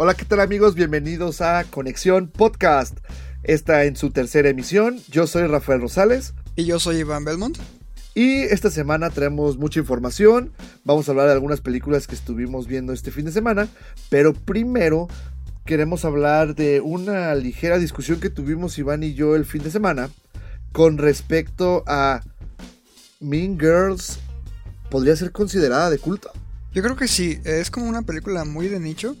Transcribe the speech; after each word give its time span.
Hola, 0.00 0.14
¿qué 0.14 0.24
tal 0.24 0.38
amigos? 0.38 0.76
Bienvenidos 0.76 1.40
a 1.40 1.64
Conexión 1.64 2.28
Podcast. 2.28 2.96
Esta 3.42 3.82
en 3.82 3.96
su 3.96 4.12
tercera 4.12 4.48
emisión. 4.48 5.00
Yo 5.08 5.26
soy 5.26 5.48
Rafael 5.48 5.80
Rosales. 5.80 6.34
Y 6.54 6.66
yo 6.66 6.78
soy 6.78 6.98
Iván 6.98 7.24
Belmont. 7.24 7.58
Y 8.14 8.42
esta 8.42 8.70
semana 8.70 9.10
traemos 9.10 9.58
mucha 9.58 9.80
información. 9.80 10.52
Vamos 10.84 11.08
a 11.08 11.10
hablar 11.10 11.26
de 11.26 11.32
algunas 11.32 11.60
películas 11.60 12.06
que 12.06 12.14
estuvimos 12.14 12.68
viendo 12.68 12.92
este 12.92 13.10
fin 13.10 13.24
de 13.24 13.32
semana. 13.32 13.66
Pero 14.08 14.34
primero 14.34 15.08
queremos 15.64 16.04
hablar 16.04 16.54
de 16.54 16.80
una 16.80 17.34
ligera 17.34 17.76
discusión 17.80 18.20
que 18.20 18.30
tuvimos 18.30 18.78
Iván 18.78 19.02
y 19.02 19.14
yo 19.14 19.34
el 19.34 19.44
fin 19.44 19.64
de 19.64 19.72
semana 19.72 20.10
con 20.70 20.98
respecto 20.98 21.82
a 21.88 22.20
Mean 23.18 23.58
Girls. 23.58 24.20
¿Podría 24.92 25.16
ser 25.16 25.32
considerada 25.32 25.90
de 25.90 25.98
culto? 25.98 26.30
Yo 26.72 26.84
creo 26.84 26.94
que 26.94 27.08
sí, 27.08 27.40
es 27.42 27.72
como 27.72 27.88
una 27.88 28.02
película 28.02 28.44
muy 28.44 28.68
de 28.68 28.78
nicho. 28.78 29.16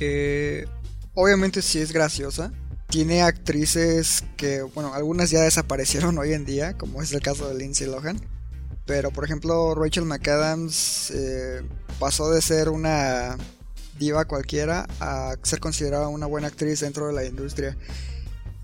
Eh, 0.00 0.66
obviamente 1.14 1.62
sí 1.62 1.78
es 1.78 1.92
graciosa. 1.92 2.52
Tiene 2.88 3.22
actrices 3.22 4.24
que, 4.36 4.62
bueno, 4.62 4.94
algunas 4.94 5.30
ya 5.30 5.42
desaparecieron 5.42 6.18
hoy 6.18 6.32
en 6.32 6.44
día, 6.44 6.76
como 6.76 7.02
es 7.02 7.12
el 7.12 7.20
caso 7.20 7.48
de 7.48 7.56
Lindsay 7.56 7.86
Lohan. 7.86 8.20
Pero, 8.86 9.10
por 9.10 9.24
ejemplo, 9.24 9.74
Rachel 9.74 10.06
McAdams 10.06 11.10
eh, 11.10 11.62
pasó 11.98 12.30
de 12.30 12.40
ser 12.40 12.70
una 12.70 13.36
diva 13.98 14.24
cualquiera 14.24 14.86
a 15.00 15.34
ser 15.42 15.60
considerada 15.60 16.08
una 16.08 16.26
buena 16.26 16.46
actriz 16.46 16.80
dentro 16.80 17.08
de 17.08 17.12
la 17.12 17.24
industria. 17.24 17.76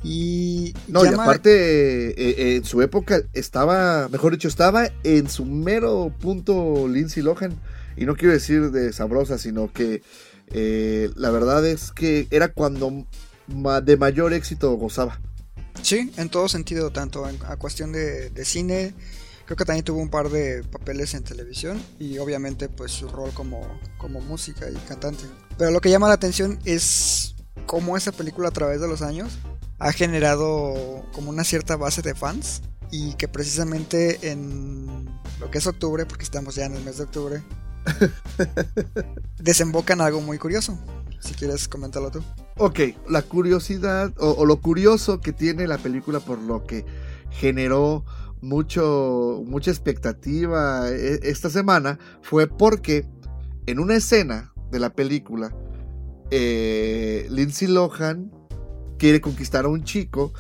Y 0.04 0.74
no, 0.86 1.04
y 1.04 1.08
aparte, 1.08 2.10
eh, 2.10 2.56
en 2.56 2.64
su 2.64 2.82
época 2.82 3.22
estaba, 3.32 4.08
mejor 4.10 4.32
dicho, 4.32 4.48
estaba 4.48 4.90
en 5.02 5.28
su 5.28 5.46
mero 5.46 6.12
punto 6.20 6.86
Lindsay 6.88 7.22
Lohan. 7.22 7.58
Y 7.96 8.04
no 8.04 8.14
quiero 8.14 8.34
decir 8.34 8.70
de 8.70 8.92
sabrosa, 8.92 9.38
sino 9.38 9.72
que 9.72 10.02
eh, 10.48 11.10
la 11.16 11.30
verdad 11.30 11.66
es 11.66 11.92
que 11.92 12.26
era 12.30 12.48
cuando 12.48 13.06
de 13.46 13.96
mayor 13.96 14.32
éxito 14.32 14.72
gozaba. 14.74 15.20
Sí, 15.82 16.12
en 16.16 16.28
todo 16.28 16.48
sentido, 16.48 16.90
tanto 16.90 17.28
en 17.28 17.38
a 17.46 17.56
cuestión 17.56 17.92
de, 17.92 18.30
de, 18.30 18.44
cine, 18.44 18.94
creo 19.44 19.56
que 19.56 19.64
también 19.64 19.84
tuvo 19.84 20.00
un 20.00 20.08
par 20.08 20.30
de 20.30 20.62
papeles 20.64 21.14
en 21.14 21.24
televisión 21.24 21.82
y 21.98 22.18
obviamente 22.18 22.68
pues 22.68 22.92
su 22.92 23.08
rol 23.08 23.32
como, 23.34 23.80
como 23.98 24.20
música 24.20 24.70
y 24.70 24.74
cantante. 24.88 25.24
Pero 25.58 25.70
lo 25.72 25.80
que 25.80 25.90
llama 25.90 26.08
la 26.08 26.14
atención 26.14 26.58
es 26.64 27.34
cómo 27.66 27.96
esa 27.96 28.12
película 28.12 28.48
a 28.48 28.52
través 28.52 28.80
de 28.80 28.88
los 28.88 29.02
años 29.02 29.38
ha 29.78 29.92
generado 29.92 31.04
como 31.12 31.30
una 31.30 31.44
cierta 31.44 31.76
base 31.76 32.02
de 32.02 32.14
fans 32.14 32.62
y 32.90 33.14
que 33.14 33.28
precisamente 33.28 34.30
en 34.30 35.06
lo 35.40 35.50
que 35.50 35.58
es 35.58 35.66
octubre, 35.66 36.06
porque 36.06 36.24
estamos 36.24 36.54
ya 36.54 36.66
en 36.66 36.74
el 36.74 36.84
mes 36.84 36.98
de 36.98 37.04
octubre, 37.04 37.42
desembocan 39.38 40.00
algo 40.00 40.20
muy 40.20 40.38
curioso. 40.38 40.78
Si 41.20 41.34
quieres 41.34 41.68
comentarlo 41.68 42.10
tú. 42.10 42.22
Ok, 42.58 42.80
la 43.08 43.22
curiosidad 43.22 44.12
o, 44.18 44.44
lo 44.44 44.60
curioso 44.60 45.20
que 45.20 45.32
tiene 45.32 45.66
la 45.66 45.78
película 45.78 46.20
por 46.20 46.38
lo 46.38 46.64
que 46.64 46.84
generó 47.30 48.04
mucho, 48.42 49.42
mucha 49.46 49.70
expectativa 49.70 50.90
esta 50.90 51.48
semana 51.48 51.98
fue 52.20 52.46
porque 52.46 53.06
en 53.66 53.78
una 53.78 53.96
escena 53.96 54.52
de 54.70 54.78
la 54.78 54.92
película, 54.92 55.56
eh, 56.30 57.26
Lindsay 57.30 57.68
Lohan 57.68 58.30
quiere 58.98 59.20
conquistar 59.20 59.64
a 59.64 59.68
un 59.68 59.84
chico 59.84 60.32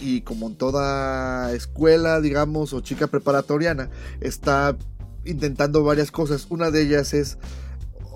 y 0.00 0.22
como 0.22 0.48
en 0.48 0.56
toda 0.56 1.52
escuela, 1.52 2.20
digamos, 2.20 2.72
o 2.72 2.80
chica 2.80 3.06
preparatoriana, 3.06 3.90
está 4.20 4.76
intentando 5.24 5.82
varias 5.84 6.10
cosas. 6.10 6.46
Una 6.50 6.70
de 6.70 6.82
ellas 6.82 7.14
es, 7.14 7.38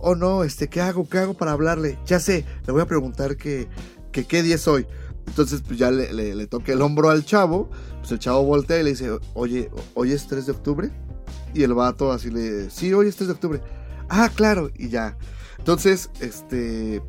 oh 0.00 0.14
no, 0.14 0.44
este, 0.44 0.68
¿qué 0.68 0.80
hago? 0.80 1.08
¿Qué 1.08 1.18
hago 1.18 1.34
para 1.34 1.52
hablarle? 1.52 1.98
Ya 2.06 2.20
sé, 2.20 2.44
le 2.66 2.72
voy 2.72 2.82
a 2.82 2.86
preguntar 2.86 3.36
que, 3.36 3.68
que 4.12 4.24
qué 4.24 4.42
día 4.42 4.56
es 4.56 4.68
hoy. 4.68 4.86
Entonces, 5.26 5.62
pues 5.66 5.78
ya 5.78 5.90
le, 5.90 6.12
le, 6.12 6.34
le 6.34 6.46
toca 6.46 6.72
el 6.72 6.82
hombro 6.82 7.10
al 7.10 7.24
chavo, 7.24 7.68
pues 7.98 8.12
el 8.12 8.18
chavo 8.18 8.44
voltea 8.44 8.80
y 8.80 8.84
le 8.84 8.90
dice, 8.90 9.18
oye, 9.34 9.70
¿hoy 9.94 10.12
es 10.12 10.26
3 10.26 10.46
de 10.46 10.52
octubre? 10.52 10.90
Y 11.52 11.62
el 11.62 11.74
vato 11.74 12.12
así 12.12 12.30
le, 12.30 12.70
sí, 12.70 12.92
hoy 12.92 13.08
es 13.08 13.16
3 13.16 13.28
de 13.28 13.34
octubre. 13.34 13.60
Ah, 14.08 14.30
claro, 14.32 14.70
y 14.76 14.88
ya. 14.88 15.16
Entonces, 15.58 16.10
este, 16.20 17.02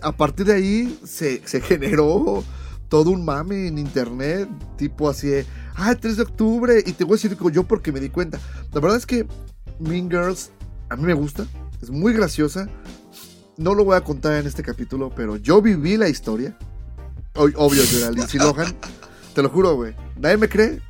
a 0.00 0.12
partir 0.12 0.46
de 0.46 0.54
ahí 0.54 1.00
se, 1.04 1.42
se 1.46 1.60
generó 1.60 2.44
todo 2.88 3.10
un 3.10 3.24
mame 3.24 3.66
en 3.66 3.78
internet, 3.78 4.48
tipo 4.76 5.08
así 5.08 5.32
ah, 5.74 5.94
3 5.94 6.16
de 6.16 6.22
octubre, 6.22 6.82
y 6.84 6.92
te 6.92 7.04
voy 7.04 7.14
a 7.14 7.16
decir 7.16 7.36
yo 7.52 7.64
porque 7.64 7.92
me 7.92 8.00
di 8.00 8.08
cuenta. 8.08 8.38
La 8.72 8.80
verdad 8.80 8.98
es 8.98 9.06
que 9.06 9.26
Mean 9.78 10.10
Girls 10.10 10.50
a 10.88 10.96
mí 10.96 11.04
me 11.04 11.14
gusta, 11.14 11.46
es 11.82 11.90
muy 11.90 12.12
graciosa. 12.12 12.68
No 13.56 13.74
lo 13.74 13.84
voy 13.84 13.96
a 13.96 14.02
contar 14.02 14.34
en 14.34 14.46
este 14.46 14.62
capítulo, 14.62 15.12
pero 15.14 15.36
yo 15.36 15.62
viví 15.62 15.96
la 15.96 16.08
historia. 16.08 16.56
Obvio, 17.34 17.82
de 17.82 18.00
la 18.00 18.10
Lindsay 18.10 18.38
Lohan. 18.38 18.74
Te 19.34 19.42
lo 19.42 19.48
juro, 19.48 19.74
güey. 19.74 19.94
Nadie 20.16 20.36
me 20.36 20.48
cree, 20.48 20.80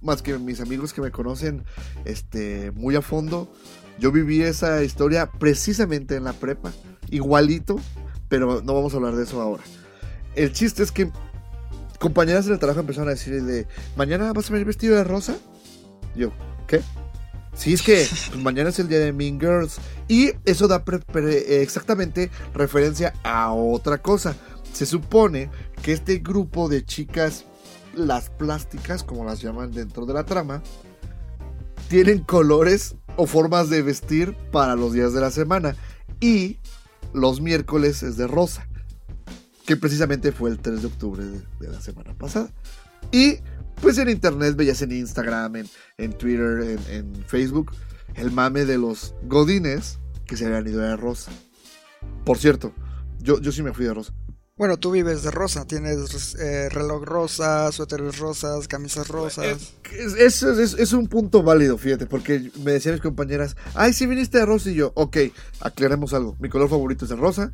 más 0.00 0.22
que 0.22 0.38
mis 0.38 0.60
amigos 0.60 0.92
que 0.92 1.02
me 1.02 1.10
conocen 1.10 1.64
este, 2.04 2.70
muy 2.72 2.96
a 2.96 3.02
fondo. 3.02 3.52
Yo 3.98 4.12
viví 4.12 4.42
esa 4.42 4.82
historia 4.82 5.30
precisamente 5.30 6.16
en 6.16 6.24
la 6.24 6.32
prepa, 6.32 6.72
igualito, 7.10 7.76
pero 8.28 8.62
no 8.62 8.74
vamos 8.74 8.92
a 8.94 8.96
hablar 8.96 9.16
de 9.16 9.24
eso 9.24 9.40
ahora. 9.40 9.62
El 10.34 10.52
chiste 10.52 10.82
es 10.82 10.92
que 10.92 11.10
compañeras 11.98 12.46
en 12.46 12.52
el 12.52 12.58
trabajo 12.58 12.80
empezaron 12.80 13.08
a 13.08 13.12
decirle, 13.12 13.66
mañana 13.96 14.32
vas 14.32 14.50
a 14.50 14.52
venir 14.52 14.66
vestido 14.66 14.96
de 14.96 15.04
rosa. 15.04 15.36
Yo, 16.14 16.32
¿qué? 16.66 16.80
Sí, 17.54 17.72
es 17.72 17.82
que 17.82 18.06
pues, 18.30 18.42
mañana 18.42 18.70
es 18.70 18.78
el 18.78 18.88
día 18.88 18.98
de 18.98 19.12
Mean 19.12 19.40
Girls. 19.40 19.78
Y 20.08 20.32
eso 20.44 20.68
da 20.68 20.84
pre 20.84 20.98
pre 20.98 21.62
exactamente 21.62 22.30
referencia 22.54 23.14
a 23.22 23.52
otra 23.52 23.98
cosa. 23.98 24.36
Se 24.72 24.86
supone 24.86 25.50
que 25.82 25.92
este 25.92 26.18
grupo 26.18 26.68
de 26.68 26.84
chicas, 26.84 27.44
las 27.94 28.30
plásticas, 28.30 29.02
como 29.02 29.24
las 29.24 29.40
llaman 29.40 29.72
dentro 29.72 30.06
de 30.06 30.14
la 30.14 30.24
trama, 30.24 30.62
tienen 31.88 32.18
colores 32.18 32.96
o 33.16 33.26
formas 33.26 33.70
de 33.70 33.82
vestir 33.82 34.36
para 34.52 34.76
los 34.76 34.92
días 34.92 35.12
de 35.14 35.20
la 35.20 35.30
semana. 35.30 35.76
Y 36.20 36.58
los 37.12 37.40
miércoles 37.40 38.02
es 38.02 38.16
de 38.16 38.26
rosa 38.26 38.65
que 39.66 39.76
precisamente 39.76 40.32
fue 40.32 40.50
el 40.50 40.58
3 40.58 40.80
de 40.80 40.86
octubre 40.86 41.24
de, 41.24 41.40
de, 41.60 41.68
la 41.68 41.80
semana 41.80 42.14
pasada. 42.14 42.50
Y 43.10 43.38
pues 43.82 43.98
en 43.98 44.08
internet 44.08 44.56
veías 44.56 44.80
en 44.82 44.92
Instagram, 44.92 45.56
en, 45.56 45.68
en 45.98 46.12
Twitter, 46.12 46.78
en, 46.88 46.94
en, 46.94 47.24
Facebook, 47.26 47.72
el 48.14 48.30
mame 48.30 48.64
de 48.64 48.78
los 48.78 49.14
godines 49.24 49.98
que 50.24 50.36
se 50.36 50.46
habían 50.46 50.66
ido 50.66 50.80
de 50.80 50.96
rosa. 50.96 51.32
Por 52.24 52.38
cierto, 52.38 52.72
yo, 53.18 53.40
yo 53.40 53.52
sí 53.52 53.62
me 53.62 53.72
fui 53.72 53.84
de 53.84 53.94
rosa. 53.94 54.14
Bueno, 54.56 54.78
tú 54.78 54.90
vives 54.90 55.22
de 55.22 55.30
rosa, 55.30 55.66
tienes 55.66 56.34
eh, 56.36 56.70
reloj 56.70 57.04
rosa, 57.04 57.70
suéteres 57.72 58.18
rosas, 58.18 58.66
camisas 58.66 59.08
rosas. 59.08 59.74
Es, 59.92 60.14
es, 60.14 60.42
es, 60.42 60.74
es, 60.78 60.92
un 60.94 61.08
punto 61.08 61.42
válido, 61.42 61.76
fíjate, 61.76 62.06
porque 62.06 62.50
me 62.64 62.72
decían 62.72 62.94
mis 62.94 63.02
compañeras, 63.02 63.54
ay, 63.74 63.92
si 63.92 64.06
viniste 64.06 64.38
de 64.38 64.46
rosa 64.46 64.70
y 64.70 64.74
yo, 64.76 64.92
ok, 64.94 65.18
aclaremos 65.60 66.14
algo, 66.14 66.36
mi 66.40 66.48
color 66.48 66.70
favorito 66.70 67.04
es 67.04 67.10
el 67.10 67.18
rosa, 67.18 67.52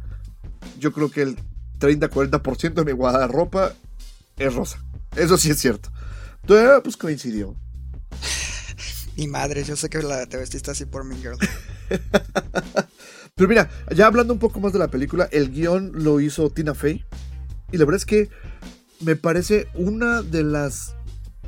yo 0.78 0.92
creo 0.92 1.10
que 1.10 1.22
el 1.22 1.36
30-40% 1.82 2.74
de 2.74 2.84
mi 2.84 2.92
guardarropa 2.92 3.74
es 4.38 4.54
rosa. 4.54 4.78
Eso 5.16 5.36
sí 5.36 5.50
es 5.50 5.58
cierto. 5.58 5.90
Entonces, 6.42 6.80
pues 6.84 6.96
coincidió. 6.96 7.56
Mi 9.16 9.26
madre, 9.26 9.64
yo 9.64 9.76
sé 9.76 9.90
que 9.90 10.00
la, 10.00 10.26
te 10.26 10.38
vestiste 10.38 10.70
así 10.70 10.86
por 10.86 11.04
mi 11.04 11.16
girl. 11.16 11.36
Pero 13.34 13.48
mira, 13.48 13.68
ya 13.94 14.06
hablando 14.06 14.32
un 14.32 14.38
poco 14.38 14.58
más 14.58 14.72
de 14.72 14.78
la 14.78 14.88
película, 14.88 15.28
el 15.32 15.50
guion 15.50 15.92
lo 15.94 16.18
hizo 16.20 16.48
Tina 16.48 16.74
Fey. 16.74 17.04
Y 17.72 17.76
la 17.76 17.84
verdad 17.84 17.96
es 17.96 18.06
que 18.06 18.30
me 19.00 19.16
parece 19.16 19.68
una 19.74 20.22
de 20.22 20.44
las 20.44 20.94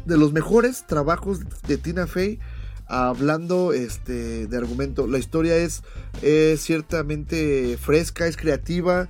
de 0.04 0.18
los 0.18 0.34
mejores 0.34 0.86
trabajos 0.86 1.40
de 1.66 1.78
Tina 1.78 2.06
Fey 2.06 2.38
hablando 2.86 3.72
este 3.72 4.46
de 4.46 4.56
argumento. 4.56 5.06
La 5.06 5.18
historia 5.18 5.56
es, 5.56 5.82
es 6.22 6.60
ciertamente 6.62 7.78
fresca, 7.78 8.26
es 8.26 8.36
creativa. 8.36 9.08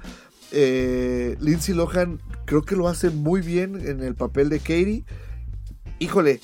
Eh, 0.56 1.36
Lindsay 1.40 1.74
Lohan 1.74 2.20
creo 2.44 2.62
que 2.62 2.76
lo 2.76 2.88
hace 2.88 3.10
muy 3.10 3.40
bien 3.40 3.80
en 3.86 4.02
el 4.02 4.14
papel 4.14 4.48
de 4.48 4.58
Katie. 4.60 5.04
Híjole, 5.98 6.40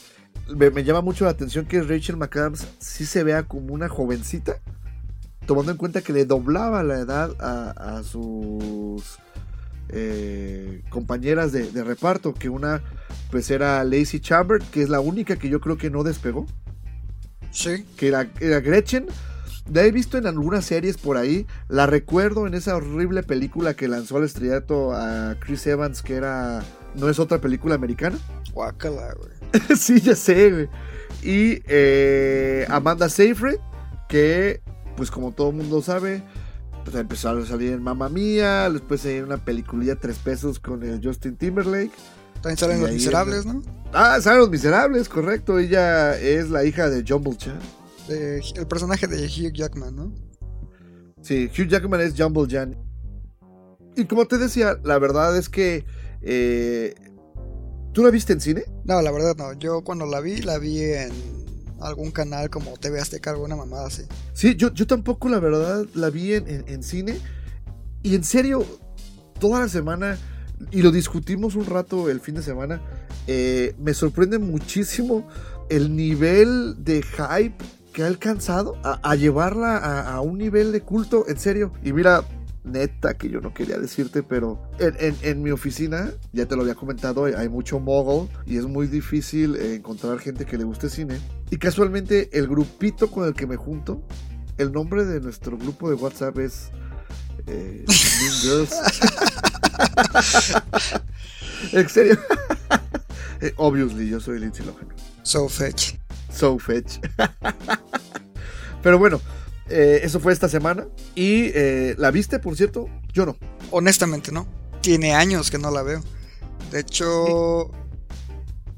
me, 0.56 0.70
me, 0.70 0.82
llama 0.84 1.00
mucho 1.00 1.24
la 1.24 1.30
atención 1.30 1.66
que 1.66 1.80
Rachel 1.82 2.16
McAdams 2.16 2.66
sí 2.78 3.06
se 3.06 3.22
vea 3.24 3.44
como 3.44 3.72
una 3.72 3.88
jovencita. 3.88 4.56
tomando 5.46 5.72
en 5.72 5.78
cuenta 5.78 6.02
que 6.02 6.12
le 6.12 6.24
doblaba 6.24 6.82
la 6.82 6.98
edad 6.98 7.30
a, 7.40 7.70
a 7.98 8.02
sus 8.02 9.18
eh, 9.88 10.82
compañeras 10.90 11.52
de, 11.52 11.70
de 11.70 11.82
reparto, 11.84 12.34
que 12.34 12.48
una 12.48 12.82
pues 13.30 13.50
era 13.50 13.82
Lacey 13.84 14.20
Chambers, 14.20 14.64
que 14.70 14.82
es 14.82 14.88
la 14.88 15.00
única 15.00 15.36
que 15.36 15.48
yo 15.48 15.60
creo 15.60 15.76
que 15.78 15.90
no 15.90 16.02
despegó, 16.02 16.46
Sí. 17.52 17.84
que 17.96 18.08
era, 18.08 18.28
era 18.40 18.60
Gretchen. 18.60 19.06
La 19.70 19.84
he 19.84 19.92
visto 19.92 20.18
en 20.18 20.26
algunas 20.26 20.64
series 20.64 20.96
por 20.96 21.16
ahí. 21.16 21.46
La 21.68 21.86
recuerdo 21.86 22.46
en 22.46 22.54
esa 22.54 22.76
horrible 22.76 23.22
película 23.22 23.74
que 23.74 23.88
lanzó 23.88 24.16
al 24.16 24.24
estrellato 24.24 24.92
a 24.92 25.36
Chris 25.38 25.66
Evans, 25.66 26.02
que 26.02 26.14
era. 26.14 26.62
No 26.94 27.08
es 27.08 27.18
otra 27.18 27.40
película 27.40 27.74
americana. 27.74 28.18
Guácala, 28.52 29.14
güey. 29.14 29.78
sí, 29.78 30.00
ya 30.00 30.16
sé, 30.16 30.50
güey. 30.50 30.68
Y 31.22 31.62
eh, 31.66 32.66
Amanda 32.68 33.08
Seyfried, 33.08 33.58
que, 34.08 34.60
pues 34.96 35.10
como 35.10 35.32
todo 35.32 35.50
el 35.50 35.56
mundo 35.56 35.82
sabe, 35.82 36.22
pues 36.84 36.96
empezó 36.96 37.30
a 37.30 37.46
salir 37.46 37.72
en 37.72 37.82
Mamma 37.82 38.08
Mía. 38.08 38.70
Después 38.70 39.04
en 39.04 39.24
una 39.24 39.36
peliculilla 39.36 39.96
tres 39.96 40.18
pesos 40.18 40.58
con 40.58 40.82
el 40.82 41.00
Justin 41.02 41.36
Timberlake. 41.36 41.92
También 42.42 42.56
salen 42.56 42.80
los 42.80 42.90
miserables, 42.90 43.44
¿no? 43.44 43.62
Ah, 43.92 44.18
salen 44.20 44.40
los 44.40 44.50
miserables, 44.50 45.08
correcto. 45.08 45.58
Ella 45.58 46.18
es 46.18 46.50
la 46.50 46.64
hija 46.64 46.88
de 46.88 47.04
Jumble 47.06 47.36
Chan. 47.36 47.58
De- 48.10 48.42
el 48.56 48.66
personaje 48.66 49.06
de 49.06 49.24
Hugh 49.26 49.52
Jackman, 49.52 49.94
¿no? 49.96 50.12
Sí, 51.22 51.48
Hugh 51.56 51.68
Jackman 51.68 52.00
es 52.00 52.14
Jumble 52.16 52.46
Jan. 52.50 52.76
Y 53.96 54.04
como 54.04 54.26
te 54.26 54.38
decía, 54.38 54.78
la 54.84 54.98
verdad 54.98 55.36
es 55.36 55.48
que. 55.48 55.84
eh, 56.22 56.94
¿Tú 57.92 58.04
la 58.04 58.10
viste 58.10 58.32
en 58.32 58.40
cine? 58.40 58.62
No, 58.84 59.02
la 59.02 59.10
verdad 59.10 59.34
no. 59.36 59.52
Yo 59.54 59.82
cuando 59.82 60.06
la 60.06 60.20
vi, 60.20 60.42
la 60.42 60.58
vi 60.58 60.80
en 60.80 61.10
algún 61.80 62.10
canal 62.12 62.48
como 62.48 62.76
TV 62.76 63.00
Azteca, 63.00 63.30
alguna 63.30 63.56
mamada 63.56 63.86
así. 63.88 64.02
Sí, 64.32 64.54
yo, 64.56 64.72
yo 64.72 64.86
tampoco, 64.86 65.28
la 65.28 65.40
verdad, 65.40 65.84
la 65.94 66.08
vi 66.10 66.34
en, 66.34 66.48
en- 66.48 66.64
en 66.68 66.82
cine. 66.84 67.18
Y 68.02 68.14
en 68.14 68.22
serio, 68.24 68.64
toda 69.40 69.60
la 69.60 69.68
semana, 69.68 70.18
y 70.70 70.82
lo 70.82 70.90
discutimos 70.92 71.54
un 71.56 71.66
rato 71.66 72.08
el 72.08 72.20
fin 72.20 72.36
de 72.36 72.42
semana, 72.42 72.80
eh, 73.26 73.74
me 73.78 73.92
sorprende 73.92 74.38
muchísimo 74.38 75.26
el 75.68 75.94
nivel 75.96 76.76
de 76.84 77.02
hype 77.02 77.56
que 78.00 78.04
ha 78.04 78.06
alcanzado 78.06 78.78
a, 78.82 78.98
a 79.02 79.14
llevarla 79.14 79.76
a, 79.76 80.14
a 80.14 80.20
un 80.22 80.38
nivel 80.38 80.72
de 80.72 80.80
culto, 80.80 81.26
en 81.28 81.38
serio. 81.38 81.70
Y 81.84 81.92
mira, 81.92 82.24
neta 82.64 83.12
que 83.12 83.28
yo 83.28 83.42
no 83.42 83.52
quería 83.52 83.76
decirte, 83.78 84.22
pero 84.22 84.58
en, 84.78 84.96
en- 84.98 85.16
en 85.20 85.42
mi 85.42 85.50
oficina, 85.50 86.10
ya 86.32 86.46
te 86.46 86.56
lo 86.56 86.62
había 86.62 86.74
comentado, 86.74 87.26
hay, 87.26 87.48
mucho 87.50 87.78
mogul 87.78 88.30
y 88.46 88.56
es 88.56 88.64
muy 88.64 88.86
difícil 88.86 89.54
encontrar 89.56 90.18
gente 90.18 90.46
que 90.46 90.56
le 90.56 90.64
guste 90.64 90.88
cine. 90.88 91.18
Y 91.50 91.58
casualmente 91.58 92.30
el 92.32 92.48
grupito 92.48 93.10
con 93.10 93.28
el 93.28 93.34
que 93.34 93.46
me 93.46 93.56
junto, 93.56 94.02
el 94.56 94.72
nombre 94.72 95.04
de 95.04 95.20
nuestro 95.20 95.58
grupo 95.58 95.90
de 95.90 95.96
WhatsApp 95.96 96.38
es 96.38 96.70
eh, 97.48 97.84
Mean 97.86 98.32
Girls. 98.40 98.74
en 101.74 101.88
serio. 101.90 102.18
Eh, 103.42 103.54
Obviously, 103.56 104.06
yo 104.06 104.20
soy 104.20 104.38
Lindsay 104.38 104.66
Lohan. 104.66 104.86
So 105.22 105.48
Fetch. 105.48 105.94
So 106.32 106.58
fetch. 106.58 106.98
Pero 108.82 108.98
bueno, 108.98 109.20
eh, 109.68 110.00
eso 110.02 110.20
fue 110.20 110.32
esta 110.32 110.48
semana. 110.48 110.86
¿Y 111.14 111.50
eh, 111.54 111.94
la 111.98 112.10
viste, 112.10 112.38
por 112.38 112.56
cierto? 112.56 112.88
Yo 113.12 113.26
no. 113.26 113.36
Honestamente, 113.70 114.32
no. 114.32 114.46
Tiene 114.80 115.14
años 115.14 115.50
que 115.50 115.58
no 115.58 115.70
la 115.70 115.82
veo. 115.82 116.02
De 116.70 116.80
hecho, 116.80 117.70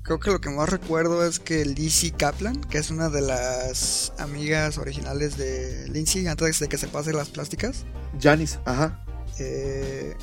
creo 0.02 0.18
que 0.18 0.30
lo 0.30 0.40
que 0.40 0.50
más 0.50 0.68
recuerdo 0.68 1.24
es 1.24 1.38
que 1.38 1.64
Lizzie 1.64 2.12
Kaplan, 2.12 2.60
que 2.62 2.78
es 2.78 2.90
una 2.90 3.08
de 3.08 3.20
las 3.20 4.12
amigas 4.18 4.78
originales 4.78 5.36
de 5.36 5.88
Lindsay 5.88 6.26
antes 6.26 6.58
de 6.58 6.68
que 6.68 6.78
se 6.78 6.88
pase 6.88 7.12
las 7.12 7.28
plásticas, 7.28 7.84
Janice, 8.20 8.58
ajá. 8.64 9.04
eh, 9.38 10.14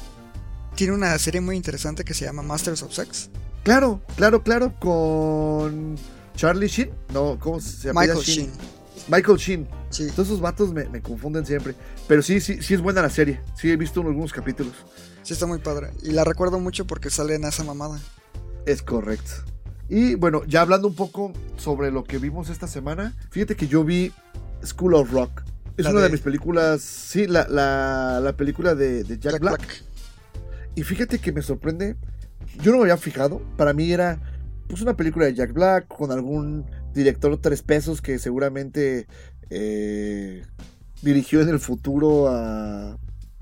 tiene 0.75 0.93
una 0.93 1.17
serie 1.19 1.41
muy 1.41 1.55
interesante 1.55 2.03
que 2.03 2.13
se 2.13 2.25
llama 2.25 2.41
Masters 2.41 2.83
of 2.83 2.93
Sex. 2.93 3.29
Claro, 3.63 4.01
claro, 4.15 4.43
claro, 4.43 4.73
con 4.79 5.95
Charlie 6.39 6.67
Sheen. 6.69 6.89
No, 7.13 7.37
¿cómo 7.37 7.59
se 7.59 7.87
llama? 7.89 7.99
Michael 7.99 8.19
Sheen. 8.23 8.49
Michael 9.09 9.37
Sheen. 9.37 9.67
Sí. 9.89 10.07
Todos 10.11 10.29
esos 10.29 10.39
vatos 10.39 10.71
me, 10.71 10.85
me 10.87 11.01
confunden 11.01 11.45
siempre. 11.45 11.75
Pero 12.07 12.21
sí, 12.21 12.39
sí, 12.39 12.61
sí 12.61 12.73
es 12.75 12.79
buena 12.79 13.01
la 13.01 13.09
serie. 13.09 13.41
Sí 13.57 13.69
he 13.69 13.75
visto 13.75 13.99
algunos 13.99 14.31
capítulos. 14.31 14.71
Sí, 15.21 15.33
está 15.33 15.45
muy 15.47 15.59
padre. 15.59 15.89
Y 16.01 16.11
la 16.11 16.23
recuerdo 16.23 16.57
mucho 16.59 16.87
porque 16.87 17.09
sale 17.09 17.35
en 17.35 17.43
esa 17.43 17.65
mamada. 17.65 17.99
Es 18.65 18.81
correcto. 18.81 19.31
Y 19.89 20.15
bueno, 20.15 20.43
ya 20.45 20.61
hablando 20.61 20.87
un 20.87 20.95
poco 20.95 21.33
sobre 21.57 21.91
lo 21.91 22.05
que 22.05 22.19
vimos 22.19 22.49
esta 22.49 22.67
semana, 22.67 23.17
fíjate 23.31 23.57
que 23.57 23.67
yo 23.67 23.83
vi 23.83 24.13
School 24.63 24.93
of 24.93 25.11
Rock. 25.11 25.41
Es 25.75 25.83
La 25.83 25.91
una 25.91 25.99
de... 25.99 26.05
de- 26.05 26.11
mis 26.13 26.21
películas, 26.21 26.81
sí, 26.81 27.27
la, 27.27 27.47
la, 27.49 28.21
la 28.23 28.33
película 28.37 28.75
de, 28.75 29.03
de 29.03 29.19
Jack, 29.19 29.33
Jack 29.33 29.41
Black. 29.41 29.57
Black. 29.57 29.83
Y 30.75 30.83
fíjate 30.83 31.19
que 31.19 31.33
me 31.33 31.41
sorprende, 31.41 31.97
yo 32.61 32.71
no 32.71 32.77
me 32.77 32.83
había 32.83 32.97
fijado, 32.97 33.41
para 33.57 33.73
mí 33.73 33.91
era 33.91 34.21
pues 34.69 34.81
una 34.83 34.95
película 34.95 35.25
de 35.25 35.33
Jack 35.33 35.51
Black 35.51 35.87
con 35.87 36.11
algún 36.11 36.63
director 36.93 37.35
tres 37.41 37.63
pesos 37.63 38.01
que 38.01 38.19
seguramente 38.19 39.07
eh, 39.49 40.45
dirigió 41.01 41.41
en 41.41 41.49
el 41.49 41.59
futuro 41.59 42.29
a 42.29 42.95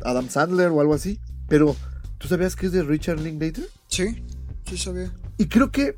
Adam 0.03 0.29
Sandler 0.29 0.69
o 0.69 0.79
algo 0.79 0.93
así. 0.93 1.19
Pero, 1.49 1.75
¿tú 2.17 2.29
sabías 2.29 2.55
que 2.55 2.67
es 2.67 2.71
de 2.71 2.81
Richard 2.81 3.19
Linklater? 3.19 3.67
Sí, 3.89 4.23
sí 4.65 4.77
sabía. 4.77 5.13
Y 5.37 5.47
creo 5.47 5.69
que 5.69 5.95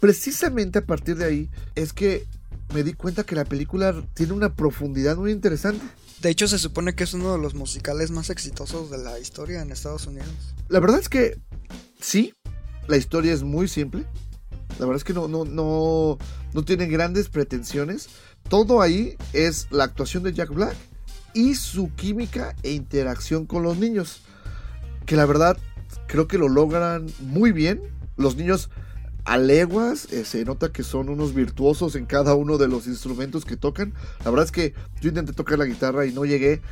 precisamente 0.00 0.78
a 0.78 0.86
partir 0.86 1.16
de 1.16 1.26
ahí 1.26 1.50
es 1.74 1.92
que 1.92 2.24
me 2.72 2.82
di 2.82 2.94
cuenta 2.94 3.24
que 3.24 3.34
la 3.34 3.44
película 3.44 4.02
tiene 4.14 4.32
una 4.32 4.54
profundidad 4.54 5.18
muy 5.18 5.30
interesante. 5.30 5.84
De 6.22 6.30
hecho, 6.30 6.48
se 6.48 6.58
supone 6.58 6.94
que 6.94 7.04
es 7.04 7.12
uno 7.12 7.32
de 7.32 7.38
los 7.38 7.54
musicales 7.54 8.10
más 8.10 8.30
exitosos 8.30 8.90
de 8.90 8.96
la 8.96 9.18
historia 9.18 9.60
en 9.60 9.72
Estados 9.72 10.06
Unidos. 10.06 10.54
La 10.68 10.80
verdad 10.80 11.00
es 11.00 11.10
que 11.10 11.38
sí, 12.00 12.32
la 12.88 12.96
historia 12.96 13.34
es 13.34 13.42
muy 13.42 13.68
simple. 13.68 14.06
La 14.80 14.86
verdad 14.86 14.96
es 14.96 15.04
que 15.04 15.12
no, 15.12 15.28
no, 15.28 15.44
no, 15.44 16.16
no 16.54 16.64
tiene 16.64 16.86
grandes 16.86 17.28
pretensiones. 17.28 18.08
Todo 18.48 18.80
ahí 18.80 19.14
es 19.34 19.66
la 19.70 19.84
actuación 19.84 20.22
de 20.22 20.32
Jack 20.32 20.48
Black 20.54 20.74
y 21.34 21.54
su 21.54 21.94
química 21.94 22.56
e 22.62 22.72
interacción 22.72 23.44
con 23.44 23.62
los 23.62 23.76
niños. 23.76 24.22
Que 25.04 25.16
la 25.16 25.26
verdad 25.26 25.58
creo 26.06 26.26
que 26.28 26.38
lo 26.38 26.48
logran 26.48 27.06
muy 27.20 27.52
bien. 27.52 27.82
Los 28.16 28.36
niños 28.36 28.70
a 29.26 29.36
leguas 29.36 30.10
eh, 30.14 30.24
se 30.24 30.46
nota 30.46 30.72
que 30.72 30.82
son 30.82 31.10
unos 31.10 31.34
virtuosos 31.34 31.94
en 31.94 32.06
cada 32.06 32.34
uno 32.34 32.56
de 32.56 32.68
los 32.68 32.86
instrumentos 32.86 33.44
que 33.44 33.58
tocan. 33.58 33.92
La 34.24 34.30
verdad 34.30 34.46
es 34.46 34.52
que 34.52 34.72
yo 35.02 35.10
intenté 35.10 35.34
tocar 35.34 35.58
la 35.58 35.66
guitarra 35.66 36.06
y 36.06 36.12
no 36.14 36.24
llegué. 36.24 36.62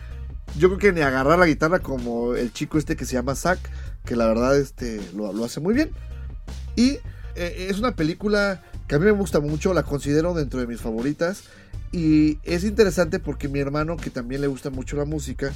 Yo 0.56 0.68
creo 0.68 0.78
que 0.78 0.92
ni 0.92 1.02
agarrar 1.02 1.38
la 1.38 1.44
guitarra 1.44 1.80
como 1.80 2.36
el 2.36 2.54
chico 2.54 2.78
este 2.78 2.96
que 2.96 3.04
se 3.04 3.12
llama 3.12 3.34
Zack, 3.34 3.58
que 4.06 4.16
la 4.16 4.26
verdad 4.26 4.58
este, 4.58 4.98
lo, 5.14 5.30
lo 5.34 5.44
hace 5.44 5.60
muy 5.60 5.74
bien. 5.74 5.90
Y 6.74 7.00
eh, 7.36 7.68
es 7.70 7.78
una 7.78 7.94
película 7.94 8.62
que 8.86 8.94
a 8.94 8.98
mí 8.98 9.04
me 9.04 9.10
gusta 9.12 9.40
mucho, 9.40 9.74
la 9.74 9.82
considero 9.82 10.34
dentro 10.34 10.60
de 10.60 10.66
mis 10.66 10.80
favoritas. 10.80 11.44
Y 11.92 12.38
es 12.44 12.64
interesante 12.64 13.18
porque 13.18 13.48
mi 13.48 13.60
hermano, 13.60 13.96
que 13.96 14.10
también 14.10 14.40
le 14.40 14.46
gusta 14.46 14.70
mucho 14.70 14.96
la 14.96 15.04
música, 15.04 15.52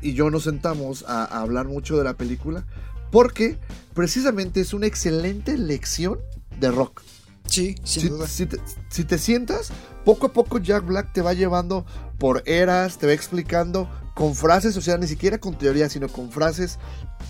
y 0.00 0.14
yo 0.14 0.30
nos 0.30 0.44
sentamos 0.44 1.04
a, 1.06 1.24
a 1.24 1.40
hablar 1.42 1.66
mucho 1.68 1.98
de 1.98 2.04
la 2.04 2.14
película, 2.14 2.64
porque 3.10 3.58
precisamente 3.94 4.60
es 4.60 4.72
una 4.72 4.86
excelente 4.86 5.58
lección 5.58 6.18
de 6.58 6.70
rock. 6.70 7.02
Sí, 7.46 7.74
sin 7.84 8.02
Si, 8.02 8.08
duda. 8.08 8.26
si 8.28 8.46
te, 8.46 8.58
si 8.88 9.04
te 9.04 9.18
sientas, 9.18 9.70
poco 10.04 10.26
a 10.26 10.32
poco 10.32 10.58
Jack 10.58 10.86
Black 10.86 11.12
te 11.12 11.20
va 11.20 11.34
llevando 11.34 11.84
por 12.18 12.42
eras, 12.46 12.98
te 12.98 13.06
va 13.06 13.12
explicando 13.12 13.90
con 14.14 14.34
frases, 14.34 14.76
o 14.76 14.80
sea, 14.80 14.98
ni 14.98 15.06
siquiera 15.08 15.38
con 15.38 15.58
teoría, 15.58 15.88
sino 15.88 16.08
con 16.08 16.30
frases, 16.30 16.78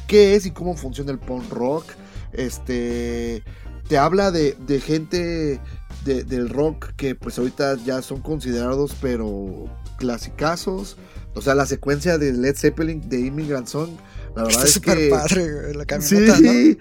qué 0.06 0.34
es 0.34 0.44
y 0.46 0.50
cómo 0.50 0.76
funciona 0.76 1.10
el 1.10 1.18
punk 1.18 1.50
rock. 1.50 1.84
Este, 2.32 3.42
te 3.88 3.98
habla 3.98 4.30
de, 4.30 4.56
de 4.66 4.80
gente 4.80 5.60
de- 6.04 6.24
del 6.24 6.48
rock 6.48 6.92
que 6.96 7.14
pues 7.14 7.38
ahorita 7.38 7.76
ya 7.84 8.02
son 8.02 8.20
considerados, 8.22 8.96
pero 9.00 9.66
clasicazos. 9.98 10.96
O 11.34 11.42
sea, 11.42 11.54
la 11.54 11.66
secuencia 11.66 12.18
de 12.18 12.32
Led 12.32 12.56
Zeppelin 12.56 13.08
de 13.08 13.20
Immigrant 13.20 13.66
Song, 13.68 13.90
la 14.34 14.44
verdad 14.44 14.64
Está 14.66 14.92
es 14.92 14.98
que... 14.98 15.08
padre, 15.10 15.52
güey, 15.62 15.74
la 15.74 15.84
camioneta, 15.84 16.36
Sí, 16.36 16.78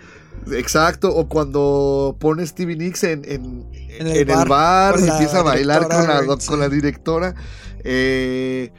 exacto. 0.53 1.15
O 1.15 1.27
cuando 1.29 2.15
pone 2.19 2.45
Stevie 2.47 2.75
Nicks 2.75 3.03
en, 3.03 3.25
en, 3.25 3.67
En 3.73 4.07
en 4.07 4.07
el 4.07 4.17
el 4.29 4.47
bar, 4.47 4.95
y 4.99 5.07
empieza 5.07 5.39
a 5.39 5.43
bailar 5.43 5.87
con 5.87 6.07
la, 6.07 6.37
con 6.47 6.59
la 6.59 6.69
directora. 6.69 7.35
eh, 7.83 8.71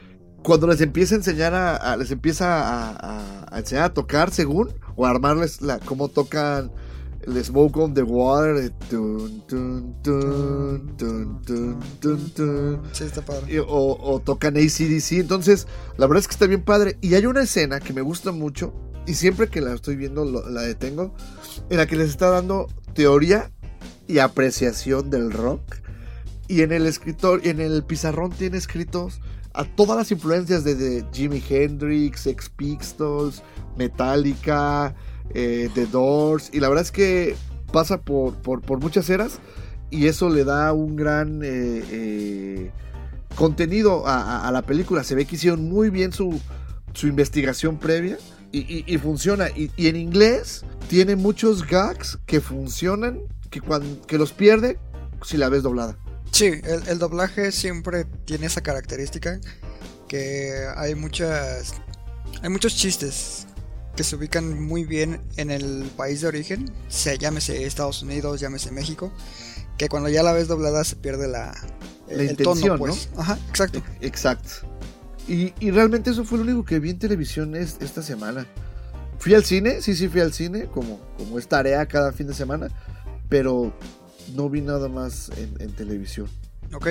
cuando 0.43 0.67
les 0.67 0.81
empieza 0.81 1.15
a 1.15 1.17
enseñar 1.17 1.53
a, 1.53 1.75
a- 1.75 1.97
les 1.97 2.11
empieza 2.11 2.61
a, 2.61 2.91
a- 2.91 3.45
a 3.55 3.59
enseñar 3.59 3.85
a 3.85 3.93
tocar 3.93 4.31
según 4.31 4.69
o 4.95 5.05
a 5.05 5.09
armarles 5.09 5.61
la, 5.61 5.79
cómo 5.79 6.07
tocan 6.09 6.71
el 7.21 7.43
Smoke 7.45 7.77
on 7.77 7.93
the 7.93 8.01
Water 8.01 8.71
tun, 8.89 9.43
tun, 9.47 9.95
tun. 10.01 10.95
Sí, 12.91 13.03
está 13.03 13.21
padre. 13.23 13.53
Y- 13.53 13.57
o, 13.59 13.65
o 13.67 14.19
tocan 14.19 14.57
ACDC. 14.57 15.13
Entonces, 15.19 15.67
la 15.97 16.07
verdad 16.07 16.21
es 16.21 16.27
que 16.27 16.33
está 16.33 16.47
bien 16.47 16.63
padre. 16.63 16.97
Y 17.01 17.15
hay 17.15 17.25
una 17.25 17.41
escena 17.43 17.79
que 17.79 17.93
me 17.93 18.01
gusta 18.01 18.31
mucho. 18.31 18.73
Y 19.07 19.15
siempre 19.15 19.49
que 19.49 19.61
la 19.61 19.73
estoy 19.73 19.95
viendo 19.95 20.25
lo- 20.25 20.47
la 20.49 20.61
detengo. 20.61 21.13
En 21.69 21.77
la 21.77 21.85
que 21.85 21.95
les 21.95 22.09
está 22.09 22.29
dando 22.29 22.67
teoría 22.93 23.51
y 24.07 24.19
apreciación 24.19 25.09
del 25.09 25.31
rock. 25.31 25.61
Y 26.47 26.61
en 26.63 26.71
el 26.71 26.85
escritor, 26.85 27.41
en 27.45 27.61
el 27.61 27.83
pizarrón 27.83 28.31
tiene 28.31 28.57
escritos 28.57 29.21
a 29.53 29.65
todas 29.65 29.97
las 29.97 30.11
influencias 30.11 30.63
de, 30.63 31.05
Jimi 31.11 31.43
Hendrix, 31.47 32.27
Ex 32.27 32.49
Pistols, 32.49 33.43
Metallica, 33.77 34.95
eh, 35.33 35.69
The 35.73 35.85
Doors, 35.87 36.49
y 36.53 36.59
la 36.59 36.69
verdad 36.69 36.83
es 36.83 36.91
que 36.91 37.35
pasa 37.71 38.01
por, 38.01 38.35
por, 38.35 38.79
muchas 38.79 39.09
eras 39.09 39.39
y 39.89 40.07
eso 40.07 40.29
le 40.29 40.43
da 40.43 40.73
un 40.73 40.95
gran 40.95 41.41
eh, 41.43 41.83
eh, 41.89 42.71
contenido 43.35 44.03
a, 44.05 44.49
la 44.51 44.61
película. 44.61 45.03
Se 45.03 45.15
ve 45.15 45.25
que 45.25 45.35
hicieron 45.35 45.69
muy 45.69 45.89
bien 45.89 46.11
su, 46.11 46.39
su 46.93 47.07
investigación 47.07 47.77
previa 47.77 48.17
y, 48.51 48.97
funciona. 48.97 49.47
Y, 49.55 49.87
en 49.87 49.95
inglés 49.95 50.65
tiene 50.89 51.15
muchos 51.15 51.67
gags 51.67 52.19
que 52.25 52.41
funcionan, 52.41 53.19
que, 53.49 53.61
cuando, 53.61 54.01
que 54.05 54.17
los 54.17 54.33
pierde 54.33 54.79
si 55.23 55.37
la 55.37 55.49
ves 55.49 55.63
doblada. 55.63 55.97
Sí, 56.31 56.45
el, 56.63 56.87
el 56.87 56.99
doblaje 56.99 57.51
siempre 57.51 58.05
tiene 58.25 58.47
esa 58.47 58.61
característica 58.61 59.39
que 60.07 60.51
hay 60.75 60.93
muchas 60.95 61.75
hay 62.41 62.49
muchos 62.49 62.75
chistes 62.75 63.47
que 63.95 64.03
se 64.03 64.15
ubican 64.15 64.61
muy 64.61 64.83
bien 64.83 65.21
en 65.37 65.51
el 65.51 65.89
país 65.95 66.21
de 66.21 66.27
origen, 66.27 66.71
sea 66.87 67.15
llámese 67.15 67.65
Estados 67.65 68.01
Unidos, 68.03 68.39
llámese 68.39 68.71
México, 68.71 69.11
que 69.77 69.89
cuando 69.89 70.09
ya 70.09 70.23
la 70.23 70.33
ves 70.33 70.47
doblada 70.47 70.83
se 70.83 70.95
pierde 70.95 71.27
la, 71.27 71.53
la 72.09 72.23
el 72.23 72.35
tono, 72.37 72.77
pues. 72.77 73.09
Ajá, 73.17 73.37
exacto. 73.49 73.81
E, 73.99 74.07
exacto. 74.07 74.49
Y, 75.27 75.53
y, 75.59 75.71
realmente 75.71 76.09
eso 76.09 76.25
fue 76.25 76.39
lo 76.39 76.43
único 76.43 76.65
que 76.65 76.79
vi 76.79 76.89
en 76.89 76.99
televisión 76.99 77.55
esta 77.55 78.01
semana. 78.01 78.47
Fui 79.19 79.33
al 79.33 79.45
cine, 79.45 79.81
sí, 79.81 79.95
sí 79.95 80.07
fui 80.09 80.19
al 80.19 80.33
cine, 80.33 80.65
como, 80.65 80.99
como 81.17 81.37
es 81.37 81.47
tarea 81.47 81.85
cada 81.85 82.11
fin 82.11 82.27
de 82.27 82.33
semana, 82.33 82.67
pero 83.29 83.73
no 84.35 84.49
vi 84.49 84.61
nada 84.61 84.87
más 84.87 85.31
en, 85.37 85.71
televisión. 85.73 86.27
Ok. 86.73 86.87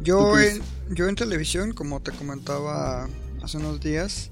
Yo 0.00 0.38
en, 0.38 0.60
yo 0.90 1.08
en 1.08 1.14
televisión, 1.14 1.72
como 1.72 2.00
te 2.00 2.12
comentaba 2.12 3.08
hace 3.42 3.56
unos 3.58 3.80
días, 3.80 4.30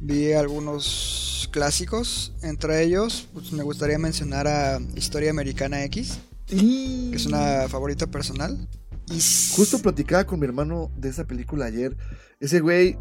vi 0.00 0.32
algunos 0.32 1.48
clásicos. 1.52 2.32
Entre 2.42 2.82
ellos, 2.82 3.28
pues, 3.32 3.52
me 3.52 3.62
gustaría 3.62 3.98
mencionar 3.98 4.48
a 4.48 4.80
Historia 4.94 5.30
Americana 5.30 5.84
X, 5.84 6.18
que 6.46 7.12
es 7.14 7.26
una 7.26 7.68
favorita 7.68 8.06
personal. 8.06 8.68
Y... 9.08 9.20
Justo 9.54 9.78
platicaba 9.80 10.24
con 10.24 10.40
mi 10.40 10.46
hermano 10.46 10.90
de 10.96 11.08
esa 11.08 11.24
película 11.24 11.66
ayer. 11.66 11.96
Ese 12.38 12.60
güey 12.60 12.98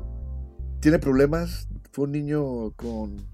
tiene 0.79 0.99
problemas. 0.99 1.67
Fue 1.91 2.05
un 2.05 2.11
niño 2.11 2.71
con 2.71 3.25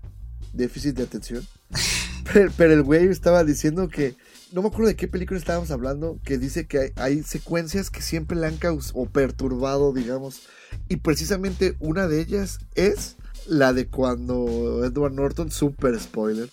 déficit 0.54 0.96
de 0.96 1.04
atención. 1.04 1.46
pero, 2.58 2.74
el 2.74 2.84
güey 2.84 3.08
estaba 3.08 3.44
diciendo 3.44 3.88
que 3.88 4.16
no 4.56 4.62
me 4.62 4.70
acuerdo 4.70 4.88
de 4.88 4.96
qué 4.96 5.10
película 5.10 5.38
estábamos 5.38 5.70
hablando, 5.70 6.18
que 6.24 6.38
dice 6.38 6.66
que 6.66 6.94
hay, 6.96 7.24
secuencias 7.24 7.90
que 7.92 8.02
siempre 8.02 8.38
le 8.38 8.48
han 8.48 8.56
causado 8.56 9.02
o 9.02 9.06
perturbado, 9.06 9.92
digamos. 9.92 10.44
Y 10.88 10.96
precisamente 10.96 11.76
una 11.82 12.08
de 12.08 12.22
ellas 12.22 12.60
es 12.74 13.18
la 13.48 13.74
de 13.74 13.88
cuando 13.88 14.86
Edward 14.86 15.12
Norton, 15.12 15.52
super 15.52 16.00
spoiler. 16.00 16.50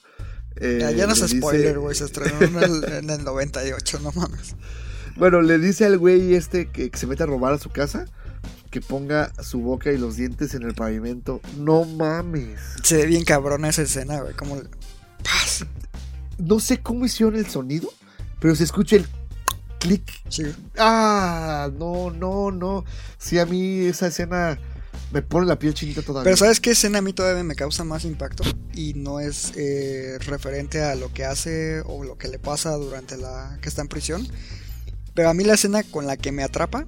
Eh, 0.56 0.80
ya, 0.96 1.06
no 1.06 1.12
es 1.12 1.30
spoiler, 1.30 1.78
güey, 1.78 1.94
se 1.94 2.06
estrenó 2.06 2.40
en 2.42 3.08
el, 3.08 3.24
98, 3.24 4.00
no 4.00 4.10
mames. 4.10 4.56
Bueno, 5.16 5.40
le 5.40 5.58
dice 5.58 5.84
al 5.84 5.96
güey 5.96 6.34
este 6.34 6.70
que, 6.70 6.90
se 6.92 7.06
mete 7.06 7.22
a 7.22 7.26
robar 7.26 7.54
a 7.54 7.58
su 7.58 7.70
casa 7.70 8.06
que 8.72 8.80
ponga 8.80 9.32
su 9.44 9.60
boca 9.60 9.92
y 9.92 9.98
los 9.98 10.16
dientes 10.16 10.54
en 10.54 10.64
el 10.64 10.74
pavimento. 10.74 11.40
No 11.56 11.84
mames. 11.84 12.58
Se 12.82 12.96
ve 12.96 13.06
bien 13.06 13.24
cabrona 13.24 13.68
esa 13.68 13.82
escena, 13.82 14.22
güey, 14.22 14.34
como... 14.34 14.60
No 16.38 16.60
sé 16.60 16.80
cómo 16.80 17.04
hicieron 17.04 17.36
el 17.36 17.46
sonido, 17.46 17.92
pero 18.40 18.54
se 18.54 18.64
escucha 18.64 18.96
el 18.96 19.06
clic. 19.78 20.02
Sí. 20.28 20.44
Ah, 20.78 21.70
no, 21.78 22.10
no, 22.10 22.50
no. 22.50 22.84
Sí, 23.18 23.38
a 23.38 23.46
mí 23.46 23.86
esa 23.86 24.06
escena 24.06 24.58
me 25.12 25.22
pone 25.22 25.46
la 25.46 25.58
piel 25.58 25.74
chinita 25.74 26.02
todavía. 26.02 26.24
Pero 26.24 26.36
¿sabes 26.36 26.60
qué 26.60 26.70
escena 26.70 26.98
a 26.98 27.02
mí 27.02 27.12
todavía 27.12 27.44
me 27.44 27.54
causa 27.54 27.84
más 27.84 28.04
impacto? 28.04 28.44
Y 28.74 28.94
no 28.94 29.20
es 29.20 29.52
eh, 29.56 30.18
referente 30.26 30.82
a 30.82 30.94
lo 30.94 31.12
que 31.12 31.24
hace 31.24 31.82
o 31.84 32.04
lo 32.04 32.16
que 32.16 32.28
le 32.28 32.38
pasa 32.38 32.72
durante 32.72 33.16
la 33.16 33.58
que 33.60 33.68
está 33.68 33.82
en 33.82 33.88
prisión. 33.88 34.26
Pero 35.14 35.28
a 35.28 35.34
mí 35.34 35.44
la 35.44 35.54
escena 35.54 35.82
con 35.82 36.06
la 36.06 36.16
que 36.16 36.32
me 36.32 36.42
atrapa 36.42 36.86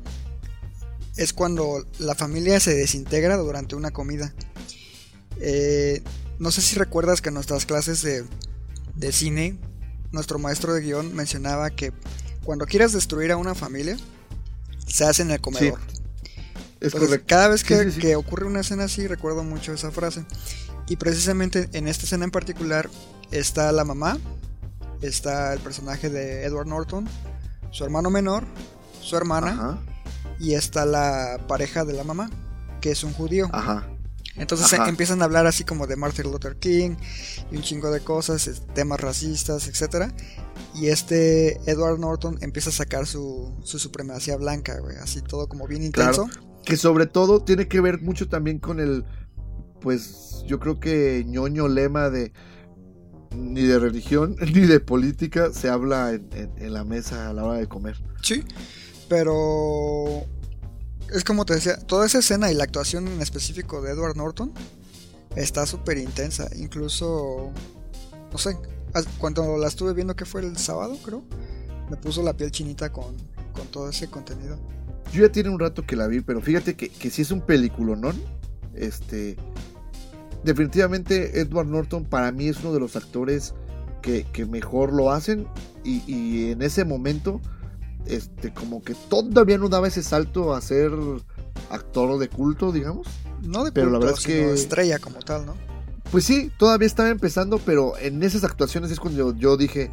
es 1.16 1.32
cuando 1.32 1.86
la 1.98 2.14
familia 2.14 2.58
se 2.60 2.74
desintegra 2.74 3.36
durante 3.36 3.76
una 3.76 3.90
comida. 3.90 4.34
Eh, 5.40 6.02
no 6.38 6.50
sé 6.50 6.62
si 6.62 6.76
recuerdas 6.76 7.20
que 7.20 7.28
en 7.28 7.34
nuestras 7.34 7.66
clases 7.66 8.02
de, 8.02 8.24
de 8.94 9.12
cine, 9.12 9.58
nuestro 10.12 10.38
maestro 10.38 10.74
de 10.74 10.80
guion 10.80 11.14
mencionaba 11.14 11.70
que 11.70 11.92
cuando 12.44 12.66
quieras 12.66 12.92
destruir 12.92 13.32
a 13.32 13.36
una 13.36 13.54
familia, 13.54 13.96
se 14.86 15.04
hace 15.04 15.22
en 15.22 15.30
el 15.30 15.40
comedor. 15.40 15.80
Cada 17.26 17.48
vez 17.48 17.64
que, 17.64 18.16
ocurre 18.16 18.46
una 18.46 18.60
escena 18.60 18.84
así, 18.84 19.06
recuerdo 19.06 19.42
mucho 19.42 19.72
esa 19.72 19.90
frase. 19.90 20.24
Y 20.88 20.96
precisamente 20.96 21.68
en 21.72 21.88
esta 21.88 22.04
escena 22.04 22.24
en 22.24 22.30
particular 22.30 22.90
está 23.30 23.72
la 23.72 23.84
mamá, 23.84 24.18
está 25.00 25.54
el 25.54 25.60
personaje 25.60 26.10
de 26.10 26.44
Edward 26.44 26.66
Norton, 26.66 27.08
su 27.70 27.84
hermano 27.84 28.10
menor, 28.10 28.44
su 29.00 29.16
hermana, 29.16 29.78
y 30.38 30.54
está 30.54 30.84
la 30.84 31.40
pareja 31.48 31.84
de 31.84 31.94
la 31.94 32.04
mamá, 32.04 32.30
que 32.82 32.90
es 32.90 33.02
un 33.02 33.14
judío. 33.14 33.48
Entonces 34.36 34.78
empiezan 34.86 35.22
a 35.22 35.26
hablar 35.26 35.46
así 35.46 35.64
como 35.64 35.86
de 35.86 35.96
Martin 35.96 36.30
Luther 36.30 36.56
King 36.56 36.96
y 37.52 37.56
un 37.56 37.62
chingo 37.62 37.90
de 37.90 38.00
cosas, 38.00 38.62
temas 38.74 39.00
racistas, 39.00 39.68
etc. 39.68 40.12
Y 40.74 40.88
este 40.88 41.60
Edward 41.70 41.98
Norton 42.00 42.38
empieza 42.40 42.70
a 42.70 42.72
sacar 42.72 43.06
su, 43.06 43.54
su 43.62 43.78
supremacía 43.78 44.36
blanca, 44.36 44.78
güey, 44.80 44.96
así 44.96 45.22
todo 45.22 45.48
como 45.48 45.66
bien 45.66 45.82
intenso 45.82 46.28
que 46.64 46.76
sobre 46.76 47.06
todo 47.06 47.42
tiene 47.42 47.68
que 47.68 47.80
ver 47.80 48.00
mucho 48.00 48.28
también 48.28 48.58
con 48.58 48.80
el, 48.80 49.04
pues 49.80 50.42
yo 50.46 50.58
creo 50.58 50.80
que 50.80 51.24
ñoño 51.26 51.68
lema 51.68 52.10
de 52.10 52.32
ni 53.36 53.62
de 53.62 53.78
religión 53.78 54.36
ni 54.54 54.60
de 54.60 54.80
política 54.80 55.52
se 55.52 55.68
habla 55.68 56.12
en, 56.12 56.72
la 56.72 56.84
mesa 56.84 57.28
a 57.28 57.32
la 57.32 57.44
hora 57.44 57.58
de 57.58 57.68
comer. 57.68 58.02
Sí, 58.22 58.44
pero 59.08 60.24
es 61.12 61.24
como 61.24 61.44
te 61.44 61.54
decía, 61.54 61.76
toda 61.78 62.06
esa 62.06 62.18
escena 62.18 62.50
y 62.50 62.54
la 62.54 62.64
actuación 62.64 63.08
en 63.08 63.20
específico 63.20 63.82
de 63.82 63.92
Edward 63.92 64.16
Norton 64.16 64.52
está 65.36 65.66
súper 65.66 65.98
intensa. 65.98 66.48
Incluso, 66.56 67.50
no 68.32 68.38
sé, 68.38 68.56
cuando 69.18 69.56
la 69.56 69.68
estuve 69.68 69.92
viendo 69.92 70.14
que 70.16 70.24
fue 70.24 70.42
el 70.42 70.56
sábado, 70.56 70.96
creo, 71.04 71.22
me 71.90 71.96
puso 71.96 72.22
la 72.22 72.34
piel 72.34 72.50
chinita 72.50 72.92
con, 72.92 73.16
con 73.52 73.66
todo 73.68 73.88
ese 73.88 74.08
contenido. 74.08 74.58
Yo 75.12 75.26
ya 75.26 75.32
tiene 75.32 75.50
un 75.50 75.60
rato 75.60 75.86
que 75.86 75.96
la 75.96 76.06
vi, 76.06 76.20
pero 76.20 76.40
fíjate 76.40 76.74
que, 76.74 76.88
que 76.88 77.10
si 77.10 77.22
es 77.22 77.30
un 77.30 77.44
¿no? 77.46 78.12
este, 78.74 79.36
definitivamente 80.42 81.40
Edward 81.40 81.68
Norton 81.68 82.04
para 82.04 82.32
mí 82.32 82.48
es 82.48 82.60
uno 82.60 82.72
de 82.72 82.80
los 82.80 82.96
actores 82.96 83.54
que, 84.02 84.46
mejor 84.46 84.92
lo 84.92 85.10
hacen 85.10 85.46
y, 85.82 86.50
en 86.50 86.60
ese 86.60 86.84
momento, 86.84 87.40
este, 88.06 88.52
como 88.52 88.82
que 88.82 88.94
todavía 89.08 89.58
no 89.58 89.68
daba 89.68 89.88
ese 89.88 90.02
salto 90.02 90.54
a 90.54 90.60
ser 90.60 90.92
actor 91.70 92.18
de 92.18 92.28
culto, 92.28 92.72
digamos. 92.72 93.06
No 93.42 93.64
de 93.64 93.72
pero 93.72 93.90
la 93.90 93.98
verdad 93.98 94.16
es 94.18 94.24
que 94.24 94.52
estrella 94.52 94.98
como 94.98 95.18
tal, 95.20 95.46
¿no? 95.46 95.54
Pues 96.10 96.24
sí, 96.24 96.50
todavía 96.58 96.86
estaba 96.86 97.08
empezando, 97.08 97.58
pero 97.58 97.98
en 97.98 98.22
esas 98.22 98.44
actuaciones 98.44 98.90
es 98.90 99.00
cuando 99.00 99.34
yo 99.36 99.56
dije, 99.56 99.90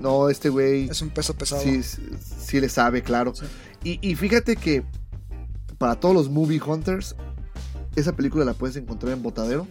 no, 0.00 0.28
este 0.28 0.48
güey... 0.48 0.88
Es 0.88 1.00
un 1.00 1.10
peso 1.10 1.34
pesado. 1.34 1.62
Sí, 1.62 1.82
sí 1.82 2.60
le 2.60 2.68
sabe, 2.68 3.02
claro. 3.02 3.32
Y, 3.82 4.14
fíjate 4.14 4.56
que 4.56 4.82
para 5.78 6.00
todos 6.00 6.14
los 6.14 6.30
movie 6.30 6.60
hunters, 6.60 7.16
esa 7.96 8.14
película 8.14 8.44
la 8.44 8.54
puedes 8.54 8.76
encontrar 8.76 9.12
en 9.12 9.22
Botadero 9.22 9.66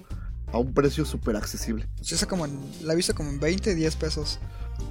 a 0.54 0.58
un 0.60 0.74
precio 0.74 1.04
súper 1.04 1.36
accesible. 1.36 1.88
esa 2.00 2.28
como 2.28 2.48
la 2.82 2.94
viste 2.94 3.14
como 3.14 3.30
en 3.30 3.40
20, 3.40 3.76
10 3.76 3.96
pesos. 3.98 4.40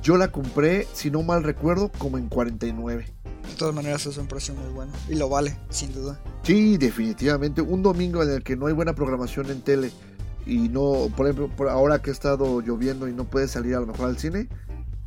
Yo 0.02 0.16
la 0.16 0.30
compré, 0.30 0.86
si 0.92 1.10
no 1.10 1.22
mal 1.22 1.42
recuerdo, 1.42 1.90
como 1.98 2.18
en 2.18 2.28
49. 2.28 3.06
De 3.48 3.54
todas 3.56 3.74
maneras 3.74 4.04
es 4.06 4.18
un 4.18 4.26
precio 4.26 4.54
muy 4.54 4.72
bueno. 4.72 4.92
Y 5.08 5.14
lo 5.14 5.28
vale, 5.28 5.56
sin 5.70 5.92
duda. 5.94 6.20
Sí, 6.42 6.76
definitivamente. 6.76 7.62
Un 7.62 7.82
domingo 7.82 8.22
en 8.22 8.30
el 8.30 8.42
que 8.42 8.56
no 8.56 8.66
hay 8.66 8.72
buena 8.72 8.94
programación 8.94 9.50
en 9.50 9.62
tele 9.62 9.90
y 10.46 10.68
no, 10.68 11.08
por 11.16 11.26
ejemplo, 11.26 11.48
por 11.56 11.68
ahora 11.68 12.02
que 12.02 12.10
ha 12.10 12.12
estado 12.12 12.60
lloviendo 12.60 13.08
y 13.08 13.12
no 13.12 13.24
puedes 13.24 13.52
salir 13.52 13.74
a 13.76 13.80
lo 13.80 13.86
mejor 13.86 14.08
al 14.08 14.18
cine, 14.18 14.48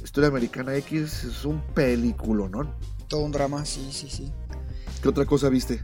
Historia 0.03 0.29
Americana 0.29 0.75
X 0.75 1.23
es 1.23 1.45
un 1.45 1.61
película, 1.73 2.47
¿no? 2.47 2.71
Todo 3.07 3.21
un 3.21 3.31
drama, 3.31 3.65
sí, 3.65 3.89
sí, 3.91 4.07
sí. 4.09 4.31
¿Qué 5.01 5.09
otra 5.09 5.25
cosa 5.25 5.49
viste? 5.49 5.83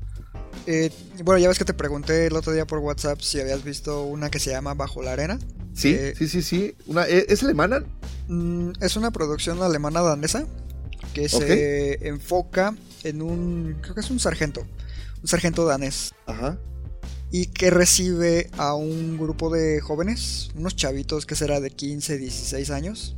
Eh, 0.67 0.91
bueno, 1.23 1.39
ya 1.39 1.47
ves 1.47 1.57
que 1.57 1.65
te 1.65 1.73
pregunté 1.73 2.27
el 2.27 2.35
otro 2.35 2.53
día 2.53 2.65
por 2.65 2.79
WhatsApp 2.79 3.19
si 3.21 3.39
habías 3.39 3.63
visto 3.63 4.03
una 4.03 4.29
que 4.29 4.39
se 4.39 4.51
llama 4.51 4.73
Bajo 4.73 5.01
la 5.01 5.13
Arena. 5.13 5.39
Sí, 5.73 5.95
eh, 5.97 6.13
sí, 6.17 6.27
sí, 6.27 6.41
sí. 6.41 6.75
Una, 6.85 7.07
¿e-, 7.07 7.25
¿Es 7.29 7.43
alemana? 7.43 7.83
Mm, 8.27 8.71
es 8.81 8.95
una 8.95 9.11
producción 9.11 9.61
alemana 9.61 10.01
danesa 10.01 10.45
que 11.13 11.27
se 11.27 12.07
enfoca 12.07 12.75
en 13.03 13.21
un, 13.21 13.77
creo 13.81 13.95
que 13.95 14.01
es 14.01 14.09
un 14.11 14.19
sargento, 14.19 14.65
un 15.21 15.27
sargento 15.27 15.65
danés. 15.65 16.13
Ajá. 16.25 16.59
Y 17.31 17.47
que 17.47 17.69
recibe 17.69 18.49
a 18.57 18.73
un 18.73 19.17
grupo 19.17 19.49
de 19.49 19.79
jóvenes, 19.81 20.51
unos 20.55 20.75
chavitos 20.75 21.25
que 21.25 21.35
será 21.35 21.59
de 21.59 21.71
15, 21.71 22.17
16 22.17 22.69
años, 22.71 23.15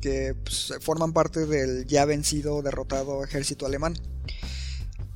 que 0.00 0.34
pues, 0.44 0.74
forman 0.80 1.12
parte 1.12 1.46
del 1.46 1.86
ya 1.86 2.04
vencido, 2.04 2.62
derrotado 2.62 3.24
ejército 3.24 3.66
alemán. 3.66 3.94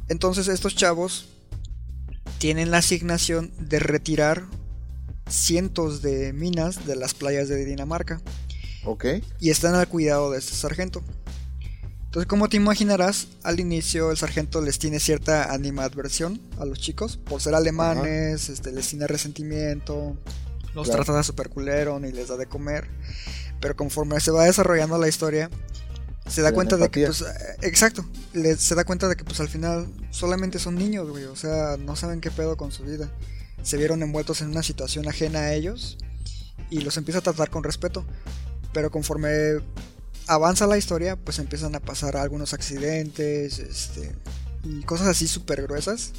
Entonces 0.08 0.48
estos 0.48 0.74
chavos 0.74 1.28
tienen 2.38 2.70
la 2.70 2.78
asignación 2.78 3.52
de 3.58 3.78
retirar 3.80 4.44
cientos 5.28 6.02
de 6.02 6.32
minas 6.32 6.86
de 6.86 6.96
las 6.96 7.14
playas 7.14 7.48
de 7.48 7.64
Dinamarca 7.64 8.20
Ok. 8.84 9.04
y 9.40 9.50
están 9.50 9.74
al 9.74 9.88
cuidado 9.88 10.30
de 10.30 10.38
este 10.38 10.54
sargento. 10.54 11.02
Entonces, 12.06 12.26
como 12.26 12.48
te 12.48 12.56
imaginarás, 12.56 13.28
al 13.42 13.60
inicio 13.60 14.10
el 14.10 14.16
sargento 14.16 14.62
les 14.62 14.78
tiene 14.78 14.98
cierta 14.98 15.52
animadversión 15.52 16.40
a 16.58 16.64
los 16.64 16.78
chicos 16.80 17.18
por 17.18 17.42
ser 17.42 17.54
alemanes, 17.54 18.48
este, 18.48 18.72
les 18.72 18.88
tiene 18.88 19.06
resentimiento, 19.06 20.16
los 20.74 20.86
Claro. 20.88 21.04
trata 21.04 21.18
de 21.18 21.24
super 21.24 21.50
culero 21.50 22.00
ni 22.00 22.10
les 22.10 22.28
da 22.28 22.36
de 22.38 22.46
comer. 22.46 22.88
Pero 23.60 23.76
conforme 23.76 24.18
se 24.20 24.30
va 24.30 24.44
desarrollando 24.44 24.96
la 24.96 25.08
historia, 25.08 25.50
se 26.28 26.42
da 26.42 26.52
cuenta 26.52 26.76
de 26.76 26.88
que, 26.90 27.06
pues, 27.06 27.24
exacto, 27.62 28.04
le- 28.32 28.56
se 28.56 28.74
da 28.74 28.84
cuenta 28.84 29.08
de 29.08 29.16
que, 29.16 29.24
pues, 29.24 29.40
al 29.40 29.48
final 29.48 29.86
solamente 30.10 30.58
son 30.58 30.74
niños, 30.76 31.08
güey, 31.08 31.24
o 31.24 31.36
sea, 31.36 31.76
no 31.78 31.96
saben 31.96 32.20
qué 32.20 32.30
pedo 32.30 32.56
con 32.56 32.70
su 32.72 32.84
vida. 32.84 33.10
Se 33.62 33.76
vieron 33.76 34.02
envueltos 34.02 34.40
en 34.40 34.48
una 34.48 34.62
situación 34.62 35.08
ajena 35.08 35.40
a 35.40 35.54
ellos 35.54 35.98
y 36.70 36.80
los 36.82 36.96
empieza 36.96 37.18
a 37.18 37.22
tratar 37.22 37.50
con 37.50 37.64
respeto. 37.64 38.04
Pero 38.72 38.90
conforme 38.90 39.28
avanza 40.26 40.66
la 40.66 40.76
historia, 40.78 41.16
pues 41.16 41.38
empiezan 41.38 41.74
a 41.74 41.80
pasar 41.80 42.16
algunos 42.16 42.52
accidentes, 42.54 43.58
este, 43.58 44.12
y 44.62 44.82
cosas 44.82 45.08
así 45.08 45.26
súper 45.26 45.62
gruesas. 45.62 46.12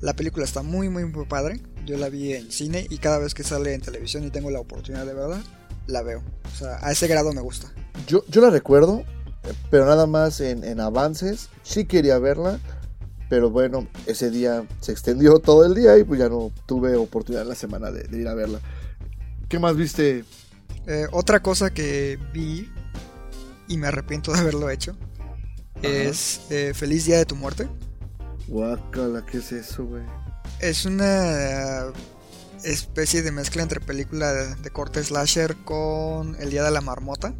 La 0.00 0.14
película 0.14 0.44
está 0.44 0.62
muy, 0.62 0.88
muy, 0.88 1.04
muy 1.04 1.24
padre. 1.26 1.62
Yo 1.86 1.96
la 1.96 2.08
vi 2.08 2.34
en 2.34 2.50
cine 2.50 2.86
y 2.90 2.98
cada 2.98 3.18
vez 3.18 3.32
que 3.34 3.44
sale 3.44 3.72
en 3.72 3.80
televisión 3.80 4.24
y 4.24 4.30
tengo 4.30 4.50
la 4.50 4.60
oportunidad 4.60 5.06
de 5.06 5.14
verla, 5.14 5.42
la 5.86 6.02
veo. 6.02 6.22
O 6.52 6.56
sea, 6.58 6.78
a 6.82 6.90
ese 6.92 7.06
grado 7.06 7.32
me 7.32 7.40
gusta. 7.40 7.72
Yo, 8.06 8.24
yo 8.28 8.40
la 8.42 8.50
recuerdo, 8.50 9.04
pero 9.70 9.86
nada 9.86 10.06
más 10.06 10.40
en, 10.40 10.64
en 10.64 10.80
avances. 10.80 11.48
Sí 11.62 11.84
quería 11.84 12.18
verla, 12.18 12.58
pero 13.28 13.50
bueno, 13.50 13.86
ese 14.06 14.30
día 14.30 14.64
se 14.80 14.92
extendió 14.92 15.38
todo 15.38 15.64
el 15.64 15.74
día 15.74 15.98
y 15.98 16.04
pues 16.04 16.20
ya 16.20 16.28
no 16.28 16.52
tuve 16.66 16.96
oportunidad 16.96 17.42
en 17.42 17.48
la 17.48 17.54
semana 17.54 17.90
de, 17.90 18.04
de 18.04 18.20
ir 18.20 18.28
a 18.28 18.34
verla. 18.34 18.60
¿Qué 19.48 19.58
más 19.58 19.76
viste? 19.76 20.24
Eh, 20.86 21.06
otra 21.12 21.40
cosa 21.42 21.72
que 21.72 22.18
vi 22.32 22.70
y 23.68 23.78
me 23.78 23.88
arrepiento 23.88 24.32
de 24.32 24.38
haberlo 24.38 24.70
hecho 24.70 24.96
es 25.82 26.42
eh, 26.50 26.72
Feliz 26.74 27.04
Día 27.04 27.18
de 27.18 27.26
tu 27.26 27.36
Muerte. 27.36 27.68
Guacala, 28.48 29.24
¿qué 29.26 29.38
es 29.38 29.52
eso, 29.52 29.84
güey? 29.84 30.02
Es 30.60 30.86
una 30.86 31.86
especie 32.62 33.22
de 33.22 33.32
mezcla 33.32 33.62
entre 33.62 33.80
película 33.80 34.32
de, 34.32 34.54
de 34.54 34.70
corte 34.70 35.02
slasher 35.02 35.56
con 35.64 36.36
El 36.40 36.50
Día 36.50 36.62
de 36.62 36.70
la 36.70 36.80
Marmota. 36.80 37.34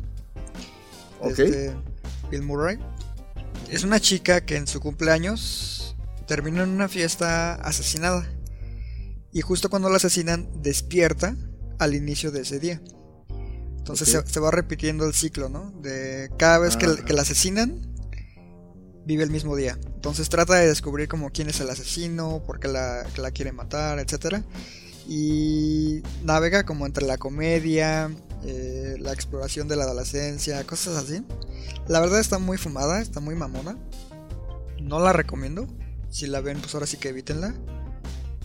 Ok. 1.21 1.39
este 1.39 1.75
Bill 2.31 2.43
Murray. 2.43 2.79
Es 3.71 3.85
una 3.85 4.01
chica 4.01 4.45
que 4.45 4.57
en 4.57 4.67
su 4.67 4.81
cumpleaños 4.81 5.97
termina 6.27 6.63
en 6.63 6.71
una 6.71 6.89
fiesta 6.89 7.55
asesinada. 7.55 8.29
Y 9.33 9.41
justo 9.41 9.71
cuando 9.71 9.91
la 9.91 9.97
asesinan, 9.97 10.49
despierta 10.63 11.37
al 11.79 11.95
inicio 11.95 12.31
de 12.31 12.43
ese 12.43 12.59
día. 12.59 12.81
Entonces 13.79 14.09
se, 14.09 14.27
se 14.27 14.41
va 14.41 14.51
repitiendo 14.51 15.07
el 15.07 15.15
ciclo, 15.15 15.49
¿no? 15.49 15.71
De 15.81 16.31
cada 16.37 16.59
vez 16.59 16.77
que, 16.77 16.87
la 16.87 17.23
asesinan, 17.23 17.95
vive 19.05 19.23
el 19.23 19.31
mismo 19.31 19.55
día. 19.55 19.79
Entonces 19.95 20.29
trata 20.29 20.55
de 20.55 20.67
descubrir 20.67 21.09
como 21.09 21.31
quién 21.31 21.49
es 21.49 21.61
el 21.61 21.71
asesino, 21.71 22.43
por 22.45 22.59
qué 22.59 22.69
la, 22.69 23.07
la 23.17 23.31
quiere 23.31 23.53
matar, 23.53 24.01
etc. 24.01 24.43
Y 25.09 26.03
navega 26.25 26.65
como 26.65 26.85
entre 26.85 27.07
la 27.07 27.17
comedia, 27.17 28.11
eh, 28.47 28.97
la 29.01 29.13
exploración 29.13 29.67
de 29.69 29.77
la 29.77 29.85
adolescencia, 29.85 30.65
cosas 30.65 30.97
así. 30.97 31.25
La 31.89 32.01
verdad 32.01 32.21
está 32.21 32.39
muy 32.39 32.59
fumada, 32.59 33.01
está 33.01 33.21
muy 33.21 33.35
mamona. 33.35 33.77
No 34.81 35.01
la 35.01 35.13
recomiendo. 35.13 35.67
Si 36.11 36.27
la 36.27 36.41
ven, 36.41 36.59
pues 36.61 36.75
ahora 36.75 36.87
sí 36.87 36.97
que 36.97 37.09
evítenla. 37.09 37.55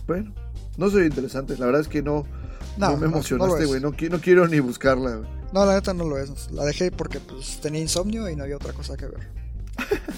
Bueno, 0.06 0.34
no 0.76 0.90
soy 0.90 1.06
interesante. 1.06 1.56
La 1.56 1.66
verdad 1.66 1.82
es 1.82 1.88
que 1.88 2.02
no, 2.02 2.24
no, 2.76 2.90
No, 2.90 2.96
me 2.96 3.06
emocionaste, 3.06 3.64
güey. 3.66 3.80
No, 3.80 3.90
no 3.90 4.20
quiero 4.20 4.48
ni 4.48 4.58
buscarla. 4.60 5.22
No, 5.52 5.64
la 5.64 5.74
neta 5.74 5.94
no 5.94 6.04
lo 6.04 6.18
es. 6.18 6.50
La 6.50 6.64
dejé 6.64 6.90
porque 6.90 7.20
pues 7.20 7.60
tenía 7.60 7.80
insomnio 7.80 8.28
y 8.28 8.34
no 8.34 8.42
había 8.42 8.56
otra 8.56 8.72
cosa 8.72 8.96
que 8.96 9.06
ver. 9.06 9.28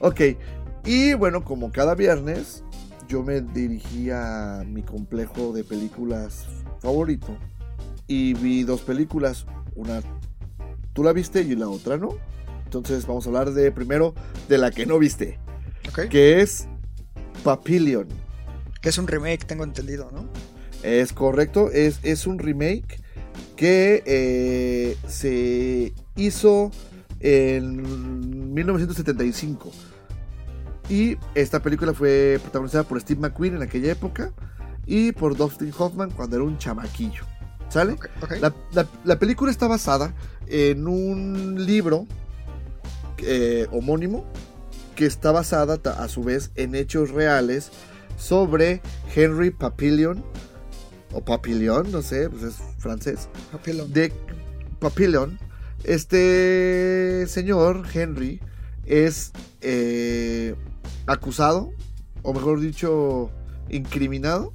Ok, 0.00 0.20
y 0.84 1.14
bueno, 1.14 1.44
como 1.44 1.70
cada 1.70 1.94
viernes, 1.94 2.64
yo 3.08 3.22
me 3.22 3.40
dirigí 3.40 4.10
a 4.10 4.64
mi 4.66 4.82
complejo 4.82 5.52
de 5.52 5.62
películas 5.62 6.44
favorito 6.80 7.38
y 8.06 8.34
vi 8.34 8.64
dos 8.64 8.80
películas. 8.82 9.46
Una 9.74 10.00
tú 10.92 11.02
la 11.02 11.12
viste 11.12 11.42
y 11.42 11.54
la 11.56 11.68
otra 11.68 11.96
no. 11.96 12.16
Entonces 12.64 13.06
vamos 13.06 13.26
a 13.26 13.28
hablar 13.28 13.52
de 13.52 13.70
primero 13.70 14.14
de 14.48 14.58
la 14.58 14.70
que 14.70 14.86
no 14.86 14.98
viste, 14.98 15.38
¿Ok? 15.88 16.08
que 16.08 16.40
es 16.40 16.66
Papillion. 17.44 18.08
Que 18.80 18.88
es 18.88 18.98
un 18.98 19.06
remake, 19.06 19.44
tengo 19.46 19.64
entendido, 19.64 20.10
¿no? 20.12 20.28
Es 20.82 21.12
correcto, 21.12 21.70
es, 21.70 22.00
es 22.02 22.26
un 22.26 22.38
remake 22.38 23.00
que 23.56 24.02
eh, 24.06 24.96
se 25.08 25.92
hizo 26.16 26.70
en 27.20 28.52
1975. 28.54 29.70
Y 30.88 31.16
esta 31.34 31.60
película 31.60 31.92
fue 31.92 32.38
protagonizada 32.42 32.84
por 32.84 33.00
Steve 33.00 33.20
McQueen 33.20 33.56
en 33.56 33.62
aquella 33.62 33.92
época 33.92 34.32
y 34.86 35.12
por 35.12 35.36
Dustin 35.36 35.72
Hoffman 35.76 36.10
cuando 36.10 36.36
era 36.36 36.44
un 36.44 36.58
chamaquillo. 36.58 37.24
¿Sale? 37.68 37.96
La, 38.40 38.54
la- 38.72 38.88
la 39.04 39.18
película 39.18 39.50
está 39.50 39.66
basada 39.66 40.14
en 40.46 40.86
un 40.88 41.66
libro 41.66 42.06
eh, 43.18 43.66
homónimo 43.72 44.24
que 44.94 45.06
está 45.06 45.32
basada 45.32 45.78
a 45.98 46.08
su 46.08 46.22
vez 46.22 46.52
en 46.54 46.74
hechos 46.74 47.10
reales 47.10 47.70
sobre 48.16 48.80
Henry 49.14 49.50
Papillon 49.50 50.24
o 51.12 51.24
Papillon, 51.24 51.90
no 51.92 52.02
sé, 52.02 52.30
pues 52.30 52.42
es 52.44 52.54
francés, 52.78 53.28
Papillon. 53.52 53.92
de 53.92 54.12
Papillon. 54.78 55.38
Este 55.84 57.26
señor 57.28 57.84
Henry 57.92 58.40
es 58.84 59.32
eh, 59.60 60.54
acusado, 61.06 61.72
o 62.22 62.32
mejor 62.32 62.60
dicho, 62.60 63.30
incriminado, 63.68 64.52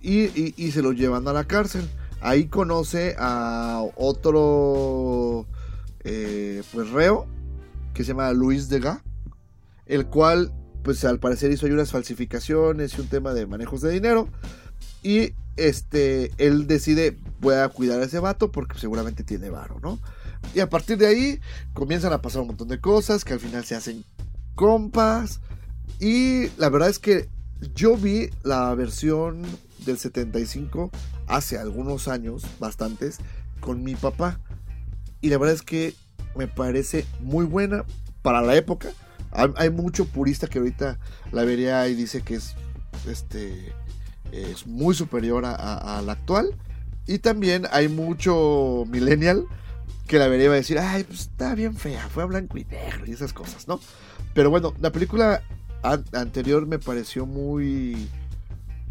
y, 0.00 0.24
y- 0.40 0.54
y 0.56 0.72
se 0.72 0.82
lo 0.82 0.92
llevan 0.92 1.26
a 1.28 1.32
la 1.32 1.44
cárcel. 1.44 1.88
Ahí 2.26 2.46
conoce 2.48 3.14
a 3.20 3.84
otro 3.94 5.46
eh, 6.02 6.60
pues 6.72 6.90
reo 6.90 7.28
que 7.94 8.02
se 8.02 8.08
llama 8.08 8.32
Luis 8.32 8.68
Degas, 8.68 8.98
el 9.86 10.06
cual 10.06 10.52
pues 10.82 11.04
al 11.04 11.20
parecer 11.20 11.52
hizo 11.52 11.66
ahí 11.66 11.72
unas 11.72 11.92
falsificaciones 11.92 12.98
y 12.98 13.00
un 13.00 13.06
tema 13.06 13.32
de 13.32 13.46
manejos 13.46 13.80
de 13.80 13.92
dinero 13.92 14.28
y 15.04 15.34
este 15.56 16.32
él 16.38 16.66
decide 16.66 17.16
voy 17.40 17.54
a 17.54 17.68
cuidar 17.68 18.00
a 18.00 18.06
ese 18.06 18.18
vato 18.18 18.50
porque 18.50 18.76
seguramente 18.76 19.22
tiene 19.22 19.48
varo, 19.48 19.78
¿no? 19.80 20.00
Y 20.52 20.58
a 20.58 20.68
partir 20.68 20.98
de 20.98 21.06
ahí 21.06 21.40
comienzan 21.74 22.12
a 22.12 22.22
pasar 22.22 22.42
un 22.42 22.48
montón 22.48 22.66
de 22.66 22.80
cosas 22.80 23.24
que 23.24 23.34
al 23.34 23.40
final 23.40 23.64
se 23.64 23.76
hacen 23.76 24.04
compas 24.56 25.38
y 26.00 26.48
la 26.58 26.70
verdad 26.70 26.88
es 26.88 26.98
que 26.98 27.28
yo 27.76 27.96
vi 27.96 28.30
la 28.42 28.74
versión 28.74 29.42
del 29.84 29.96
75 29.96 30.90
hace 31.26 31.58
algunos 31.58 32.08
años, 32.08 32.44
bastantes, 32.58 33.18
con 33.60 33.82
mi 33.82 33.94
papá. 33.94 34.40
Y 35.20 35.30
la 35.30 35.38
verdad 35.38 35.54
es 35.54 35.62
que 35.62 35.94
me 36.36 36.46
parece 36.46 37.06
muy 37.20 37.44
buena 37.44 37.84
para 38.22 38.42
la 38.42 38.56
época. 38.56 38.90
Hay, 39.32 39.70
mucho 39.70 40.06
purista 40.06 40.46
que 40.46 40.58
ahorita 40.58 40.98
la 41.30 41.44
vería 41.44 41.86
y 41.88 41.94
dice 41.94 42.22
que 42.22 42.36
es 42.36 42.54
este 43.06 43.74
es 44.32 44.66
muy 44.66 44.94
superior 44.94 45.44
a, 45.44 46.02
la 46.04 46.12
actual. 46.12 46.54
Y 47.06 47.18
también 47.18 47.66
hay 47.70 47.88
mucho 47.88 48.84
millennial 48.88 49.46
que 50.06 50.18
la 50.18 50.28
vería 50.28 50.46
y 50.46 50.48
va 50.48 50.54
a 50.54 50.58
decir, 50.58 50.78
ay, 50.78 51.04
pues 51.04 51.20
está 51.20 51.54
bien 51.54 51.76
fea, 51.76 52.08
fue 52.08 52.22
a 52.22 52.26
blanco 52.26 52.58
y 52.58 52.64
negro 52.64 53.04
y 53.06 53.12
esas 53.12 53.32
cosas, 53.32 53.68
¿no? 53.68 53.80
Pero 54.34 54.50
bueno, 54.50 54.74
la 54.80 54.90
película 54.90 55.42
an- 55.82 56.04
anterior 56.12 56.66
me 56.66 56.78
pareció 56.78 57.26
muy, 57.26 58.08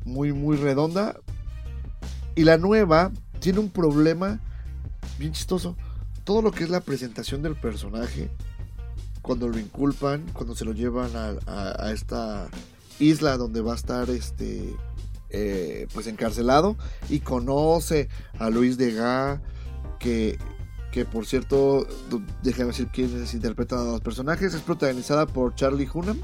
muy, 0.06 0.32
muy 0.34 0.58
redonda. 0.58 1.18
Y 2.36 2.44
la 2.44 2.58
nueva 2.58 3.12
tiene 3.40 3.60
un 3.60 3.70
problema 3.70 4.40
bien 5.18 5.32
chistoso. 5.32 5.76
Todo 6.24 6.42
lo 6.42 6.52
que 6.52 6.64
es 6.64 6.70
la 6.70 6.82
presentación 6.82 7.42
del 7.42 7.56
personaje, 7.56 8.30
cuando 9.22 9.48
lo 9.48 9.58
inculpan, 9.58 10.26
cuando 10.34 10.56
se 10.56 10.66
lo 10.66 10.74
llevan 10.74 11.12
a, 11.16 11.92
esta 11.92 12.48
isla 13.00 13.38
donde 13.38 13.62
va 13.62 13.74
a 13.74 13.76
estar 13.76 14.10
este 14.10 14.74
eh, 15.30 15.88
pues 15.94 16.08
encarcelado 16.08 16.78
y 17.10 17.20
conoce 17.20 18.08
a 18.40 18.50
Luis 18.50 18.78
Degas 18.78 19.42
que 20.00 20.38
que 20.92 21.04
por 21.04 21.26
cierto 21.26 21.86
déjame 22.42 22.68
decir 22.68 22.88
quiénes 22.88 23.34
interpretan 23.34 23.80
a 23.80 23.84
los 23.84 24.00
personajes 24.00 24.54
es 24.54 24.62
protagonizada 24.62 25.26
por 25.26 25.54
Charlie 25.54 25.90
Hunnam 25.94 26.22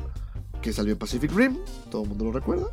que 0.62 0.71
salió 0.71 0.93
en 0.93 1.00
Pacific 1.00 1.30
Rim 1.36 1.58
todo 1.89 2.04
el 2.04 2.10
mundo 2.10 2.26
lo 2.26 2.32
recuerda 2.32 2.67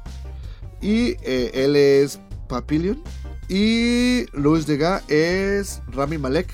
y 0.81 1.17
eh, 1.23 1.51
él 1.55 1.75
es 1.75 2.21
Papillion 2.49 3.03
y 3.49 4.27
Luis 4.33 4.67
Degas 4.67 5.03
es 5.09 5.83
Rami 5.89 6.19
Malek 6.19 6.49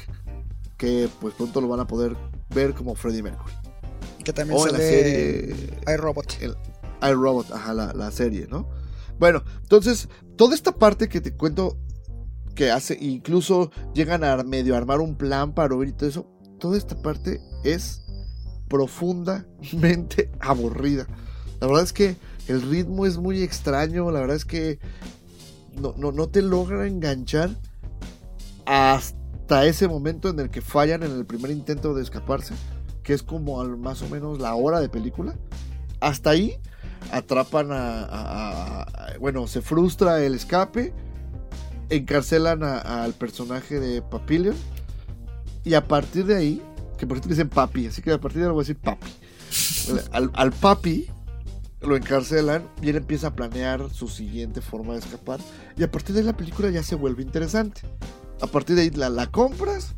que 0.76 1.09
pues 1.20 1.35
pronto 1.35 1.61
lo 1.61 1.68
van 1.68 1.80
a 1.80 1.87
poder 1.87 2.16
ver 2.54 2.74
como 2.74 2.94
Freddie 2.94 3.22
Mercury 3.22 3.52
Que 4.24 4.33
también 4.33 4.59
o 4.59 4.66
en 4.66 4.72
la 4.72 4.78
sale 4.78 4.90
serie 4.90 5.80
iRobot. 5.87 6.37
el 6.40 6.57
iRobot, 7.02 7.50
ajá, 7.52 7.74
la, 7.74 7.92
la 7.92 8.11
serie, 8.11 8.46
¿no? 8.48 8.68
Bueno, 9.18 9.42
entonces, 9.62 10.09
toda 10.37 10.54
esta 10.54 10.72
parte 10.72 11.09
que 11.09 11.20
te 11.20 11.35
cuento 11.35 11.78
que 12.54 12.70
hace, 12.70 12.96
incluso 13.00 13.70
llegan 13.94 14.24
a 14.24 14.42
medio 14.42 14.76
armar 14.76 15.00
un 15.00 15.16
plan 15.16 15.54
para 15.54 15.74
oír 15.74 15.88
y 15.88 15.92
todo 15.92 16.09
eso, 16.09 16.26
toda 16.59 16.76
esta 16.78 17.00
parte 17.00 17.40
es 17.64 18.02
profundamente 18.68 20.30
aburrida. 20.40 21.07
La 21.61 21.66
verdad 21.66 21.85
es 21.85 21.92
que 21.92 22.16
el 22.48 22.62
ritmo 22.62 23.07
es 23.07 23.16
muy 23.16 23.42
extraño, 23.42 24.11
la 24.11 24.20
verdad 24.20 24.37
es 24.37 24.44
que 24.44 24.78
no, 25.80 25.94
no, 25.96 26.12
no 26.12 26.28
te 26.28 26.42
logra 26.42 26.87
enganchar 26.87 27.50
hasta 28.66 29.66
ese 29.66 29.88
momento 29.88 30.28
en 30.28 30.40
el 30.40 30.50
que 30.50 30.60
fallan 30.60 31.02
en 31.02 31.12
el 31.12 31.26
primer 31.26 31.50
intento 31.50 31.94
de 31.94 32.02
escaparse, 32.02 32.54
que 33.02 33.12
es 33.12 33.22
como 33.22 33.60
al, 33.60 33.76
más 33.76 34.02
o 34.02 34.08
menos 34.08 34.40
la 34.40 34.54
hora 34.54 34.80
de 34.80 34.88
película. 34.88 35.34
Hasta 36.00 36.30
ahí 36.30 36.56
atrapan 37.12 37.70
a, 37.72 38.04
a- 38.04 38.82
a- 38.82 39.18
bueno, 39.18 39.46
se 39.46 39.60
frustra 39.60 40.22
el 40.22 40.34
escape, 40.34 40.92
encarcelan 41.90 42.62
al 42.62 43.12
personaje 43.12 43.78
de 43.78 44.00
Papillion 44.02 44.56
y 45.64 45.74
a 45.74 45.87
partir 45.87 46.24
de 46.26 46.37
ahí, 46.37 46.62
que 46.98 47.06
por 47.06 47.16
cierto 47.18 47.28
dicen 47.30 47.48
papi, 47.48 47.87
así 47.87 48.00
que 48.02 48.12
a 48.12 48.20
partir 48.20 48.38
de 48.40 48.44
ahora 48.46 48.54
voy 48.54 48.62
a 48.62 48.66
decir 48.66 48.78
papi. 48.78 49.10
Al, 50.12 50.30
al 50.32 50.50
papi 50.52 51.06
lo 51.87 51.97
encarcelan 51.97 52.68
y 52.83 52.90
él 52.90 52.97
empieza 52.97 53.29
a 53.29 53.35
planear 53.35 53.90
su 53.90 54.09
siguiente 54.09 54.61
forma 54.61 54.94
de 54.94 55.01
escapar. 55.01 55.40
Y 55.77 55.83
a 55.83 55.90
partir 55.90 56.14
de 56.14 56.20
ahí 56.20 56.27
la 56.27 56.37
película 56.37 56.70
ya 56.70 56.83
se 56.83 56.94
vuelve 56.94 57.23
interesante. 57.23 57.83
A 58.40 58.47
partir 58.47 58.77
de 58.77 58.83
ahí 58.83 58.90
la, 58.90 59.09
la 59.09 59.27
compras, 59.29 59.94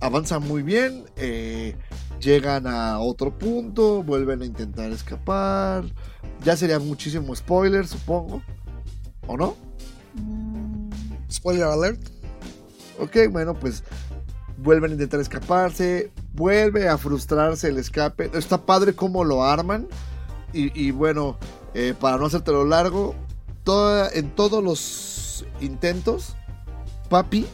avanza 0.00 0.38
muy 0.38 0.62
bien, 0.62 1.04
eh, 1.16 1.76
llegan 2.20 2.66
a 2.66 2.98
otro 2.98 3.36
punto, 3.36 4.02
vuelven 4.02 4.42
a 4.42 4.46
intentar 4.46 4.90
escapar. 4.90 5.84
Ya 6.42 6.56
sería 6.56 6.78
muchísimo 6.78 7.34
spoiler, 7.34 7.86
supongo. 7.86 8.42
¿O 9.26 9.36
no? 9.36 9.56
Spoiler 11.30 11.64
alert. 11.64 12.00
Ok, 12.98 13.16
bueno, 13.30 13.54
pues 13.54 13.82
vuelven 14.58 14.92
a 14.92 14.94
intentar 14.94 15.20
escaparse, 15.20 16.12
vuelve 16.32 16.88
a 16.88 16.96
frustrarse 16.98 17.68
el 17.68 17.78
escape. 17.78 18.30
Está 18.34 18.64
padre 18.64 18.94
cómo 18.94 19.24
lo 19.24 19.42
arman. 19.42 19.88
Y, 20.54 20.70
y 20.80 20.90
bueno, 20.92 21.36
eh, 21.74 21.94
para 21.98 22.16
no 22.16 22.26
hacértelo 22.26 22.64
largo, 22.64 23.14
toda- 23.64 24.08
en 24.10 24.30
todos 24.34 24.62
los 24.62 25.44
intentos, 25.60 26.36
Papi 27.10 27.46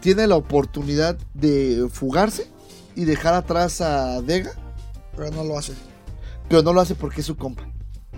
tiene 0.00 0.26
la 0.26 0.36
oportunidad 0.36 1.16
de 1.32 1.88
fugarse 1.90 2.50
y 2.94 3.04
dejar 3.06 3.34
atrás 3.34 3.80
a 3.80 4.20
Dega, 4.22 4.52
Pero 5.16 5.30
no 5.30 5.44
lo 5.44 5.58
hace. 5.58 5.72
pero 6.48 6.62
no 6.62 6.72
lo 6.72 6.80
hace 6.80 6.94
porque 6.94 7.20
es 7.22 7.26
su 7.26 7.36
compa. 7.36 7.64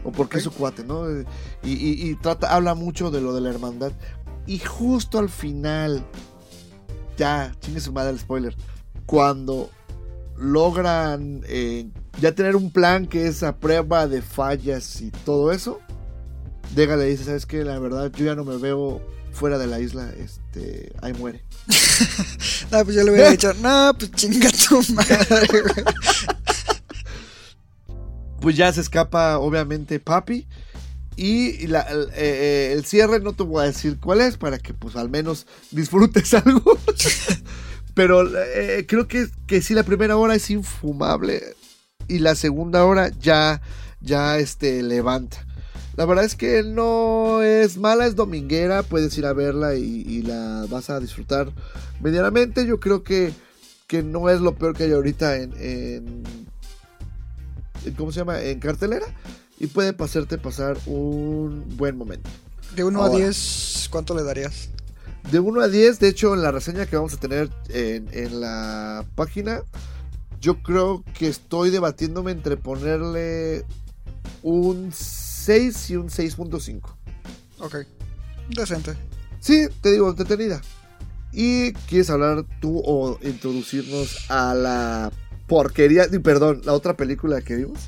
O 0.04 0.10
porque 0.12 0.38
es 0.38 0.44
su 0.44 0.50
cuate, 0.52 0.84
¿no? 0.84 1.08
Eh, 1.08 1.24
Y, 1.62 1.72
y- 1.72 2.10
y 2.10 2.14
trata, 2.16 2.54
habla 2.54 2.74
mucho 2.74 3.10
de 3.10 3.20
lo 3.20 3.32
de 3.34 3.40
la 3.40 3.50
hermandad. 3.50 3.92
Y 4.46 4.58
justo 4.58 5.18
al 5.18 5.28
final, 5.28 6.04
ya, 7.16 7.52
chingue 7.60 7.80
su 7.80 7.92
madre 7.92 8.10
el 8.10 8.18
spoiler, 8.18 8.54
cuando 9.06 9.70
logran 10.36 11.42
eh, 11.46 11.88
ya 12.20 12.34
tener 12.34 12.56
un 12.56 12.70
plan 12.70 13.06
que 13.06 13.26
es 13.26 13.42
a 13.42 13.56
prueba 13.56 14.06
de 14.06 14.22
fallas 14.22 15.00
y 15.00 15.10
todo 15.10 15.52
eso, 15.52 15.80
Dega 16.74 16.96
le 16.96 17.04
dice, 17.06 17.24
¿sabes 17.24 17.46
qué? 17.46 17.62
La 17.64 17.78
verdad, 17.78 18.10
yo 18.16 18.24
ya 18.24 18.34
no 18.34 18.44
me 18.44 18.56
veo 18.56 19.00
fuera 19.32 19.58
de 19.58 19.66
la 19.66 19.80
isla, 19.80 20.10
este, 20.18 20.92
ahí 21.02 21.12
muere. 21.14 21.44
No, 22.70 22.84
pues 22.84 22.96
yo 22.96 23.04
le 23.04 23.12
hubiera 23.12 23.30
dicho, 23.30 23.54
no, 23.62 23.92
pues 23.96 24.10
chinga 24.12 24.50
tu 24.50 24.82
madre, 24.92 25.46
pues 28.40 28.56
ya 28.56 28.72
se 28.72 28.80
escapa 28.80 29.38
obviamente 29.38 30.00
Papi 30.00 30.46
y 31.16 31.66
la- 31.68 31.82
el, 31.82 32.08
eh, 32.14 32.72
el 32.76 32.84
cierre 32.84 33.20
no 33.20 33.32
te 33.32 33.42
voy 33.44 33.62
a 33.62 33.66
decir 33.66 33.98
cuál 34.00 34.20
es 34.20 34.36
para 34.36 34.58
que 34.58 34.74
pues 34.74 34.96
al 34.96 35.08
menos 35.08 35.46
disfrutes 35.70 36.34
algo 36.34 36.78
pero 37.94 38.22
eh, 38.54 38.84
creo 38.86 39.08
que, 39.08 39.28
que 39.46 39.62
sí 39.62 39.72
la 39.74 39.82
primera 39.84 40.16
hora 40.16 40.34
es 40.34 40.50
infumable 40.50 41.42
y 42.08 42.18
la 42.20 42.34
segunda 42.34 42.84
hora 42.84 43.10
ya 43.20 43.60
ya 44.00 44.38
este 44.38 44.82
levanta 44.82 45.44
la 45.96 46.04
verdad 46.04 46.24
es 46.26 46.34
que 46.36 46.62
no 46.62 47.42
es 47.42 47.78
mala, 47.78 48.06
es 48.06 48.14
dominguera, 48.16 48.82
puedes 48.82 49.16
ir 49.16 49.24
a 49.24 49.32
verla 49.32 49.76
y, 49.76 50.02
y 50.06 50.20
la 50.20 50.66
vas 50.68 50.90
a 50.90 51.00
disfrutar 51.00 51.50
medianamente. 52.02 52.66
Yo 52.66 52.78
creo 52.80 53.02
que, 53.02 53.32
que 53.86 54.02
no 54.02 54.28
es 54.28 54.42
lo 54.42 54.54
peor 54.56 54.76
que 54.76 54.82
hay 54.84 54.92
ahorita 54.92 55.36
en, 55.36 55.54
en, 55.58 56.22
en- 57.86 57.94
¿cómo 57.94 58.12
se 58.12 58.18
llama? 58.20 58.42
En 58.42 58.60
cartelera 58.60 59.06
y 59.58 59.68
puede 59.68 59.94
pasarte 59.94 60.36
pasar 60.36 60.76
un 60.84 61.64
buen 61.78 61.96
momento. 61.96 62.28
De 62.74 62.84
1 62.84 63.00
a 63.02 63.06
Ahora. 63.06 63.18
10, 63.18 63.88
¿cuánto 63.90 64.14
le 64.14 64.22
darías? 64.22 64.68
De 65.32 65.40
1 65.40 65.60
a 65.62 65.68
10, 65.68 65.98
de 65.98 66.08
hecho, 66.08 66.34
en 66.34 66.42
la 66.42 66.52
reseña 66.52 66.84
que 66.84 66.96
vamos 66.96 67.14
a 67.14 67.16
tener 67.16 67.48
en, 67.70 68.06
en 68.12 68.40
la 68.42 69.02
página, 69.14 69.62
yo 70.46 70.62
creo 70.62 71.02
que 71.18 71.26
estoy 71.26 71.70
debatiéndome 71.70 72.30
entre 72.30 72.56
ponerle 72.56 73.64
un 74.44 74.92
6 74.94 75.90
y 75.90 75.96
un 75.96 76.08
6.5. 76.08 76.82
Ok. 77.58 77.74
Decente. 78.50 78.94
Sí, 79.40 79.66
te 79.80 79.90
digo, 79.90 80.08
entretenida. 80.08 80.60
¿Y 81.32 81.72
quieres 81.88 82.10
hablar 82.10 82.44
tú 82.60 82.80
o 82.84 83.18
introducirnos 83.22 84.30
a 84.30 84.54
la 84.54 85.10
porquería, 85.48 86.06
perdón, 86.22 86.60
la 86.64 86.74
otra 86.74 86.96
película 86.96 87.40
que 87.42 87.56
vimos? 87.56 87.80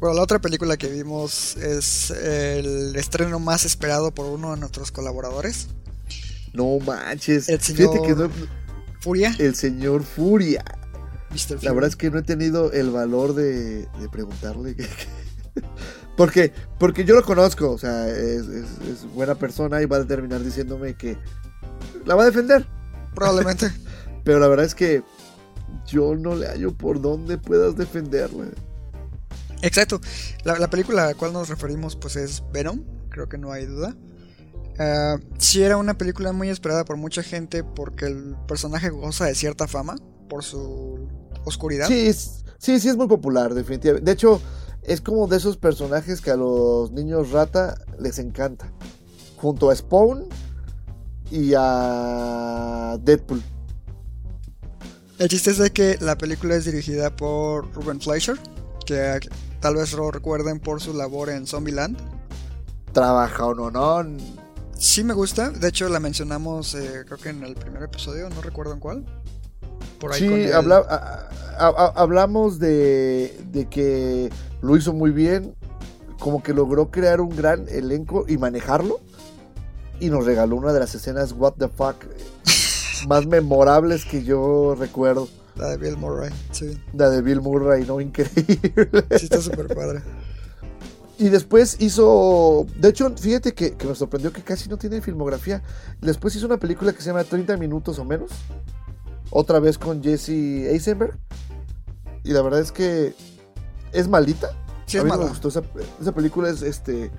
Bueno, 0.00 0.16
la 0.16 0.22
otra 0.22 0.40
película 0.40 0.76
que 0.76 0.88
vimos 0.88 1.56
es 1.56 2.10
el 2.10 2.96
estreno 2.96 3.38
más 3.38 3.64
esperado 3.64 4.12
por 4.12 4.26
uno 4.26 4.50
de 4.52 4.56
nuestros 4.58 4.90
colaboradores, 4.90 5.68
No 6.52 6.80
manches. 6.80 7.48
El 7.48 7.60
señor- 7.60 8.02
que 8.02 8.14
no- 8.16 8.28
Furia. 9.00 9.36
el 9.38 9.54
señor 9.54 10.02
Furia. 10.02 10.64
Mr. 11.32 11.62
La 11.64 11.72
verdad 11.72 11.88
es 11.88 11.96
que 11.96 12.10
no 12.10 12.18
he 12.18 12.22
tenido 12.22 12.72
el 12.72 12.90
valor 12.90 13.34
de, 13.34 13.86
de 13.86 14.08
preguntarle. 14.10 14.76
porque, 16.16 16.52
porque 16.78 17.04
yo 17.04 17.14
lo 17.14 17.22
conozco, 17.24 17.70
o 17.70 17.78
sea, 17.78 18.08
es, 18.08 18.46
es- 18.48 18.78
es 18.88 19.12
buena 19.14 19.34
persona 19.34 19.80
y 19.82 19.86
va 19.86 19.98
a 19.98 20.04
terminar 20.06 20.42
diciéndome 20.42 20.94
que 20.94 21.16
la 22.04 22.14
va 22.14 22.22
a 22.22 22.26
defender. 22.26 22.66
Probablemente. 23.14 23.70
Pero 24.24 24.38
la 24.38 24.48
verdad 24.48 24.66
es 24.66 24.74
que 24.74 25.02
yo 25.86 26.14
no 26.14 26.34
le 26.36 26.46
hallo 26.46 26.72
por 26.76 27.00
dónde 27.00 27.38
puedas 27.38 27.76
defenderla. 27.76 28.46
Exacto. 29.62 30.00
La, 30.44 30.58
la 30.58 30.68
película 30.70 31.04
a 31.04 31.06
la 31.08 31.14
cual 31.14 31.32
nos 31.32 31.48
referimos 31.48 31.96
pues 31.96 32.16
es 32.16 32.42
Venom, 32.52 32.84
creo 33.10 33.28
que 33.28 33.38
no 33.38 33.52
hay 33.52 33.66
duda. 33.66 33.96
Ah, 34.78 35.18
sí 35.38 35.62
era 35.62 35.76
una 35.76 35.98
película 35.98 36.32
muy 36.32 36.48
esperada 36.48 36.84
por 36.84 36.96
mucha 36.96 37.22
gente 37.22 37.62
porque 37.62 38.06
el 38.06 38.36
personaje 38.48 38.90
goza 38.90 39.26
de 39.26 39.34
cierta 39.34 39.68
fama 39.68 39.96
por 40.28 40.42
su 40.44 41.08
oscuridad. 41.44 41.86
Sí, 41.88 42.06
es- 42.06 42.44
sí, 42.58 42.78
sí 42.80 42.88
es 42.88 42.96
muy 42.96 43.06
popular, 43.08 43.54
definitivamente. 43.54 44.04
De 44.04 44.12
hecho, 44.12 44.40
es 44.82 45.00
como 45.00 45.26
de 45.26 45.36
esos 45.36 45.56
personajes 45.56 46.20
que 46.20 46.30
a 46.30 46.36
los 46.36 46.90
niños 46.92 47.30
rata 47.30 47.76
les 47.98 48.18
encanta. 48.18 48.70
Junto 49.36 49.70
a 49.70 49.76
Spawn 49.76 50.24
y 51.30 51.52
a 51.56 52.98
Deadpool. 53.02 53.42
El 55.18 55.28
chiste 55.28 55.50
es 55.50 55.58
de 55.58 55.70
que 55.70 55.98
la 56.00 56.16
película 56.18 56.54
es 56.56 56.64
dirigida 56.64 57.14
por 57.14 57.72
Ruben 57.74 58.00
Fleischer, 58.00 58.36
que 58.86 59.20
tal 59.60 59.76
vez 59.76 59.92
lo 59.92 60.10
recuerden 60.10 60.58
por 60.58 60.80
su 60.80 60.94
labor 60.94 61.30
en 61.30 61.46
Zombieland. 61.46 61.96
Trabaja 62.92 63.46
o 63.46 63.54
no, 63.54 63.70
no. 63.70 64.04
Sí 64.76 65.04
me 65.04 65.14
gusta, 65.14 65.50
de 65.50 65.68
hecho 65.68 65.88
la 65.88 66.00
mencionamos 66.00 66.74
eh, 66.74 67.04
creo 67.06 67.18
que 67.18 67.28
en 67.28 67.44
el 67.44 67.54
primer 67.54 67.84
episodio, 67.84 68.28
no 68.30 68.40
recuerdo 68.42 68.72
en 68.74 68.80
cuál. 68.80 69.21
Por 70.02 70.12
ahí 70.12 70.26
con 70.28 70.36
Sí, 70.36 70.44
el- 70.44 70.52
habla- 70.52 70.84
a- 70.88 71.28
a- 71.58 71.68
a- 71.68 71.92
hablamos 72.02 72.58
de, 72.58 73.38
de 73.52 73.66
que 73.68 74.30
lo 74.60 74.76
hizo 74.76 74.92
muy 74.92 75.12
bien, 75.12 75.54
como 76.18 76.42
que 76.42 76.52
logró 76.52 76.90
crear 76.90 77.20
un 77.20 77.30
gran 77.36 77.66
elenco 77.68 78.24
y 78.28 78.36
manejarlo. 78.36 78.98
Y 80.00 80.10
nos 80.10 80.26
regaló 80.26 80.56
una 80.56 80.72
de 80.72 80.80
las 80.80 80.92
escenas 80.96 81.32
What 81.32 81.52
the 81.58 81.68
fuck 81.68 81.94
más 83.06 83.26
memorables 83.26 84.04
que 84.04 84.24
yo 84.24 84.74
recuerdo. 84.76 85.28
La 85.54 85.68
de 85.68 85.76
Bill 85.76 85.96
Murray, 85.98 86.30
sí, 86.50 86.80
La 86.94 87.10
de 87.10 87.20
Bill 87.22 87.40
Murray, 87.42 87.84
¿no? 87.84 88.00
Increíble. 88.00 89.04
sí 89.18 89.24
está 89.24 89.40
súper 89.40 89.68
padre. 89.68 90.00
Y 91.18 91.28
después 91.28 91.76
hizo. 91.78 92.66
De 92.80 92.88
hecho, 92.88 93.10
fíjate 93.16 93.52
que, 93.54 93.74
que 93.76 93.86
me 93.86 93.94
sorprendió 93.94 94.32
que 94.32 94.42
casi 94.42 94.68
no 94.68 94.78
tiene 94.78 95.00
filmografía. 95.02 95.62
Después 96.00 96.34
hizo 96.34 96.46
una 96.46 96.56
película 96.56 96.92
que 96.92 97.00
se 97.02 97.08
llama 97.10 97.22
30 97.22 97.56
minutos 97.58 97.98
o 97.98 98.04
menos. 98.04 98.30
Otra 99.32 99.58
vez 99.58 99.78
con 99.78 100.02
Jesse 100.02 100.28
Eisenberg. 100.68 101.18
Y 102.22 102.32
la 102.32 102.42
verdad 102.42 102.60
es 102.60 102.70
que 102.70 103.14
es 103.92 104.06
malita. 104.08 104.50
Sí 104.86 104.98
a 104.98 105.00
es 105.00 105.04
mí 105.04 105.10
mala. 105.10 105.24
me 105.24 105.30
gustó 105.30 105.48
esa, 105.48 105.62
esa 106.00 106.12
película. 106.12 106.48
Es 106.50 106.62
este 106.62 107.10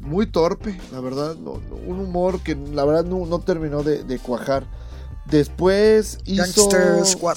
muy 0.00 0.26
torpe, 0.26 0.78
la 0.92 1.00
verdad. 1.00 1.36
no- 1.36 1.60
no, 1.70 1.76
un 1.86 2.00
humor 2.00 2.40
que 2.42 2.54
la 2.56 2.84
verdad 2.84 3.04
no, 3.04 3.24
no 3.26 3.38
terminó 3.38 3.82
de, 3.82 4.02
de 4.04 4.18
cuajar. 4.18 4.64
Después 5.26 6.18
hizo. 6.24 6.42
Gangster 6.68 7.06
Squad. 7.06 7.36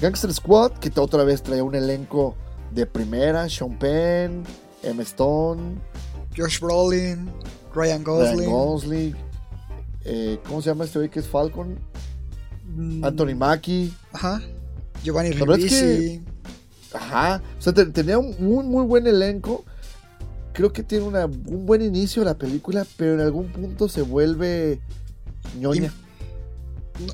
Gangster 0.00 0.32
Squad, 0.32 0.72
que 0.72 0.90
otra 0.98 1.24
vez 1.24 1.42
traía 1.42 1.64
un 1.64 1.74
elenco 1.74 2.34
de 2.70 2.86
primera, 2.86 3.48
Sean 3.48 3.78
Penn, 3.78 4.44
Emma 4.82 5.02
Stone, 5.02 5.80
Josh 6.36 6.60
Brolin, 6.60 7.30
Ryan 7.74 8.04
Ryan 8.04 8.04
Gosling, 8.04 8.50
Gosling, 8.50 9.16
eh, 10.04 10.38
¿cómo 10.46 10.60
se 10.62 10.68
llama 10.70 10.84
este 10.84 10.98
güey 10.98 11.10
que 11.10 11.20
es 11.20 11.26
Falcon? 11.28 11.78
Mm, 12.66 13.04
Anthony 13.04 13.34
Mackie. 13.34 13.92
Ajá. 14.12 14.40
Giovanni 15.04 15.30
verdad 15.30 15.58
es 15.58 15.70
que- 15.70 15.80
Ribisi. 15.98 16.22
Ajá. 16.94 17.42
O 17.58 17.62
sea, 17.62 17.72
te- 17.74 17.86
tenía 17.86 18.18
un 18.18 18.34
muy, 18.38 18.64
muy 18.64 18.84
buen 18.84 19.06
elenco. 19.06 19.64
Creo 20.52 20.72
que 20.72 20.82
tiene 20.82 21.04
una- 21.04 21.26
un 21.26 21.66
buen 21.66 21.82
inicio 21.82 22.24
la 22.24 22.34
película, 22.38 22.86
pero 22.96 23.14
en 23.14 23.20
algún 23.20 23.48
punto 23.52 23.88
se 23.88 24.02
vuelve 24.02 24.80
ñoña. 25.60 25.92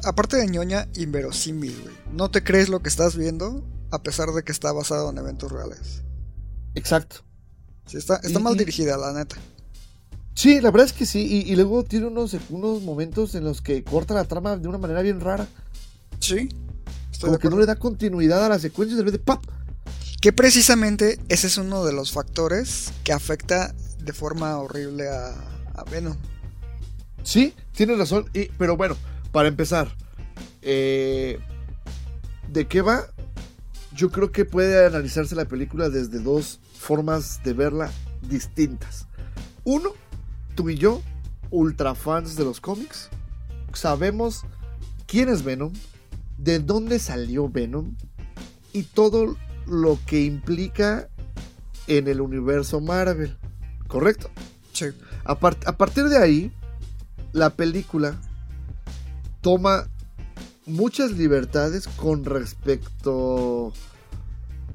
Aparte 0.04 0.36
de 0.36 0.46
ñoña, 0.46 0.86
inverosímil, 0.94 1.76
güey. 1.82 1.94
No 2.12 2.30
te 2.30 2.44
crees 2.44 2.68
lo 2.68 2.80
que 2.82 2.88
estás 2.88 3.16
viendo, 3.16 3.64
a 3.90 4.00
pesar 4.02 4.28
de 4.30 4.44
que 4.44 4.52
está 4.52 4.70
basado 4.72 5.10
en 5.10 5.18
eventos 5.18 5.50
reales. 5.50 6.02
Exacto. 6.76 7.16
Sí, 7.86 7.96
está 7.96 8.16
está 8.22 8.38
Y- 8.38 8.42
mal 8.42 8.56
dirigida, 8.56 8.96
la 8.96 9.12
neta. 9.12 9.36
Sí, 10.34 10.60
la 10.60 10.70
verdad 10.70 10.86
es 10.86 10.92
que 10.92 11.06
sí. 11.06 11.26
Y, 11.26 11.52
y 11.52 11.56
luego 11.56 11.84
tiene 11.84 12.06
unos, 12.06 12.36
unos 12.50 12.82
momentos 12.82 13.34
en 13.34 13.44
los 13.44 13.60
que 13.60 13.84
corta 13.84 14.14
la 14.14 14.24
trama 14.24 14.56
de 14.56 14.68
una 14.68 14.78
manera 14.78 15.02
bien 15.02 15.20
rara. 15.20 15.46
Sí. 16.20 16.48
Como 17.20 17.34
de 17.34 17.38
que 17.38 17.50
no 17.50 17.58
le 17.58 17.66
da 17.66 17.76
continuidad 17.76 18.44
a 18.44 18.48
la 18.48 18.58
secuencia 18.58 18.94
y 18.94 18.98
de 18.98 19.04
repente 19.04 19.24
¡pap! 19.24 19.44
Que 20.20 20.32
precisamente 20.32 21.20
ese 21.28 21.46
es 21.46 21.56
uno 21.56 21.84
de 21.84 21.92
los 21.92 22.12
factores 22.12 22.92
que 23.04 23.12
afecta 23.12 23.74
de 23.98 24.12
forma 24.12 24.56
horrible 24.58 25.08
a, 25.08 25.34
a 25.74 25.84
Venom. 25.90 26.16
Sí, 27.22 27.54
tienes 27.72 27.98
razón. 27.98 28.28
Y, 28.34 28.46
pero 28.58 28.76
bueno, 28.76 28.96
para 29.30 29.48
empezar, 29.48 29.94
eh, 30.62 31.38
¿de 32.48 32.66
qué 32.66 32.82
va? 32.82 33.06
Yo 33.94 34.10
creo 34.10 34.32
que 34.32 34.44
puede 34.44 34.86
analizarse 34.86 35.34
la 35.34 35.44
película 35.44 35.88
desde 35.88 36.18
dos 36.18 36.60
formas 36.78 37.40
de 37.44 37.52
verla 37.52 37.90
distintas. 38.28 39.06
Uno, 39.64 39.92
tú 40.54 40.70
y 40.70 40.76
yo, 40.76 41.02
ultra 41.50 41.94
fans 41.94 42.36
de 42.36 42.44
los 42.44 42.60
cómics, 42.60 43.08
sabemos 43.72 44.44
quién 45.06 45.28
es 45.28 45.44
Venom, 45.44 45.72
de 46.38 46.58
dónde 46.58 46.98
salió 46.98 47.48
Venom 47.48 47.94
y 48.72 48.84
todo 48.84 49.36
lo 49.66 49.98
que 50.06 50.24
implica 50.24 51.08
en 51.86 52.08
el 52.08 52.20
universo 52.20 52.80
Marvel. 52.80 53.36
¿Correcto? 53.86 54.30
Sí. 54.72 54.86
A, 55.24 55.32
a 55.32 55.76
partir 55.76 56.08
de 56.08 56.18
ahí, 56.18 56.52
la 57.32 57.50
película 57.50 58.20
toma 59.40 59.88
muchas 60.66 61.12
libertades 61.12 61.88
con 61.88 62.24
respecto 62.24 63.72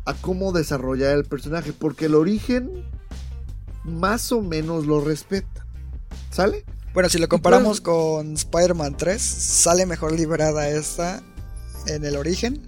a 0.06 0.14
cómo 0.14 0.52
desarrollar 0.52 1.18
el 1.18 1.26
personaje, 1.26 1.74
porque 1.74 2.06
el 2.06 2.16
origen 2.16 2.86
más 3.84 4.32
o 4.32 4.42
menos 4.42 4.86
lo 4.86 5.02
respeta. 5.02 5.67
¿Sale? 6.32 6.66
Bueno, 6.94 7.10
si 7.10 7.20
lo 7.20 7.28
comparamos 7.28 7.82
con 7.82 8.34
Spider-Man 8.34 8.98
3, 8.98 9.22
sale 9.22 9.86
mejor 9.86 10.14
liberada 10.14 10.70
esta 10.70 11.22
en 11.86 12.04
el 12.06 12.16
origen 12.16 12.62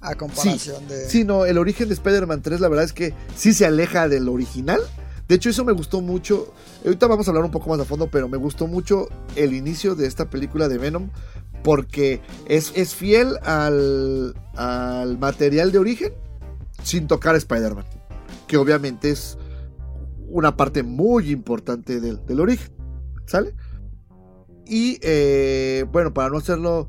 a 0.00 0.14
comparación 0.14 0.86
de... 0.86 1.08
Sí, 1.08 1.24
no, 1.24 1.46
el 1.46 1.56
origen 1.56 1.88
de 1.88 1.94
Spider-Man 1.94 2.42
3 2.42 2.60
la 2.60 2.68
verdad 2.68 2.84
es 2.84 2.92
que 2.92 3.14
sí 3.36 3.54
se 3.54 3.64
aleja 3.64 4.08
del 4.08 4.28
original. 4.28 4.80
De 5.28 5.36
hecho, 5.36 5.48
eso 5.48 5.64
me 5.64 5.72
gustó 5.72 6.02
mucho. 6.02 6.52
Ahorita 6.84 7.06
vamos 7.06 7.26
a 7.26 7.30
hablar 7.30 7.44
un 7.44 7.50
poco 7.50 7.70
más 7.70 7.80
a 7.80 7.86
fondo, 7.86 8.10
pero 8.10 8.28
me 8.28 8.36
gustó 8.36 8.66
mucho 8.66 9.08
el 9.34 9.54
inicio 9.54 9.94
de 9.94 10.06
esta 10.06 10.28
película 10.28 10.68
de 10.68 10.76
Venom 10.76 11.08
porque 11.62 12.20
es, 12.46 12.72
es 12.76 12.94
fiel 12.94 13.38
al, 13.42 14.34
al 14.54 15.18
material 15.18 15.72
de 15.72 15.78
origen 15.78 16.12
sin 16.82 17.06
tocar 17.08 17.34
a 17.34 17.38
Spider-Man, 17.38 17.86
que 18.46 18.58
obviamente 18.58 19.10
es 19.10 19.38
una 20.28 20.56
parte 20.56 20.82
muy 20.82 21.30
importante 21.30 22.00
del, 22.00 22.24
del 22.26 22.40
origen, 22.40 22.70
¿sale? 23.26 23.54
Y 24.66 24.98
eh, 25.02 25.84
bueno, 25.92 26.14
para 26.14 26.30
no 26.30 26.38
hacerlo 26.38 26.88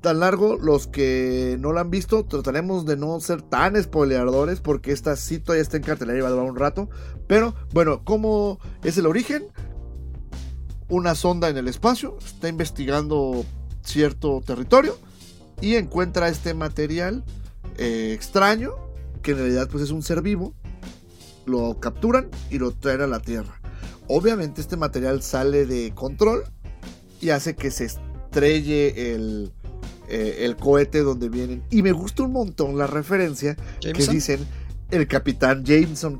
tan 0.00 0.20
largo, 0.20 0.56
los 0.56 0.86
que 0.86 1.56
no 1.58 1.72
la 1.72 1.80
han 1.80 1.90
visto, 1.90 2.24
trataremos 2.24 2.86
de 2.86 2.96
no 2.96 3.18
ser 3.20 3.42
tan 3.42 3.80
spoileadores 3.82 4.60
porque 4.60 4.92
esta 4.92 5.16
sí 5.16 5.38
todavía 5.38 5.62
está 5.62 5.76
en 5.76 5.82
cartelera 5.82 6.18
y 6.18 6.22
va 6.22 6.28
a 6.28 6.30
durar 6.30 6.48
un 6.48 6.56
rato. 6.56 6.88
Pero 7.26 7.54
bueno, 7.72 8.04
¿cómo 8.04 8.60
es 8.84 8.96
el 8.98 9.06
origen? 9.06 9.48
Una 10.88 11.14
sonda 11.14 11.48
en 11.48 11.56
el 11.56 11.68
espacio 11.68 12.16
está 12.24 12.48
investigando 12.48 13.44
cierto 13.82 14.40
territorio 14.44 14.96
y 15.60 15.74
encuentra 15.74 16.28
este 16.28 16.54
material 16.54 17.24
eh, 17.76 18.12
extraño 18.14 18.74
que 19.22 19.32
en 19.32 19.38
realidad 19.38 19.68
pues 19.70 19.82
es 19.84 19.90
un 19.90 20.02
ser 20.02 20.22
vivo. 20.22 20.54
Lo 21.46 21.80
capturan 21.80 22.30
y 22.50 22.58
lo 22.58 22.72
traen 22.72 23.00
a 23.00 23.06
la 23.06 23.20
Tierra. 23.20 23.60
Obviamente 24.08 24.60
este 24.60 24.76
material 24.76 25.22
sale 25.22 25.66
de 25.66 25.92
control 25.94 26.44
y 27.20 27.30
hace 27.30 27.54
que 27.54 27.70
se 27.70 27.84
estrelle 27.84 29.14
el, 29.14 29.52
eh, 30.08 30.38
el 30.40 30.56
cohete 30.56 31.00
donde 31.00 31.28
vienen. 31.28 31.62
Y 31.70 31.82
me 31.82 31.92
gusta 31.92 32.22
un 32.22 32.32
montón 32.32 32.78
la 32.78 32.86
referencia 32.86 33.56
que 33.80 34.06
dicen 34.06 34.46
el 34.90 35.06
capitán 35.06 35.64
Jameson. 35.64 36.18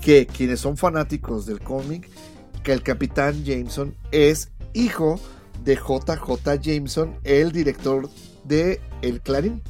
Que 0.00 0.26
quienes 0.26 0.60
son 0.60 0.76
fanáticos 0.76 1.46
del 1.46 1.60
cómic, 1.60 2.10
que 2.62 2.72
el 2.72 2.82
capitán 2.82 3.42
Jameson 3.42 3.94
es 4.12 4.50
hijo 4.74 5.18
de 5.64 5.76
JJ 5.76 6.60
Jameson, 6.60 7.16
el 7.24 7.52
director 7.52 8.10
de 8.44 8.80
El 9.00 9.22
Clarín. 9.22 9.62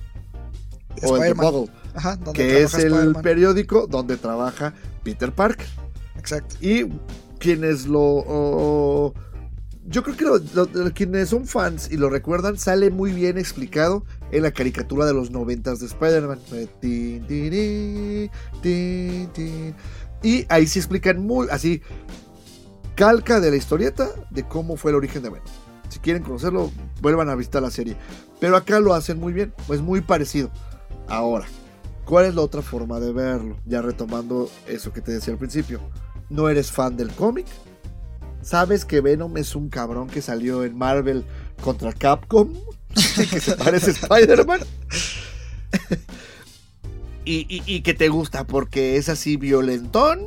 O 1.03 1.17
el. 1.17 1.35
Bugle, 1.35 1.71
Ajá, 1.95 2.19
que 2.33 2.63
es 2.63 2.75
el 2.75 3.15
periódico 3.23 3.87
donde 3.87 4.17
trabaja 4.17 4.75
Peter 5.05 5.33
Parker. 5.33 5.67
Exacto. 6.19 6.57
Y 6.61 6.89
quienes 7.45 7.87
lo. 7.87 9.13
yo 9.87 10.03
creo 10.03 10.17
que 10.17 10.25
lo- 10.55 10.93
quienes 10.95 11.29
son 11.29 11.47
fans 11.47 11.91
y 11.93 11.99
lo 11.99 12.09
recuerdan, 12.09 12.57
sale 12.57 12.91
muy 12.91 13.13
bien 13.13 13.37
explicado 13.37 14.05
en 14.33 14.43
la 14.45 14.51
caricatura 14.51 15.05
de 15.05 15.13
los 15.13 15.31
noventas 15.31 15.79
de 15.81 15.87
Spider-Man. 15.87 16.39
Y 20.23 20.47
ahí 20.49 20.67
sí 20.67 20.79
explican 20.79 21.25
muy 21.27 21.49
así, 21.51 21.83
calca 22.95 23.41
de 23.41 23.51
la 23.51 23.57
historieta 23.57 24.09
de 24.31 24.45
cómo 24.45 24.77
fue 24.77 24.91
el 24.93 24.97
origen 24.97 25.23
de 25.23 25.29
Venom. 25.31 25.47
Si 25.91 25.99
quieren 25.99 26.23
conocerlo, 26.23 26.71
vuelvan 27.03 27.29
a 27.29 27.35
visitar 27.35 27.61
la 27.63 27.71
serie. 27.71 27.95
Pero 28.41 28.57
acá 28.57 28.81
lo 28.81 28.95
hacen 28.95 29.21
muy 29.21 29.33
bien, 29.35 29.53
pues 29.67 29.83
muy 29.83 30.01
parecido. 30.01 30.51
Ahora, 31.09 31.45
¿cuál 32.07 32.25
es 32.25 32.35
la 32.35 32.41
otra 32.41 32.63
forma 32.63 32.99
de 33.01 33.13
verlo? 33.13 33.59
Ya 33.67 33.83
retomando 33.83 34.49
eso 34.67 34.93
que 34.95 35.03
te 35.03 35.13
decía 35.13 35.35
al 35.35 35.39
principio. 35.39 35.81
¿No 36.31 36.49
eres 36.49 36.71
fan 36.73 36.97
del 36.97 37.11
cómic? 37.13 37.47
¿Sabes 38.43 38.85
que 38.85 39.01
Venom 39.01 39.37
es 39.37 39.55
un 39.55 39.69
cabrón 39.69 40.09
que 40.09 40.21
salió 40.23 40.65
en 40.65 40.77
Marvel 40.77 41.25
contra 41.63 41.93
Capcom? 41.93 42.53
que 42.95 43.41
se 43.41 43.57
parece 43.57 43.91
a 43.91 43.95
Spider-Man. 43.95 44.61
y, 47.25 47.47
y- 47.49 47.63
y 47.67 47.81
que 47.83 47.95
te 47.95 48.09
gusta 48.09 48.47
porque 48.47 48.97
es 48.97 49.09
así 49.09 49.37
violentón, 49.37 50.21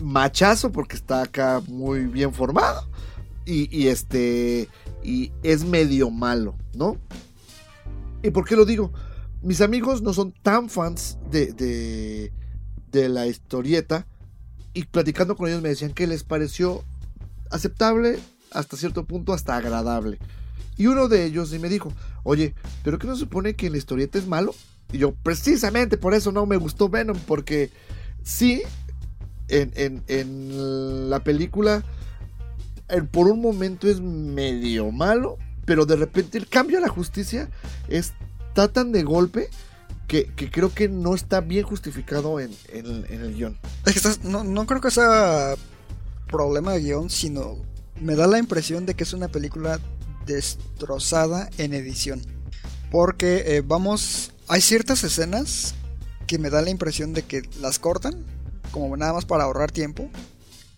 machazo 0.00 0.72
porque 0.72 0.96
está 0.96 1.22
acá 1.22 1.62
muy 1.68 2.06
bien 2.06 2.32
formado. 2.34 2.88
Y, 3.44 3.74
y 3.76 3.88
este. 3.88 4.68
Y 5.04 5.30
es 5.44 5.64
medio 5.64 6.10
malo, 6.10 6.56
¿no? 6.74 6.96
¿Y 8.22 8.30
por 8.30 8.44
qué 8.44 8.56
lo 8.56 8.64
digo? 8.64 8.92
Mis 9.40 9.60
amigos 9.60 10.02
no 10.02 10.12
son 10.12 10.32
tan 10.32 10.68
fans 10.68 11.16
de, 11.30 11.52
de, 11.52 12.32
de 12.90 13.08
la 13.08 13.28
historieta. 13.28 14.06
Y 14.76 14.84
platicando 14.84 15.36
con 15.36 15.48
ellos 15.48 15.62
me 15.62 15.70
decían 15.70 15.92
que 15.94 16.06
les 16.06 16.22
pareció 16.22 16.84
aceptable, 17.50 18.18
hasta 18.50 18.76
cierto 18.76 19.04
punto, 19.06 19.32
hasta 19.32 19.56
agradable. 19.56 20.18
Y 20.76 20.86
uno 20.88 21.08
de 21.08 21.24
ellos 21.24 21.50
me 21.58 21.70
dijo, 21.70 21.94
oye, 22.24 22.54
¿pero 22.84 22.98
qué 22.98 23.06
no 23.06 23.16
supone 23.16 23.54
que 23.54 23.70
la 23.70 23.78
historieta 23.78 24.18
es 24.18 24.26
malo? 24.26 24.54
Y 24.92 24.98
yo, 24.98 25.14
precisamente 25.14 25.96
por 25.96 26.12
eso 26.12 26.30
no 26.30 26.44
me 26.44 26.58
gustó 26.58 26.90
Venom, 26.90 27.16
porque 27.26 27.70
sí, 28.22 28.60
en, 29.48 29.72
en- 29.76 30.02
en 30.08 31.08
la 31.08 31.20
película, 31.20 31.82
eh, 32.90 33.00
por 33.00 33.28
un 33.28 33.40
momento 33.40 33.88
es 33.88 34.02
medio 34.02 34.90
malo, 34.92 35.38
pero 35.64 35.86
de 35.86 35.96
repente 35.96 36.36
el 36.36 36.48
cambio 36.48 36.76
a 36.76 36.82
la 36.82 36.88
justicia 36.88 37.48
está 37.88 38.68
tan 38.68 38.92
de 38.92 39.04
golpe 39.04 39.48
que, 40.06 40.26
que 40.34 40.50
creo 40.50 40.72
que 40.72 40.88
no 40.88 41.14
está 41.14 41.40
bien 41.40 41.64
justificado 41.64 42.38
en, 42.40 42.50
en- 42.72 43.04
en 43.08 43.20
el 43.22 43.34
guion. 43.34 43.58
Es 43.84 43.92
que 43.92 43.98
estás- 43.98 44.22
no, 44.24 44.44
no 44.44 44.66
creo 44.66 44.80
que 44.80 44.90
sea 44.90 45.54
problema 46.28 46.72
de 46.72 46.80
guion, 46.80 47.10
sino 47.10 47.56
me 48.00 48.14
da 48.14 48.26
la 48.26 48.38
impresión 48.38 48.86
de 48.86 48.94
que 48.94 49.04
es 49.04 49.12
una 49.12 49.28
película 49.28 49.80
destrozada 50.26 51.50
en 51.58 51.74
edición. 51.74 52.20
Porque 52.90 53.56
eh, 53.56 53.62
vamos, 53.66 54.32
hay 54.48 54.60
ciertas 54.60 55.02
escenas 55.04 55.74
que 56.26 56.38
me 56.38 56.50
da 56.50 56.62
la 56.62 56.70
impresión 56.70 57.12
de 57.12 57.22
que 57.22 57.42
las 57.60 57.78
cortan, 57.78 58.24
como 58.70 58.96
nada 58.96 59.12
más 59.12 59.24
para 59.24 59.44
ahorrar 59.44 59.70
tiempo, 59.72 60.08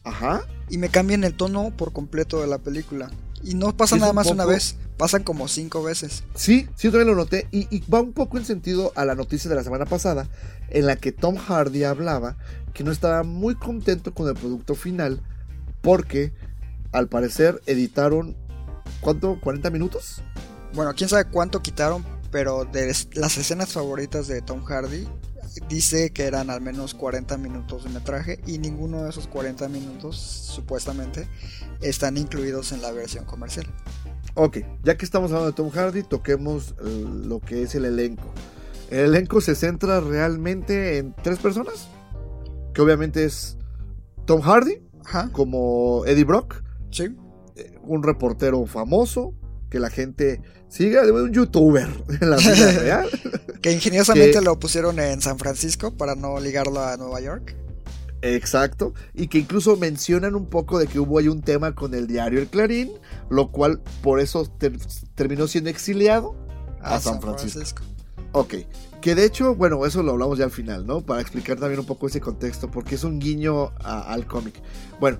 Ajá. 0.05 0.43
y 0.71 0.79
me 0.79 0.89
cambian 0.89 1.25
el 1.25 1.35
tono 1.35 1.71
por 1.77 1.93
completo 1.93 2.41
de 2.41 2.47
la 2.47 2.59
película. 2.59 3.11
Y 3.43 3.55
no 3.55 3.77
pasa 3.77 3.97
nada 3.97 4.11
un 4.11 4.17
más 4.17 4.27
una 4.29 4.45
vez, 4.45 4.77
Pasan 4.99 5.23
como 5.23 5.49
cinco 5.49 5.83
veces. 5.83 6.25
Sí, 6.35 6.69
sí, 6.75 6.89
también 6.91 7.09
lo 7.09 7.15
noté. 7.15 7.47
Y, 7.51 7.75
y 7.75 7.89
va 7.89 8.01
un 8.01 8.13
poco 8.13 8.37
en 8.37 8.45
sentido 8.45 8.93
a 8.97 9.05
la 9.05 9.15
noticia 9.15 9.49
de 9.49 9.57
la 9.57 9.65
semana 9.65 9.87
pasada, 9.87 10.29
en 10.71 10.87
la 10.87 10.97
que 10.97 11.13
Tom 11.13 11.37
Hardy 11.37 11.85
hablaba 11.85 12.37
que 12.75 12.85
no 12.85 12.93
estaba 12.93 13.23
muy 13.23 13.55
contento 13.55 14.13
con 14.13 14.29
el 14.29 14.35
producto 14.35 14.75
final, 14.75 15.23
porque 15.81 16.33
al 16.93 17.09
parecer 17.09 17.61
editaron, 17.67 18.37
¿cuánto? 19.01 19.41
¿40 19.41 19.71
minutos? 19.71 20.23
Bueno, 20.75 20.93
quién 20.95 21.09
sabe 21.09 21.25
cuánto 21.25 21.63
quitaron, 21.63 22.05
pero 22.31 22.65
de 22.65 22.95
las 23.15 23.39
escenas 23.39 23.73
favoritas 23.73 24.29
de 24.29 24.43
Tom 24.43 24.65
Hardy 24.65 25.09
dice 25.69 26.11
que 26.11 26.25
eran 26.25 26.51
al 26.51 26.61
menos 26.61 26.95
40 26.95 27.37
minutos 27.39 27.85
de 27.85 27.91
metraje 27.91 28.41
y 28.47 28.59
ninguno 28.59 29.03
de 29.03 29.11
esos 29.11 29.27
40 29.27 29.69
minutos 29.69 30.17
supuestamente 30.17 31.29
están 31.81 32.17
incluidos 32.17 32.73
en 32.73 32.83
la 32.83 32.93
versión 32.93 33.25
comercial. 33.25 33.67
Ok, 34.41 34.59
ya 34.85 34.97
que 34.97 35.05
estamos 35.05 35.33
hablando 35.33 35.51
de 35.51 35.57
Tom 35.57 35.71
Hardy, 35.71 36.05
toquemos 36.05 36.75
lo 36.81 37.41
que 37.41 37.63
es 37.63 37.75
el 37.75 37.85
elenco. 37.85 38.33
El 38.89 39.01
elenco 39.01 39.41
se 39.41 39.55
centra 39.57 40.01
realmente 40.01 40.99
en 40.99 41.13
tres 41.23 41.39
personas, 41.39 41.89
que 42.73 42.81
obviamente 42.81 43.25
es 43.25 43.57
Tom 44.27 44.41
Hardy, 44.41 44.81
Ajá, 45.05 45.31
como 45.33 46.05
Eddie 46.07 46.23
Brock, 46.25 46.63
sí. 46.93 47.17
eh, 47.57 47.75
un 47.83 48.03
reportero 48.05 48.65
famoso 48.67 49.35
que 49.71 49.81
la 49.81 49.91
gente 49.91 50.41
sigue, 50.69 51.01
un 51.11 51.33
youtuber 51.33 51.89
en 52.21 52.31
la 52.31 52.37
vida 52.37 52.73
real. 52.81 53.09
Que 53.61 53.73
ingeniosamente 53.73 54.39
Que- 54.39 54.41
lo 54.45 54.59
pusieron 54.61 55.01
en 55.01 55.21
San 55.21 55.39
Francisco 55.39 55.97
para 55.97 56.15
no 56.15 56.39
ligarlo 56.39 56.81
a 56.81 56.97
Nueva 56.97 57.21
York. 57.21 57.57
Exacto, 58.23 58.95
y 59.15 59.29
que 59.29 59.39
incluso 59.39 59.77
mencionan 59.77 60.35
un 60.35 60.47
poco 60.47 60.79
de 60.79 60.87
que 60.89 60.99
hubo 60.99 61.19
ahí 61.19 61.29
un 61.29 61.41
tema 61.43 61.75
con 61.75 61.95
el 61.95 62.07
diario 62.09 62.41
El 62.41 62.49
Clarín, 62.49 62.91
lo 63.31 63.51
cual 63.53 63.81
por 64.03 64.19
eso 64.21 64.45
ter- 64.47 64.77
terminó 65.15 65.47
siendo 65.47 65.71
exiliado 65.71 66.35
a, 66.81 66.99
San, 67.01 67.21
Francisco. 67.21 67.83
Ok, 68.33 68.55
que 69.01 69.15
de 69.15 69.25
hecho, 69.25 69.55
bueno, 69.55 69.85
eso 69.87 70.03
lo 70.03 70.13
hablamos 70.13 70.37
ya 70.39 70.45
al 70.45 70.51
final, 70.51 70.85
¿no? 70.87 71.01
Para 71.01 71.21
explicar 71.21 71.59
también 71.59 71.79
un 71.81 71.87
poco 71.87 72.09
ese 72.09 72.21
contexto, 72.21 72.71
porque 72.71 72.97
es 72.97 73.05
un 73.05 73.19
guiño 73.21 73.73
a- 73.79 74.13
al 74.13 74.27
cómic. 74.27 74.61
Bueno, 75.01 75.19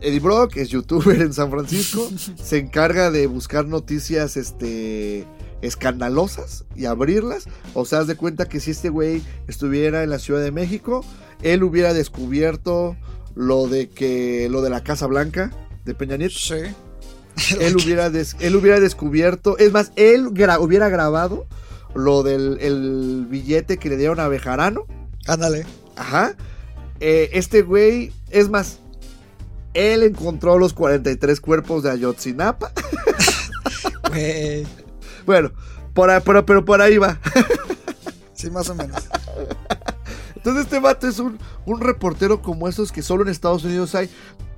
Eddie 0.00 0.20
Brock 0.20 0.56
es 0.56 0.68
youtuber 0.68 1.20
en 1.22 1.32
San 1.32 1.50
Francisco, 1.50 2.08
se 2.42 2.58
encarga 2.58 3.10
de 3.10 3.26
buscar 3.26 3.66
noticias, 3.66 4.36
este 4.36 5.26
escandalosas 5.62 6.64
y 6.74 6.86
abrirlas. 6.86 7.46
O 7.74 7.84
sea, 7.84 8.00
haz 8.00 8.06
de 8.06 8.16
cuenta 8.16 8.48
que 8.48 8.60
si 8.60 8.70
este 8.72 8.88
güey 8.88 9.22
estuviera 9.48 10.02
en 10.02 10.10
la 10.10 10.18
Ciudad 10.18 10.42
de 10.42 10.52
México, 10.52 11.04
él 11.42 11.62
hubiera 11.62 11.92
descubierto 11.94 12.96
lo 13.34 13.66
de 13.68 13.88
que 13.88 14.48
lo 14.50 14.62
de 14.62 14.70
la 14.70 14.82
Casa 14.82 15.06
Blanca 15.06 15.50
de 15.84 15.94
Peña 15.94 16.16
Nieto. 16.16 16.34
Sí. 16.38 16.54
Él 17.60 17.76
hubiera, 17.76 18.08
des- 18.08 18.34
él 18.40 18.56
hubiera 18.56 18.80
descubierto, 18.80 19.58
es 19.58 19.70
más, 19.70 19.92
él 19.96 20.28
gra- 20.30 20.58
hubiera 20.58 20.88
grabado 20.88 21.46
lo 21.94 22.22
del 22.22 22.56
el 22.62 23.26
billete 23.28 23.76
que 23.76 23.90
le 23.90 23.98
dieron 23.98 24.20
a 24.20 24.28
Bejarano. 24.28 24.86
Ándale. 25.26 25.66
Ajá. 25.96 26.34
Eh, 26.98 27.28
este 27.34 27.60
güey, 27.60 28.10
es 28.30 28.48
más, 28.48 28.78
él 29.74 30.02
encontró 30.02 30.58
los 30.58 30.72
43 30.72 31.38
cuerpos 31.42 31.82
de 31.82 31.90
Ayotzinapa. 31.90 32.72
Güey. 34.08 34.66
Bueno, 35.26 35.50
por 35.92 36.08
ahí- 36.10 36.22
pero, 36.24 36.46
pero 36.46 36.64
por 36.64 36.80
ahí 36.80 36.96
va. 36.98 37.18
Sí, 38.34 38.50
más 38.50 38.68
o 38.68 38.74
menos. 38.74 39.02
Entonces 40.34 40.64
este 40.64 40.78
vato 40.78 41.08
es 41.08 41.18
un, 41.18 41.38
un 41.64 41.80
reportero 41.80 42.42
como 42.42 42.68
esos 42.68 42.92
que 42.92 43.00
solo 43.00 43.22
en 43.22 43.30
Estados 43.30 43.64
Unidos 43.64 43.94
hay. 43.94 44.10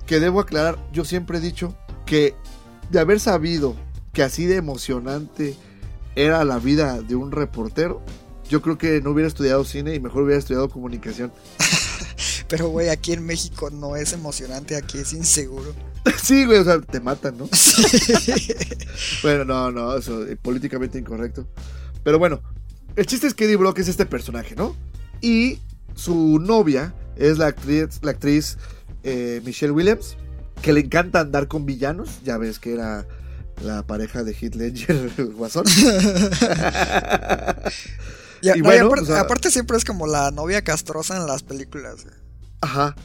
Que 0.05 0.19
debo 0.19 0.41
aclarar, 0.41 0.77
yo 0.91 1.05
siempre 1.05 1.37
he 1.37 1.41
dicho 1.41 1.73
que 2.05 2.35
de 2.89 2.99
haber 2.99 3.19
sabido 3.21 3.75
que 4.11 4.21
así 4.23 4.45
de 4.47 4.57
emocionante 4.57 5.55
era 6.15 6.43
la 6.43 6.59
vida 6.59 7.01
de 7.01 7.15
un 7.15 7.31
reportero, 7.31 8.01
yo 8.49 8.61
creo 8.61 8.77
que 8.77 8.99
no 9.01 9.11
hubiera 9.11 9.27
estudiado 9.29 9.63
cine 9.63 9.95
y 9.95 9.99
mejor 10.01 10.23
hubiera 10.23 10.39
estudiado 10.39 10.67
comunicación. 10.69 11.31
Pero, 12.47 12.69
güey, 12.69 12.89
aquí 12.89 13.13
en 13.13 13.25
México 13.25 13.69
no 13.69 13.95
es 13.95 14.13
emocionante, 14.13 14.75
aquí 14.75 14.97
es 14.97 15.13
inseguro. 15.13 15.73
sí, 16.23 16.45
güey, 16.45 16.59
o 16.59 16.63
sea, 16.63 16.79
te 16.81 16.99
matan, 16.99 17.37
¿no? 17.37 17.49
Bueno, 19.23 19.45
no, 19.45 19.71
no, 19.71 19.95
eso 19.97 20.25
es 20.25 20.37
políticamente 20.37 20.97
incorrecto. 20.97 21.47
Pero 22.03 22.19
bueno, 22.19 22.41
el 22.95 23.05
chiste 23.05 23.27
es 23.27 23.33
que 23.33 23.45
Eddie 23.45 23.57
Brock 23.57 23.79
es 23.79 23.87
este 23.87 24.05
personaje, 24.05 24.55
¿no? 24.55 24.75
Y 25.21 25.59
su 25.95 26.39
novia 26.39 26.93
es 27.15 27.37
la 27.37 27.47
actriz, 27.47 27.99
la 28.01 28.11
actriz 28.11 28.57
eh, 29.03 29.41
Michelle 29.45 29.71
Williams, 29.71 30.17
que 30.61 30.73
le 30.73 30.81
encanta 30.81 31.19
andar 31.19 31.47
con 31.47 31.65
villanos. 31.65 32.21
Ya 32.23 32.37
ves 32.37 32.59
que 32.59 32.73
era 32.73 33.05
la 33.63 33.85
pareja 33.85 34.23
de 34.23 34.33
Heath 34.33 34.55
Ledger, 34.55 35.11
el 35.17 35.33
guasón. 35.33 35.65
Y, 38.41 38.49
Y 38.49 38.61
no, 38.61 38.63
bueno, 38.65 38.85
aparte, 38.87 39.03
o 39.03 39.07
sea- 39.07 39.19
aparte 39.21 39.51
siempre 39.51 39.77
es 39.77 39.85
como 39.85 40.07
la 40.07 40.31
novia 40.31 40.61
castrosa 40.63 41.17
en 41.17 41.27
las 41.27 41.43
películas. 41.43 42.03
güey. 42.03 42.15
Ajá, 42.61 42.95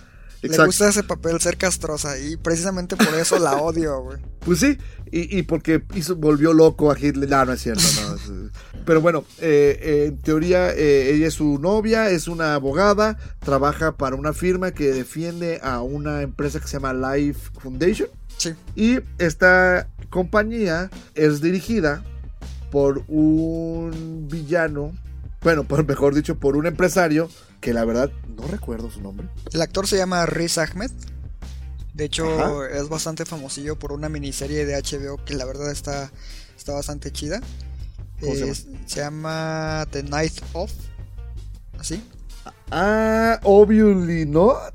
Le 0.42 0.56
gusta 0.66 0.88
ese 0.88 1.02
papel 1.04 1.40
ser 1.40 1.56
castrosa 1.56 2.18
y 2.18 2.36
precisamente 2.36 2.96
por 2.96 3.14
eso 3.14 3.38
la 3.38 3.56
odio, 3.56 4.00
güey. 4.02 4.18
Pues 4.44 4.60
sí, 4.60 4.76
y, 5.10 5.38
y 5.38 5.42
porque 5.44 5.82
hizo, 5.94 6.16
volvió 6.16 6.52
loco 6.52 6.90
a 6.90 6.98
Hitler. 6.98 7.30
No, 7.30 7.46
no 7.46 7.52
es 7.54 7.62
cierto, 7.62 7.82
no. 8.02 8.50
Pero 8.84 9.00
bueno, 9.00 9.24
eh, 9.38 9.78
eh, 9.80 10.04
en 10.08 10.18
teoría 10.18 10.70
eh, 10.74 11.14
ella 11.14 11.28
es 11.28 11.34
su 11.34 11.58
novia, 11.58 12.10
es 12.10 12.28
una 12.28 12.54
abogada, 12.54 13.16
trabaja 13.38 13.96
para 13.96 14.16
una 14.16 14.34
firma 14.34 14.72
que 14.72 14.92
defiende 14.92 15.60
a 15.62 15.80
una 15.80 16.20
empresa 16.20 16.60
que 16.60 16.66
se 16.68 16.74
llama 16.78 16.92
Life 16.92 17.52
Foundation. 17.58 18.08
Sí. 18.36 18.52
Y 18.76 18.98
esta 19.16 19.88
compañía 20.10 20.90
es 21.14 21.40
dirigida 21.40 22.04
por 22.70 23.02
un 23.08 24.28
villano, 24.30 24.92
bueno, 25.44 25.62
por, 25.64 25.86
mejor 25.86 26.14
dicho, 26.14 26.36
por 26.38 26.56
un 26.56 26.66
empresario 26.66 27.28
que 27.60 27.72
la 27.72 27.84
verdad 27.84 28.10
no 28.36 28.46
recuerdo 28.48 28.90
su 28.90 29.00
nombre. 29.00 29.28
El 29.52 29.62
actor 29.62 29.86
se 29.86 29.96
llama 29.96 30.26
Riz 30.26 30.58
Ahmed. 30.58 30.90
De 31.92 32.04
hecho, 32.06 32.26
Ajá. 32.40 32.76
es 32.76 32.88
bastante 32.88 33.24
famosillo 33.24 33.78
por 33.78 33.92
una 33.92 34.08
miniserie 34.08 34.66
de 34.66 34.74
HBO 34.74 35.22
que 35.24 35.34
la 35.34 35.44
verdad 35.44 35.70
está, 35.70 36.10
está 36.56 36.72
bastante 36.72 37.12
chida. 37.12 37.40
¿Cómo 38.20 38.34
se 38.34 38.48
Es- 38.50 38.66
se 38.86 39.00
llama 39.00 39.86
The 39.92 40.02
Night 40.02 40.40
Of. 40.54 40.72
¿Así? 41.78 42.02
Ah, 42.70 43.38
obviously 43.44 44.26
not. 44.26 44.74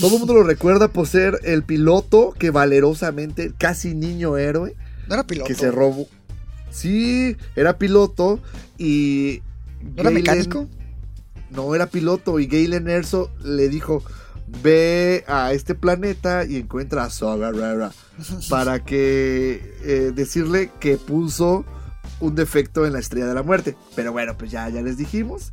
Todo 0.00 0.14
el 0.14 0.18
mundo 0.20 0.34
lo 0.34 0.42
recuerda 0.44 0.88
por 0.88 1.06
ser 1.06 1.38
el 1.44 1.62
piloto 1.62 2.32
que 2.38 2.50
valerosamente, 2.50 3.52
casi 3.58 3.94
niño 3.94 4.36
héroe, 4.38 4.74
No 5.08 5.14
era 5.14 5.26
piloto. 5.26 5.46
que 5.48 5.54
se 5.54 5.70
robó. 5.70 6.08
Sí, 6.70 7.36
era 7.54 7.76
piloto 7.78 8.40
y. 8.78 9.42
¿No 9.94 10.00
era 10.02 10.10
Galen- 10.10 10.14
mecánico? 10.14 10.68
No 11.50 11.74
era 11.74 11.86
piloto 11.86 12.38
y 12.40 12.46
Galen 12.46 12.88
Erso 12.88 13.30
le 13.42 13.68
dijo: 13.68 14.02
Ve 14.62 15.24
a 15.28 15.52
este 15.52 15.74
planeta 15.74 16.44
y 16.44 16.56
encuentra 16.56 17.04
a 17.04 17.10
Sagarera 17.10 17.92
para 18.50 18.84
que 18.84 19.74
eh, 19.84 20.12
decirle 20.14 20.70
que 20.80 20.96
puso 20.96 21.64
un 22.20 22.34
defecto 22.34 22.86
en 22.86 22.92
la 22.94 22.98
estrella 22.98 23.26
de 23.26 23.34
la 23.34 23.42
muerte. 23.42 23.76
Pero 23.94 24.12
bueno, 24.12 24.36
pues 24.36 24.50
ya, 24.50 24.68
ya 24.68 24.82
les 24.82 24.96
dijimos. 24.96 25.52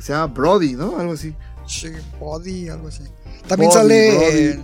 Se 0.00 0.12
llama 0.12 0.26
Brody, 0.32 0.74
¿no? 0.74 0.98
Algo 0.98 1.12
así. 1.14 1.34
Sí, 1.66 1.88
Body, 2.20 2.68
algo 2.68 2.88
así. 2.88 3.02
También 3.48 3.70
Body, 3.70 3.78
sale 3.80 4.50
en, 4.52 4.62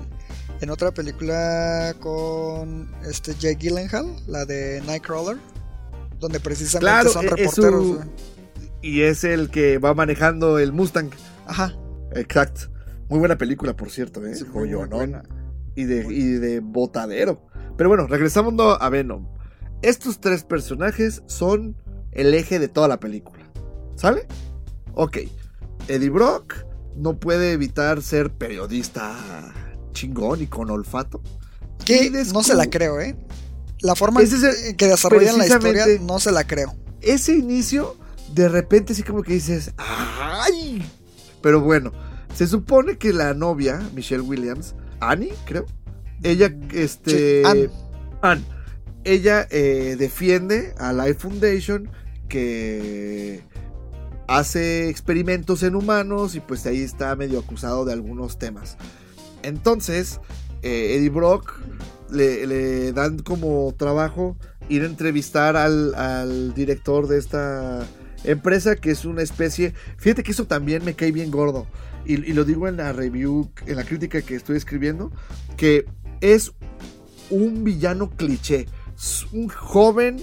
en 0.60 0.70
otra 0.70 0.92
película 0.92 1.94
con 2.00 2.90
este 3.08 3.34
Jake 3.34 3.56
Gyllenhaal, 3.56 4.06
la 4.26 4.44
de 4.44 4.80
Nightcrawler, 4.86 5.36
donde 6.20 6.38
precisamente 6.38 6.80
Claro, 6.80 7.10
son 7.10 7.24
e- 7.24 7.26
es 7.28 7.32
reporteros. 7.32 7.86
su-. 7.86 8.00
Y 8.82 9.02
es 9.02 9.24
el 9.24 9.50
que 9.50 9.78
va 9.78 9.94
manejando 9.94 10.58
el 10.58 10.72
Mustang. 10.72 11.10
Ajá. 11.46 11.74
Exacto. 12.14 12.70
Muy 13.08 13.18
buena 13.18 13.38
película, 13.38 13.76
por 13.76 13.90
cierto, 13.90 14.24
¿eh? 14.26 14.34
Sí. 14.34 14.44
Y 15.74 15.84
de, 15.84 16.06
y 16.12 16.24
de 16.32 16.60
botadero. 16.60 17.46
Pero 17.76 17.88
bueno, 17.88 18.06
regresamos 18.06 18.54
a 18.80 18.88
Venom. 18.88 19.28
Estos 19.82 20.20
tres 20.20 20.44
personajes 20.44 21.22
son 21.26 21.76
el 22.12 22.34
eje 22.34 22.58
de 22.58 22.68
toda 22.68 22.88
la 22.88 23.00
película. 23.00 23.50
¿Sale? 23.96 24.26
Ok. 24.94 25.18
Eddie 25.88 26.10
Brock 26.10 26.54
no 26.96 27.18
puede 27.18 27.52
evitar 27.52 28.02
ser 28.02 28.32
periodista 28.32 29.52
chingón 29.92 30.42
y 30.42 30.46
con 30.46 30.70
olfato. 30.70 31.22
Que 31.84 32.10
no 32.10 32.42
se 32.42 32.54
la 32.54 32.66
creo, 32.66 33.00
¿eh? 33.00 33.16
La 33.80 33.96
forma 33.96 34.22
es 34.22 34.32
que 34.76 34.86
desarrollan 34.86 35.38
la 35.38 35.46
historia 35.46 35.86
no 36.00 36.20
se 36.20 36.30
la 36.30 36.46
creo. 36.46 36.76
ese 37.00 37.34
inicio, 37.34 37.96
de 38.34 38.48
repente 38.48 38.94
sí 38.94 39.02
como 39.02 39.22
que 39.22 39.34
dices, 39.34 39.72
¡ay! 39.76 40.82
Pero 41.40 41.60
bueno, 41.60 41.92
se 42.34 42.46
supone 42.46 42.96
que 42.98 43.12
la 43.12 43.34
novia, 43.34 43.80
Michelle 43.94 44.22
Williams, 44.22 44.74
Annie, 45.00 45.34
creo, 45.44 45.66
ella, 46.22 46.54
este... 46.72 47.42
Sí, 47.42 47.42
Ann. 47.44 47.70
Ann, 48.22 48.44
ella 49.04 49.46
eh, 49.50 49.96
defiende 49.98 50.74
a 50.78 50.92
Life 50.92 51.20
Foundation 51.20 51.90
que 52.28 53.42
hace 54.28 54.88
experimentos 54.88 55.62
en 55.62 55.74
humanos 55.74 56.34
y 56.34 56.40
pues 56.40 56.64
ahí 56.66 56.80
está 56.80 57.14
medio 57.16 57.40
acusado 57.40 57.84
de 57.84 57.92
algunos 57.92 58.38
temas. 58.38 58.76
Entonces, 59.42 60.20
eh, 60.62 60.96
Eddie 60.96 61.10
Brock 61.10 61.58
le, 62.10 62.46
le 62.46 62.92
dan 62.92 63.18
como 63.18 63.74
trabajo 63.76 64.36
ir 64.68 64.82
a 64.82 64.86
entrevistar 64.86 65.56
al, 65.56 65.94
al 65.96 66.54
director 66.54 67.08
de 67.08 67.18
esta 67.18 67.84
empresa 68.24 68.76
que 68.76 68.90
es 68.90 69.04
una 69.04 69.22
especie. 69.22 69.74
Fíjate 69.96 70.22
que 70.22 70.32
eso 70.32 70.46
también 70.46 70.84
me 70.84 70.94
cae 70.94 71.12
bien 71.12 71.30
gordo. 71.30 71.66
Y, 72.04 72.14
y 72.14 72.32
lo 72.32 72.44
digo 72.44 72.68
en 72.68 72.76
la 72.76 72.92
review, 72.92 73.50
en 73.66 73.76
la 73.76 73.84
crítica 73.84 74.22
que 74.22 74.34
estoy 74.34 74.56
escribiendo, 74.56 75.12
que 75.56 75.86
es 76.20 76.52
un 77.30 77.64
villano 77.64 78.10
cliché. 78.10 78.66
Un 79.32 79.48
joven 79.48 80.20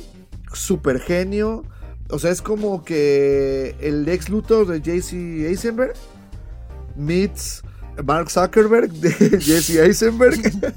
super 0.53 0.99
genio. 0.99 1.63
O 2.09 2.19
sea, 2.19 2.31
es 2.31 2.41
como 2.41 2.83
que 2.83 3.75
el 3.81 4.07
ex 4.07 4.29
Luthor 4.29 4.67
de 4.67 4.81
JC 4.81 5.47
Eisenberg 5.47 5.93
meets 6.95 7.63
Mark 8.03 8.29
Zuckerberg 8.29 8.91
de 8.91 9.11
Jesse 9.39 9.77
Eisenberg. 9.77 10.39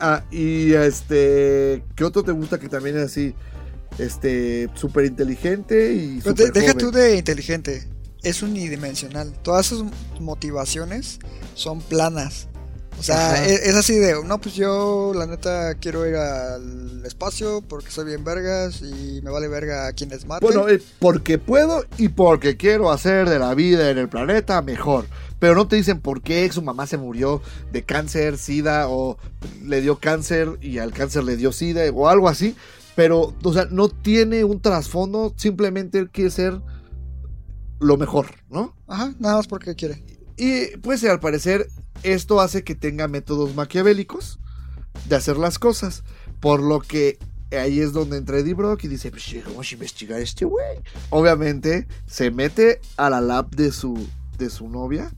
ah, 0.00 0.24
y 0.30 0.72
este, 0.72 1.84
¿qué 1.94 2.04
otro 2.04 2.22
te 2.22 2.32
gusta 2.32 2.58
que 2.58 2.68
también 2.68 2.96
es 2.96 3.04
así? 3.04 3.34
Este, 3.98 4.68
súper 4.74 5.04
inteligente 5.04 5.92
y 5.94 6.20
Pero 6.22 6.34
te- 6.34 6.46
súper 6.46 6.62
deja 6.62 6.72
joven? 6.72 6.86
tú 6.86 6.90
de 6.90 7.16
inteligente. 7.16 7.88
Es 8.22 8.42
unidimensional. 8.42 9.32
Todas 9.42 9.66
sus 9.66 9.84
motivaciones 10.20 11.18
son 11.54 11.80
planas. 11.80 12.48
O 12.98 13.02
sea, 13.02 13.44
es, 13.44 13.60
es 13.62 13.74
así 13.74 13.94
de, 13.96 14.14
no, 14.24 14.40
pues 14.40 14.54
yo 14.54 15.12
la 15.16 15.26
neta 15.26 15.74
quiero 15.74 16.06
ir 16.08 16.14
al 16.14 17.02
espacio 17.04 17.60
porque 17.68 17.90
soy 17.90 18.04
bien 18.04 18.22
vergas 18.22 18.82
y 18.82 19.20
me 19.22 19.30
vale 19.32 19.48
verga 19.48 19.88
a 19.88 19.92
quienes 19.92 20.26
maten. 20.26 20.46
Bueno, 20.48 20.68
eh, 20.68 20.80
porque 21.00 21.38
puedo 21.38 21.84
y 21.98 22.08
porque 22.10 22.56
quiero 22.56 22.92
hacer 22.92 23.28
de 23.28 23.40
la 23.40 23.52
vida 23.54 23.90
en 23.90 23.98
el 23.98 24.08
planeta 24.08 24.62
mejor. 24.62 25.06
Pero 25.40 25.56
no 25.56 25.66
te 25.66 25.74
dicen 25.76 26.00
por 26.00 26.22
qué 26.22 26.50
su 26.52 26.62
mamá 26.62 26.86
se 26.86 26.96
murió 26.96 27.42
de 27.72 27.82
cáncer, 27.82 28.38
sida, 28.38 28.88
o 28.88 29.18
le 29.64 29.80
dio 29.82 29.98
cáncer 29.98 30.50
y 30.62 30.78
al 30.78 30.92
cáncer 30.92 31.24
le 31.24 31.36
dio 31.36 31.50
sida, 31.52 31.82
o 31.92 32.08
algo 32.08 32.28
así. 32.28 32.54
Pero, 32.96 33.34
o 33.42 33.52
sea, 33.52 33.66
no 33.70 33.88
tiene 33.88 34.44
un 34.44 34.60
trasfondo, 34.60 35.34
simplemente 35.36 35.98
él 35.98 36.10
quiere 36.10 36.30
ser 36.30 36.60
lo 37.80 37.96
mejor, 37.96 38.26
¿no? 38.48 38.76
Ajá, 38.86 39.14
nada 39.18 39.36
más 39.36 39.46
porque 39.46 39.74
quiere. 39.74 40.04
Y 40.36 40.76
pues 40.78 41.04
al 41.04 41.20
parecer 41.20 41.68
esto 42.02 42.40
hace 42.40 42.64
que 42.64 42.74
tenga 42.74 43.08
métodos 43.08 43.54
maquiavélicos 43.54 44.38
de 45.08 45.16
hacer 45.16 45.36
las 45.36 45.58
cosas. 45.58 46.04
Por 46.40 46.62
lo 46.62 46.80
que 46.80 47.18
ahí 47.52 47.80
es 47.80 47.92
donde 47.92 48.18
entra 48.18 48.38
Eddie 48.38 48.54
Brock 48.54 48.84
y 48.84 48.88
dice, 48.88 49.10
pues 49.10 49.24
vamos 49.46 49.70
a 49.70 49.74
investigar 49.74 50.18
a 50.18 50.22
este 50.22 50.44
güey. 50.44 50.78
Obviamente 51.10 51.86
se 52.06 52.30
mete 52.30 52.80
a 52.96 53.10
la 53.10 53.20
lab 53.20 53.50
de 53.50 53.72
su, 53.72 54.06
de 54.38 54.50
su 54.50 54.68
novia. 54.68 55.12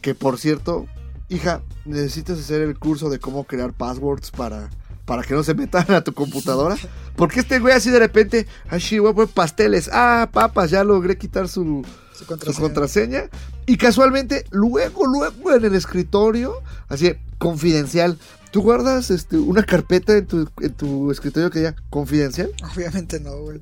Que 0.00 0.14
por 0.14 0.38
cierto, 0.38 0.86
hija, 1.28 1.62
necesitas 1.84 2.38
hacer 2.38 2.62
el 2.62 2.78
curso 2.78 3.10
de 3.10 3.18
cómo 3.18 3.44
crear 3.44 3.72
passwords 3.72 4.30
para, 4.30 4.70
para 5.04 5.22
que 5.22 5.34
no 5.34 5.42
se 5.42 5.54
metan 5.54 5.90
a 5.90 6.02
tu 6.02 6.12
computadora. 6.12 6.76
Porque 7.16 7.40
este 7.40 7.58
güey 7.58 7.74
así 7.74 7.90
de 7.90 7.98
repente, 7.98 8.46
ay, 8.68 8.80
sí, 8.80 8.98
voy 8.98 9.10
a 9.10 9.14
poner 9.14 9.30
pasteles. 9.34 9.90
Ah, 9.92 10.28
papas, 10.32 10.70
ya 10.70 10.84
logré 10.84 11.18
quitar 11.18 11.48
su, 11.48 11.84
Su 12.12 12.20
su 12.20 12.26
contraseña. 12.26 12.60
contraseña. 12.60 13.22
Y 13.66 13.76
casualmente, 13.76 14.44
luego, 14.50 15.06
luego 15.06 15.52
en 15.54 15.64
el 15.64 15.74
escritorio, 15.74 16.54
así, 16.88 17.12
confidencial. 17.38 18.18
¿Tú 18.50 18.60
guardas 18.62 19.10
este, 19.10 19.36
una 19.38 19.62
carpeta 19.62 20.16
en 20.16 20.26
tu, 20.26 20.48
en 20.60 20.74
tu 20.74 21.10
escritorio 21.10 21.50
que 21.50 21.60
diga 21.60 21.74
confidencial? 21.90 22.50
Obviamente 22.74 23.18
no, 23.18 23.36
güey. 23.38 23.60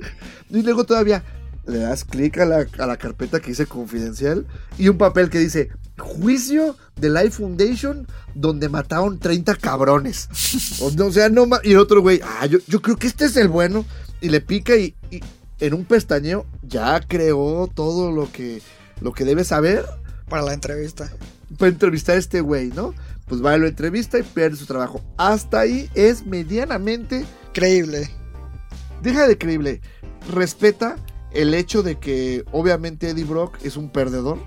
Y 0.51 0.63
luego 0.63 0.85
todavía 0.85 1.23
le 1.67 1.79
das 1.79 2.05
clic 2.05 2.39
a 2.39 2.45
la, 2.47 2.67
a 2.79 2.87
la 2.87 2.97
carpeta 2.97 3.41
que 3.41 3.49
dice 3.49 3.67
confidencial 3.67 4.47
y 4.79 4.89
un 4.89 4.99
papel 4.99 5.31
que 5.31 5.39
dice 5.39 5.69
juicio 5.99 6.77
de 6.97 7.11
Life 7.11 7.33
Foundation 7.33 8.07
donde 8.35 8.69
mataron 8.69 9.19
30 9.19 9.55
cabrones. 9.57 10.29
O, 10.81 11.13
sea, 11.13 11.29
no 11.29 11.47
ma- 11.47 11.61
Y 11.63 11.73
el 11.73 11.79
otro 11.79 12.01
güey, 12.01 12.21
ah, 12.25 12.47
yo, 12.47 12.59
yo 12.67 12.81
creo 12.81 12.97
que 12.97 13.07
este 13.07 13.27
es 13.27 13.37
el 13.37 13.49
bueno. 13.49 13.85
Y 14.23 14.29
le 14.31 14.41
pica 14.41 14.77
y, 14.77 14.95
y 15.11 15.21
en 15.61 15.75
un 15.75 15.85
pestañeo 15.85 16.47
ya 16.63 17.01
creó 17.01 17.69
todo 17.73 18.11
lo 18.13 18.31
que, 18.33 18.63
lo 19.01 19.13
que 19.13 19.25
debe 19.25 19.45
saber 19.45 19.85
Para 20.29 20.43
la 20.43 20.55
entrevista. 20.55 21.11
para 21.59 21.71
entrevistar 21.71 22.17
a 22.17 22.19
este 22.19 22.41
güey, 22.41 22.69
¿no? 22.69 22.95
Pues 23.27 23.45
va 23.45 23.53
a 23.53 23.59
lo 23.59 23.67
entrevista 23.67 24.19
y 24.19 24.23
pierde 24.23 24.57
su 24.57 24.67
trabajo. 24.67 25.03
Hasta 25.19 25.61
ahí 25.61 25.89
es 25.95 26.25
medianamente 26.27 27.25
Creíble. 27.53 28.11
deja 29.03 29.27
de 29.29 29.37
creíble. 29.39 29.81
Respeta 30.31 30.97
el 31.33 31.55
hecho 31.55 31.83
de 31.83 31.99
que 31.99 32.45
obviamente 32.53 33.11
Eddie 33.11 33.25
Brock 33.25 33.59
es 33.63 33.77
un 33.77 33.91
perdedor. 33.91 34.39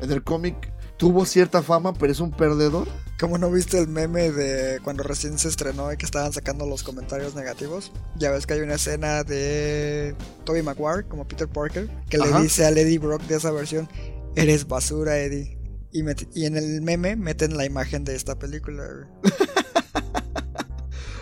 En 0.00 0.10
el 0.12 0.22
cómic 0.22 0.72
tuvo 0.96 1.24
cierta 1.24 1.62
fama, 1.62 1.92
pero 1.94 2.12
es 2.12 2.20
un 2.20 2.30
perdedor. 2.30 2.86
¿Cómo 3.18 3.38
no 3.38 3.50
viste 3.50 3.78
el 3.78 3.88
meme 3.88 4.30
de 4.30 4.78
cuando 4.84 5.02
recién 5.02 5.38
se 5.38 5.48
estrenó 5.48 5.92
y 5.92 5.96
que 5.96 6.06
estaban 6.06 6.32
sacando 6.32 6.66
los 6.66 6.82
comentarios 6.82 7.34
negativos? 7.34 7.90
Ya 8.16 8.30
ves 8.30 8.46
que 8.46 8.54
hay 8.54 8.60
una 8.60 8.74
escena 8.74 9.24
de 9.24 10.14
Tobey 10.44 10.62
Maguire 10.62 11.04
como 11.08 11.26
Peter 11.26 11.48
Parker 11.48 11.88
que 12.08 12.18
Ajá. 12.18 12.38
le 12.38 12.42
dice 12.44 12.64
al 12.64 12.78
Eddie 12.78 12.98
Brock 12.98 13.22
de 13.22 13.36
esa 13.36 13.50
versión, 13.50 13.88
eres 14.36 14.68
basura 14.68 15.18
Eddie. 15.18 15.58
Y, 15.90 16.02
y 16.34 16.44
en 16.44 16.56
el 16.56 16.82
meme 16.82 17.16
meten 17.16 17.56
la 17.56 17.64
imagen 17.64 18.04
de 18.04 18.14
esta 18.14 18.38
película. 18.38 18.84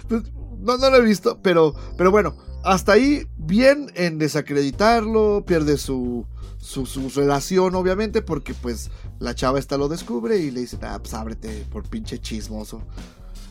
Pues, 0.09 0.23
no, 0.59 0.79
no 0.79 0.91
lo 0.91 0.99
he 0.99 1.01
visto, 1.01 1.41
pero, 1.43 1.75
pero 1.97 2.13
bueno, 2.13 2.37
hasta 2.67 2.93
ahí 2.93 3.27
bien 3.37 3.91
en 3.95 4.19
desacreditarlo, 4.19 5.45
pierde 5.47 5.79
su, 5.79 6.27
su, 6.59 6.85
su 6.87 7.09
relación 7.11 7.75
obviamente, 7.75 8.23
porque 8.23 8.55
pues 8.55 8.91
la 9.19 9.35
chava 9.35 9.59
esta 9.59 9.77
lo 9.79 9.89
descubre 9.89 10.39
y 10.39 10.51
le 10.51 10.61
dice, 10.61 10.79
ah, 10.83 10.99
pues 11.01 11.15
ábrete 11.15 11.65
por 11.71 11.89
pinche 11.89 12.19
chismoso. 12.19 12.83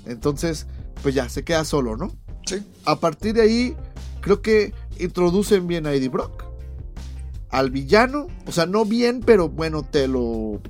Entonces, 0.06 0.68
pues 1.02 1.16
ya, 1.16 1.30
se 1.30 1.44
queda 1.44 1.64
solo, 1.66 1.98
¿no? 1.98 2.12
Sí. 2.46 2.64
A 2.86 3.00
partir 3.00 3.34
de 3.36 3.42
ahí, 3.42 3.76
creo 4.22 4.42
que 4.42 4.74
introducen 5.00 5.66
bien 5.66 5.88
a 5.88 5.94
Eddie 5.94 6.10
Brock. 6.10 6.44
Al 7.50 7.72
villano. 7.72 8.28
O 8.46 8.52
sea, 8.52 8.66
no 8.66 8.86
bien, 8.86 9.22
pero 9.26 9.50
bueno, 9.50 9.84
te 9.84 10.08
lo 10.08 10.62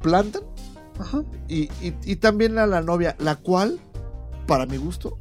plantan. 0.00 0.42
Ajá. 0.98 1.24
Y, 1.48 1.62
y- 1.82 1.94
y 2.04 2.16
también 2.16 2.58
a 2.58 2.66
la 2.66 2.82
novia, 2.82 3.16
la 3.18 3.36
cual, 3.36 3.80
para 4.46 4.66
mi 4.66 4.76
gusto, 4.76 5.18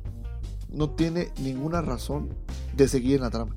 no 0.69 0.89
tiene 0.91 1.31
ninguna 1.39 1.81
razón 1.81 2.29
de 2.77 2.87
seguir 2.87 3.15
en 3.15 3.21
la 3.21 3.29
trama. 3.29 3.55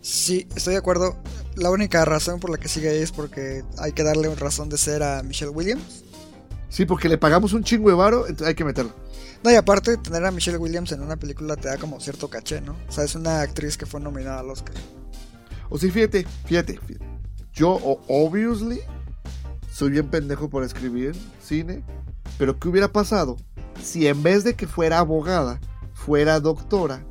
Sí, 0.00 0.46
estoy 0.54 0.74
de 0.74 0.78
acuerdo. 0.78 1.16
La 1.56 1.70
única 1.70 2.04
razón 2.04 2.40
por 2.40 2.50
la 2.50 2.58
que 2.58 2.68
sigue 2.68 2.90
ahí 2.90 2.98
es 2.98 3.12
porque 3.12 3.64
hay 3.78 3.92
que 3.92 4.02
darle 4.02 4.28
una 4.28 4.38
razón 4.38 4.68
de 4.68 4.78
ser 4.78 5.02
a 5.02 5.22
Michelle 5.22 5.50
Williams. 5.50 6.04
Sí, 6.68 6.84
porque 6.86 7.08
le 7.08 7.18
pagamos 7.18 7.52
un 7.52 7.62
chingo 7.62 7.88
de 7.88 7.94
varo, 7.94 8.26
entonces 8.26 8.48
hay 8.48 8.54
que 8.54 8.64
meterlo. 8.64 8.92
No, 9.42 9.50
y 9.50 9.54
aparte, 9.54 9.96
tener 9.96 10.24
a 10.24 10.30
Michelle 10.30 10.58
Williams 10.58 10.90
en 10.92 11.02
una 11.02 11.16
película 11.16 11.56
te 11.56 11.68
da 11.68 11.78
como 11.78 12.00
cierto 12.00 12.28
caché, 12.28 12.60
¿no? 12.60 12.76
O 12.88 12.92
sea, 12.92 13.04
es 13.04 13.14
una 13.14 13.42
actriz 13.42 13.76
que 13.76 13.86
fue 13.86 14.00
nominada 14.00 14.40
al 14.40 14.50
Oscar. 14.50 14.74
O 15.68 15.78
sí, 15.78 15.90
fíjate, 15.90 16.26
fíjate, 16.46 16.78
fíjate. 16.78 17.06
Yo, 17.52 17.78
obviously, 18.08 18.80
soy 19.72 19.90
bien 19.90 20.08
pendejo 20.08 20.48
por 20.50 20.64
escribir 20.64 21.14
cine. 21.42 21.84
Pero 22.38 22.58
¿qué 22.58 22.68
hubiera 22.68 22.88
pasado 22.88 23.36
si 23.82 24.06
en 24.06 24.22
vez 24.22 24.44
de 24.44 24.54
que 24.54 24.66
fuera 24.66 24.98
abogada, 24.98 25.60
fuera 25.92 26.40
doctora? 26.40 27.04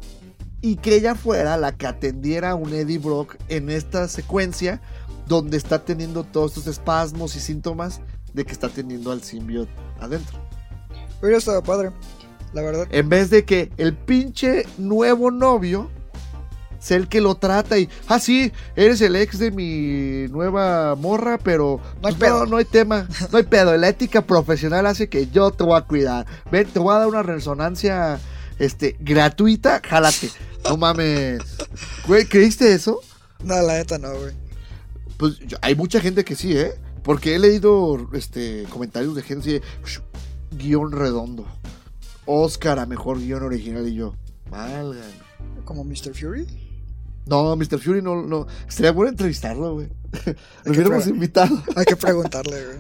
Y 0.64 0.78
que 0.78 0.96
ella 0.96 1.14
fuera 1.14 1.58
la 1.58 1.74
que 1.74 1.86
atendiera 1.86 2.52
a 2.52 2.56
un 2.56 2.74
Eddie 2.74 2.98
Brock 2.98 3.36
en 3.50 3.70
esta 3.70 4.08
secuencia 4.08 4.82
donde 5.28 5.58
está 5.58 5.84
teniendo 5.86 6.24
todos 6.24 6.58
estos 6.58 6.68
espasmos 6.68 7.36
y 7.36 7.42
síntomas 7.42 8.02
de 8.34 8.46
que 8.46 8.54
está 8.54 8.70
teniendo 8.70 9.12
al 9.12 9.22
simbionte 9.22 9.72
adentro. 10.00 10.40
Hubiera 11.22 11.38
estado 11.38 11.62
padre, 11.62 11.92
la 12.54 12.62
verdad. 12.62 12.88
En 12.92 13.10
vez 13.10 13.30
de 13.30 13.44
que 13.46 13.72
el 13.78 13.94
pinche 13.94 14.66
nuevo 14.78 15.32
novio 15.32 15.92
sea 16.80 16.98
el 16.98 17.08
que 17.08 17.22
lo 17.22 17.36
trata 17.36 17.78
y, 17.78 17.90
ah, 18.08 18.20
sí, 18.20 18.52
eres 18.76 19.00
el 19.02 19.16
ex 19.16 19.40
de 19.40 19.52
mi 19.52 20.28
nueva 20.32 20.96
morra, 20.96 21.38
pero 21.38 21.80
No 22.02 22.10
hay 22.10 22.16
pues, 22.16 22.30
pedo. 22.30 22.40
no, 22.46 22.52
no 22.52 22.58
hay 22.58 22.66
tema, 22.66 23.08
no 23.32 23.38
hay 23.38 23.44
pedo. 23.44 23.76
La 23.78 23.88
ética 23.90 24.22
profesional 24.22 24.86
hace 24.86 25.08
que 25.08 25.28
yo 25.28 25.52
te 25.52 25.64
voy 25.64 25.78
a 25.78 25.82
cuidar. 25.82 26.26
Ven, 26.52 26.68
te 26.68 26.80
voy 26.80 26.94
a 26.96 27.00
dar 27.00 27.08
una 27.08 27.24
resonancia 27.24 28.20
este, 28.60 28.98
gratuita, 29.00 29.82
jálate. 29.84 30.30
No 30.70 30.78
mames. 30.78 31.42
Güey, 32.08 32.26
¿creíste 32.26 32.74
eso? 32.74 33.00
No, 33.44 33.62
la 33.62 33.74
neta 33.74 33.98
no, 33.98 34.10
güey. 34.18 34.34
Pues 35.18 35.40
yo- 35.40 35.58
hay 35.62 35.76
mucha 35.76 36.00
gente 36.00 36.24
que 36.24 36.36
sí, 36.36 36.58
¿eh? 36.58 36.74
Porque 37.04 37.36
he 37.36 37.40
leído 37.40 38.10
este, 38.14 38.64
comentarios 38.70 39.16
de 39.16 39.22
gente 39.24 39.42
así 39.42 39.52
de, 39.54 39.62
"Sh, 39.86 40.00
guion 40.58 40.92
redondo. 40.92 41.46
Oscar 42.26 42.80
a 42.80 42.86
mejor 42.86 43.20
guion 43.20 43.44
original 43.44 43.88
y 43.88 43.96
yo. 43.96 44.16
Valgan. 44.50 45.02
Como 45.66 45.84
Mr. 45.84 46.14
Fury. 46.14 46.48
No, 47.26 47.56
Mr. 47.56 47.80
Fury 47.80 48.02
no, 48.02 48.22
no. 48.24 48.48
Estaría 48.68 48.92
bueno 48.92 49.10
entrevistarlo, 49.12 49.74
güey. 49.76 49.90
Lo 50.66 50.72
hubiéramos 50.72 51.08
invitado. 51.08 51.62
Hay 51.76 51.86
que 51.86 51.96
preguntarle, 51.96 52.66
güey. 52.66 52.78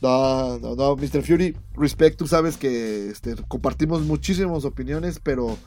No, 0.00 0.58
no, 0.60 0.76
no, 0.76 0.96
Mr. 0.96 1.22
Fury, 1.24 1.56
respect, 1.74 2.16
tú 2.18 2.28
sabes 2.28 2.56
que 2.56 3.10
este, 3.10 3.34
compartimos 3.48 4.02
muchísimas 4.02 4.64
opiniones, 4.64 5.18
pero 5.20 5.58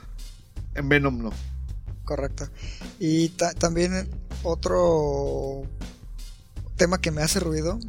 en 0.76 0.90
Venom 0.90 1.22
no. 1.24 1.32
Correcto. 2.06 2.48
Y 3.00 3.30
ta- 3.30 3.54
también 3.54 4.10
otro 4.44 5.64
tema 6.76 7.00
que 7.00 7.12
me 7.12 7.22
hace 7.22 7.40
ruido. 7.40 7.80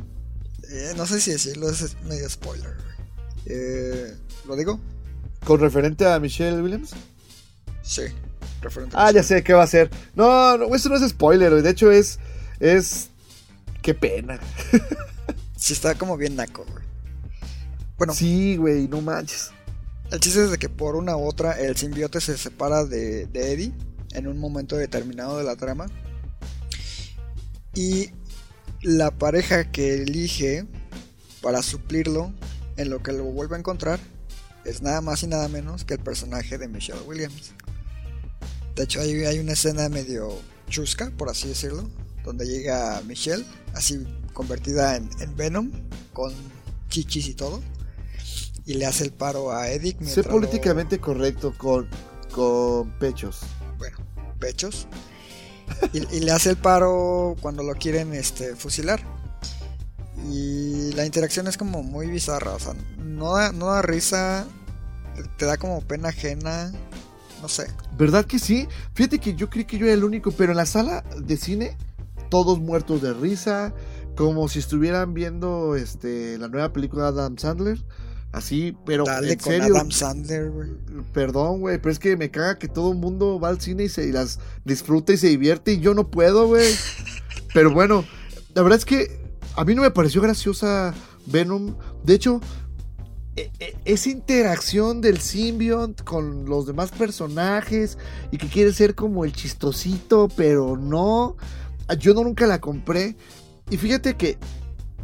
eh, 0.71 0.93
no 0.97 1.07
sé 1.07 1.21
si 1.21 1.31
decirlo, 1.33 1.69
es 1.71 1.97
medio 2.05 2.29
spoiler. 2.31 2.77
Eh, 3.47 4.17
¿Lo 4.47 4.57
digo? 4.57 4.81
¿Con 5.45 5.61
referente 5.61 6.07
a 6.07 6.19
Michelle 6.21 6.63
Williams? 6.63 6.91
Sí. 7.83 8.03
referente 8.61 8.97
a 8.97 9.07
Ah, 9.07 9.11
ya 9.11 9.23
sé 9.23 9.43
qué 9.43 9.53
va 9.55 9.65
a 9.65 9.67
ser. 9.67 9.91
No, 10.15 10.57
no, 10.57 10.75
eso 10.75 10.89
no 10.89 10.97
es 10.97 11.09
spoiler. 11.11 11.63
De 11.63 11.71
hecho, 11.71 11.91
es. 11.91 12.19
Es. 12.61 13.11
Qué 13.83 13.95
pena. 13.95 14.39
Sí, 15.57 15.75
está 15.75 15.95
como 15.95 16.17
bien 16.17 16.35
naco, 16.35 16.65
güey. 16.65 16.85
Bueno, 17.97 18.13
Sí, 18.15 18.57
güey, 18.57 18.89
no 18.89 19.01
manches. 19.01 19.53
El 20.13 20.21
chiste 20.21 20.45
es 20.45 20.51
de 20.51 20.59
que 20.59 20.69
por 20.69 20.95
una 20.95 21.17
u 21.17 21.27
otra 21.27 21.59
el 21.59 21.75
simbiote 21.75 22.21
se 22.21 22.37
separa 22.37 22.85
de, 22.85 23.23
Eddie 23.33 23.73
en 24.13 24.29
un 24.29 24.39
momento 24.39 24.77
determinado 24.77 25.39
de 25.39 25.45
la 25.45 25.57
trama. 25.57 25.87
Y 27.75 28.11
la 28.83 29.11
pareja 29.11 29.73
que 29.73 30.03
elige 30.03 30.67
para 31.41 31.63
suplirlo 31.63 32.31
en 32.77 32.91
lo 32.91 33.03
que 33.03 33.13
lo 33.13 33.25
vuelve 33.25 33.57
a 33.57 33.59
encontrar 33.59 34.01
es 34.67 34.83
nada 34.83 35.01
más 35.01 35.23
y 35.23 35.29
nada 35.29 35.49
menos 35.49 35.87
que 35.87 35.95
el 35.95 36.01
personaje 36.01 36.59
de 36.59 36.69
Michelle 36.69 37.01
Williams. 37.07 37.53
De 38.77 38.83
hecho, 38.83 39.01
hay, 39.01 39.25
hay 39.25 39.39
una 39.39 39.55
escena 39.55 39.89
medio 39.89 40.39
chusca, 40.69 41.11
por 41.17 41.31
así 41.31 41.49
decirlo, 41.49 41.89
donde 42.23 42.45
llega 42.45 43.01
Michelle, 43.07 43.47
así 43.73 44.07
convertida 44.35 44.95
en, 44.97 45.09
en 45.21 45.35
Venom, 45.37 45.71
con 46.13 46.35
chichis 46.91 47.29
y 47.29 47.35
todo, 47.35 47.63
y 48.67 48.75
le 48.75 48.87
hace 48.87 49.05
el 49.05 49.13
paro 49.13 49.51
a 49.53 49.69
Eddie. 49.71 49.97
Sé 50.05 50.23
lo- 50.23 50.31
políticamente 50.31 50.99
correcto 51.01 51.55
con, 51.57 51.89
con 52.33 52.91
pechos. 52.99 53.41
bueno, 53.79 53.97
pechos. 54.39 54.87
Y, 55.93 56.17
y 56.17 56.21
le 56.21 56.33
hace 56.33 56.51
el 56.51 56.57
paro 56.57 57.35
cuando 57.41 57.63
lo 57.63 57.75
quieren 57.75 58.13
este, 58.15 58.55
fusilar. 58.57 59.01
Y 60.31 60.93
la 60.93 61.05
interacción 61.07 61.47
es 61.49 61.57
como 61.57 61.83
muy 61.83 62.07
bizarra, 62.07 62.53
o 62.53 62.59
sea, 62.59 62.75
no 62.99 63.33
da, 63.35 63.51
no 63.53 63.67
da 63.67 63.83
risa, 63.83 64.47
te- 65.17 65.25
te 65.39 65.47
da 65.47 65.57
como 65.57 65.81
pena 65.81 66.11
ajena, 66.11 66.71
no 67.41 67.49
sé. 67.49 67.67
¿Verdad 67.97 68.25
que 68.27 68.39
sí? 68.39 68.69
Fíjate 68.95 69.19
que 69.19 69.35
yo 69.35 69.51
creí 69.51 69.65
que 69.65 69.79
yo 69.79 69.87
era 69.87 69.95
el 69.95 70.05
único, 70.05 70.31
pero 70.31 70.53
en 70.53 70.59
la 70.59 70.67
sala 70.67 71.03
de 71.19 71.37
cine, 71.37 71.77
todos 72.31 72.61
muertos 72.61 73.03
de 73.03 73.15
risa, 73.15 73.75
como 74.17 74.49
si 74.49 74.59
estuvieran 74.61 75.13
viendo 75.15 75.75
este 75.75 76.39
la 76.39 76.47
nueva 76.49 76.73
película 76.73 77.05
de 77.05 77.09
Adam 77.21 77.37
Sandler. 77.39 77.83
Así, 78.33 78.75
pero 78.87 79.05
Dale 79.05 79.33
en 79.35 79.39
con 79.39 79.53
serio, 79.53 79.77
Adam 79.77 79.91
Sandler, 79.91 80.51
güey. 80.51 80.71
perdón, 81.13 81.61
güey, 81.61 81.77
pero 81.79 81.93
es 81.93 81.99
que 81.99 82.17
me 82.17 82.31
caga 82.31 82.59
que 82.59 82.67
todo 82.67 82.91
el 82.93 82.99
mundo 82.99 83.39
va 83.39 83.51
al 83.51 83.61
cine 83.61 83.85
y 83.85 83.89
se 83.91 84.07
y 84.07 84.13
las 84.13 84.39
disfruta 84.65 85.13
y 85.13 85.19
se 85.19 85.29
divierte 85.29 85.73
y 85.73 85.81
yo 85.81 85.93
no 85.93 86.11
puedo, 86.11 86.47
güey. 86.47 86.67
Pero 87.55 87.71
bueno, 87.71 88.07
la 88.55 88.63
verdad 88.63 88.79
es 88.79 88.87
que 88.87 89.21
a 89.55 89.65
mí 89.67 89.75
no 89.75 89.83
me 89.83 89.91
pareció 89.91 90.23
graciosa 90.23 90.95
Venom. 91.27 91.75
De 92.03 92.15
hecho, 92.15 92.41
e- 93.37 93.51
e- 93.61 93.77
esa 93.85 94.09
interacción 94.09 95.03
del 95.03 95.19
symbiote 95.21 96.03
con 96.03 96.47
los 96.47 96.67
demás 96.67 96.91
personajes 96.91 97.99
y 98.31 98.39
que 98.39 98.49
quiere 98.49 98.73
ser 98.73 98.95
como 98.95 99.27
el 99.27 99.33
chistosito, 99.35 100.29
pero 100.35 100.79
no. 100.79 101.37
Yo 101.99 102.15
no 102.15 102.25
nunca 102.25 102.47
la 102.47 102.61
compré. 102.63 103.15
Y 103.69 103.77
fíjate 103.77 104.15
que 104.17 104.39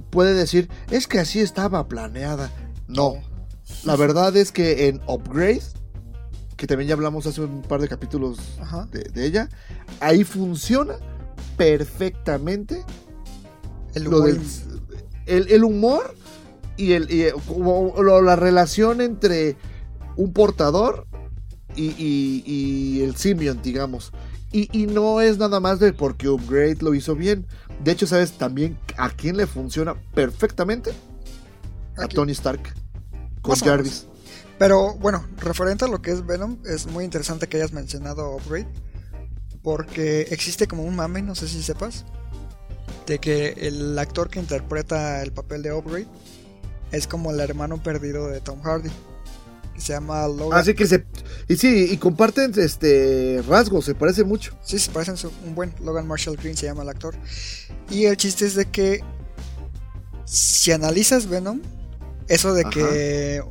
puede 0.09 0.33
decir, 0.33 0.71
es 0.91 1.07
que 1.07 1.19
así 1.19 1.41
estaba 1.41 1.87
planeada. 1.89 2.51
No. 2.89 3.17
La 3.85 3.97
verdad 3.97 4.37
es 4.37 4.51
que 4.51 4.89
en 4.89 5.01
Upgrade, 5.07 5.63
que 6.57 6.67
también 6.67 6.89
ya 6.89 6.95
hablamos 6.95 7.27
hace 7.27 7.43
un 7.43 7.63
par 7.63 7.81
de 7.81 7.89
capítulos 7.89 8.39
de, 8.91 9.01
de 9.05 9.27
ella, 9.27 9.49
ahí 10.01 10.25
funciona 10.25 10.95
perfectamente 11.57 12.83
El 13.95 14.05
lo 14.05 14.19
humor 14.19 14.33
del- 14.33 14.41
el, 15.27 15.49
el 15.53 15.65
humor 15.65 16.15
y, 16.77 16.93
el, 16.93 17.11
y, 17.13 17.23
eh, 17.25 17.35
como 17.47 17.95
lo- 18.03 18.23
la 18.23 18.37
relación 18.37 19.01
entre 19.01 19.57
un 20.17 20.33
portador 20.33 21.07
y, 21.77 21.89
y- 21.99 22.43
y 22.47 23.03
el 23.03 23.15
Simeon, 23.17 23.61
digamos. 23.63 24.13
Y, 24.51 24.69
y 24.77 24.87
no 24.87 25.21
es 25.21 25.37
nada 25.37 25.61
más 25.61 25.79
de 25.79 25.93
porque 25.93 26.29
Upgrade 26.29 26.79
lo 26.81 26.95
hizo 26.95 27.15
bien. 27.15 27.47
De 27.85 27.93
hecho, 27.93 28.07
¿sabes 28.07 28.33
también 28.33 28.79
a 28.97 29.11
quién 29.11 29.37
le 29.37 29.47
funciona 29.47 29.95
perfectamente? 30.15 30.93
A 31.99 32.05
Aquí. 32.05 32.15
Tony 32.17 32.33
Stark. 32.33 32.61
Con 33.43 33.51
Más. 33.53 33.63
Jarvis. 33.63 34.07
Pero 34.59 34.95
bueno, 34.95 35.25
referente 35.39 35.85
a 35.85 35.89
lo 35.89 36.03
que 36.03 36.11
es 36.11 36.27
Venom, 36.27 36.59
es 36.67 36.87
muy 36.87 37.05
interesante 37.05 37.47
que 37.49 37.57
hayas 37.59 37.73
mencionado 37.73 38.35
Upgrade. 38.37 38.67
Porque 39.63 40.23
existe 40.31 40.67
como 40.67 40.85
un 40.85 40.97
mame, 40.97 41.23
no 41.23 41.35
sé 41.35 41.49
si 41.49 41.63
sepas, 41.63 42.05
de 43.07 43.19
que 43.19 43.55
el 43.59 43.99
actor 43.99 44.31
que 44.31 44.39
interpreta 44.41 45.23
el 45.23 45.33
papel 45.33 45.63
de 45.63 45.73
Upgrade 45.73 46.07
es 46.93 47.07
como 47.07 47.31
el 47.31 47.41
hermano 47.41 47.83
perdido 47.83 48.29
de 48.29 48.41
Tom 48.41 48.61
Hardy. 48.63 48.91
Que 49.75 49.81
se 49.81 49.93
llama 49.93 50.27
Logan. 50.27 50.59
Así 50.59 50.75
que 50.75 50.87
se. 50.87 51.07
Y 51.49 51.57
sí, 51.57 51.89
y 51.91 51.97
comparten 51.99 52.53
este 52.57 53.43
rasgos, 53.49 53.85
se 53.85 53.95
parece 53.95 54.25
mucho. 54.25 54.57
Sí, 54.65 54.79
se 54.79 54.91
parecen 54.91 55.17
su- 55.17 55.31
un 55.47 55.55
buen. 55.55 55.73
Logan 55.85 56.07
Marshall 56.07 56.37
Green 56.37 56.57
se 56.57 56.67
llama 56.67 56.83
el 56.83 56.89
actor. 56.89 57.15
Y 57.91 58.07
el 58.07 58.17
chiste 58.17 58.45
es 58.47 58.55
de 58.57 58.65
que 58.67 59.05
si 60.25 60.73
analizas 60.73 61.27
Venom, 61.29 61.61
eso 62.29 62.55
de 62.55 62.63
Ajá. 62.63 62.71
que 62.71 63.43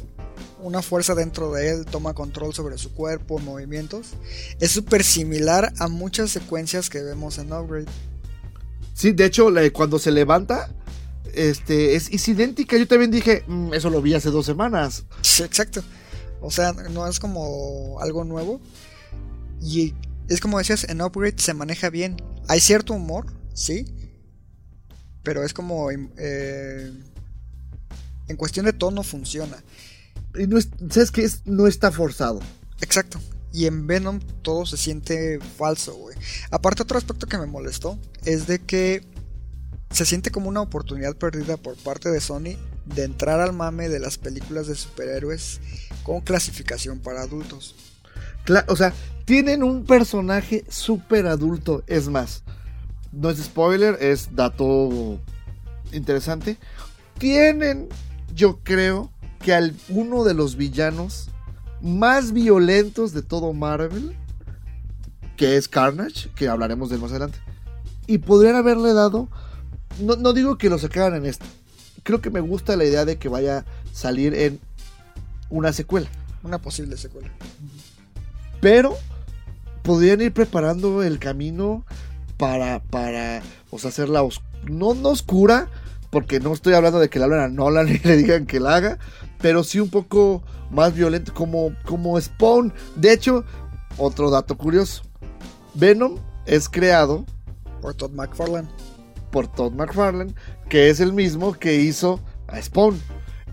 una 0.61 0.81
fuerza 0.81 1.13
dentro 1.15 1.51
de 1.51 1.69
él 1.69 1.85
toma 1.85 2.13
control 2.13 2.53
sobre 2.53 2.77
su 2.77 2.93
cuerpo, 2.93 3.39
movimientos, 3.39 4.07
es 4.59 4.71
súper 4.71 5.03
similar 5.03 5.71
a 5.79 5.87
muchas 5.87 6.31
secuencias 6.31 6.89
que 6.89 7.01
vemos 7.03 7.37
en 7.37 7.53
Upgrade. 7.53 7.85
Sí, 8.93 9.11
de 9.11 9.25
hecho, 9.25 9.49
cuando 9.73 9.99
se 9.99 10.11
levanta, 10.11 10.73
este, 11.33 11.95
es, 11.95 12.09
es 12.09 12.27
idéntica. 12.27 12.77
Yo 12.77 12.87
también 12.87 13.11
dije, 13.11 13.43
"Mm, 13.47 13.73
eso 13.73 13.89
lo 13.91 14.01
vi 14.01 14.15
hace 14.15 14.31
dos 14.31 14.45
semanas. 14.45 15.05
Sí, 15.21 15.43
exacto. 15.43 15.83
O 16.41 16.49
sea, 16.49 16.73
no 16.73 17.07
es 17.07 17.19
como 17.19 17.99
algo 18.01 18.23
nuevo. 18.23 18.59
Y 19.61 19.93
es 20.29 20.39
como 20.41 20.57
decías, 20.57 20.83
en 20.89 21.01
Upgrade 21.01 21.35
se 21.37 21.53
maneja 21.53 21.89
bien. 21.89 22.17
Hay 22.47 22.59
cierto 22.59 22.93
humor, 22.93 23.27
sí. 23.53 23.85
Pero 25.23 25.43
es 25.43 25.53
como... 25.53 25.89
eh, 25.91 26.91
en 28.27 28.35
cuestión 28.37 28.65
de 28.65 28.73
tono 28.73 29.03
funciona. 29.03 29.63
Y 30.37 30.47
no 30.47 30.57
es, 30.57 30.69
¿sabes 30.89 31.11
qué? 31.11 31.23
Es, 31.23 31.45
no 31.45 31.67
está 31.67 31.91
forzado. 31.91 32.39
Exacto. 32.81 33.19
Y 33.53 33.65
en 33.65 33.87
Venom 33.87 34.19
todo 34.41 34.65
se 34.65 34.77
siente 34.77 35.39
falso, 35.57 35.95
güey. 35.95 36.15
Aparte 36.51 36.83
otro 36.83 36.97
aspecto 36.97 37.27
que 37.27 37.37
me 37.37 37.45
molestó 37.45 37.97
es 38.25 38.45
de 38.45 38.59
que 38.59 39.03
se 39.89 40.05
siente 40.05 40.31
como 40.31 40.49
una 40.49 40.61
oportunidad 40.61 41.15
perdida 41.15 41.57
por 41.57 41.75
parte 41.77 42.09
de 42.11 42.19
Sony 42.19 42.57
de 42.85 43.03
entrar 43.03 43.39
al 43.39 43.53
mame 43.53 43.89
de 43.89 43.99
las 43.99 44.17
películas 44.17 44.67
de 44.67 44.75
superhéroes 44.75 45.59
con 46.03 46.21
clasificación 46.21 46.99
para 46.99 47.21
adultos. 47.21 47.75
Cla- 48.45 48.65
o 48.67 48.75
sea, 48.75 48.93
tienen 49.25 49.63
un 49.63 49.85
personaje 49.85 50.65
súper 50.69 51.25
adulto. 51.25 51.83
Es 51.87 52.09
más, 52.09 52.43
no 53.11 53.29
es 53.29 53.39
spoiler, 53.39 53.97
es 54.01 54.35
dato 54.35 55.19
interesante. 55.91 56.57
Tienen, 57.17 57.87
yo 58.37 58.59
creo, 58.63 59.11
que 59.41 59.53
al, 59.53 59.75
uno 59.89 60.23
de 60.23 60.33
los 60.33 60.55
villanos 60.55 61.29
más 61.81 62.31
violentos 62.31 63.11
de 63.13 63.21
todo 63.21 63.51
Marvel, 63.53 64.15
que 65.35 65.57
es 65.57 65.67
Carnage, 65.67 66.29
que 66.35 66.47
hablaremos 66.47 66.89
de 66.89 66.95
él 66.95 67.01
más 67.01 67.11
adelante. 67.11 67.39
Y 68.07 68.19
podrían 68.19 68.55
haberle 68.55 68.93
dado, 68.93 69.27
no, 69.99 70.15
no 70.15 70.33
digo 70.33 70.57
que 70.57 70.69
lo 70.69 70.79
sacaran 70.79 71.15
en 71.15 71.25
esto, 71.25 71.45
creo 72.03 72.21
que 72.21 72.29
me 72.29 72.39
gusta 72.39 72.75
la 72.77 72.85
idea 72.85 73.03
de 73.05 73.17
que 73.17 73.29
vaya 73.29 73.59
a 73.59 73.65
salir 73.91 74.33
en 74.33 74.59
una 75.49 75.73
secuela. 75.73 76.07
Una 76.43 76.59
posible 76.59 76.97
secuela. 76.97 77.29
Pero 78.61 78.95
podrían 79.83 80.21
ir 80.21 80.33
preparando 80.33 81.03
el 81.03 81.19
camino 81.19 81.85
para, 82.37 82.79
para, 82.79 83.41
o 83.69 83.79
sea, 83.79 83.89
hacerla 83.89 84.23
os- 84.23 84.41
no, 84.69 84.93
no 84.93 85.09
oscura, 85.09 85.69
porque 86.09 86.39
no 86.39 86.53
estoy 86.53 86.73
hablando 86.73 86.99
de 86.99 87.09
que 87.09 87.19
le 87.19 87.25
hablen 87.25 87.39
a 87.41 87.47
Nolan 87.47 87.87
y 87.93 87.99
le 87.99 88.17
digan 88.17 88.45
que 88.45 88.59
la 88.59 88.75
haga, 88.75 88.97
pero 89.39 89.63
sí 89.63 89.79
un 89.79 89.89
poco 89.89 90.43
más 90.71 90.93
violento, 90.93 91.33
como, 91.33 91.71
como 91.85 92.19
Spawn. 92.19 92.73
De 92.95 93.13
hecho, 93.13 93.43
otro 93.97 94.29
dato 94.29 94.57
curioso: 94.57 95.03
Venom 95.73 96.17
es 96.45 96.69
creado 96.69 97.25
Por 97.81 97.93
Todd 97.93 98.11
McFarlane. 98.11 98.67
por 99.31 99.47
Todd 99.47 99.73
McFarlane, 99.73 100.33
que 100.69 100.89
es 100.89 100.99
el 100.99 101.13
mismo 101.13 101.53
que 101.53 101.75
hizo 101.81 102.19
a 102.47 102.61
Spawn. 102.61 102.99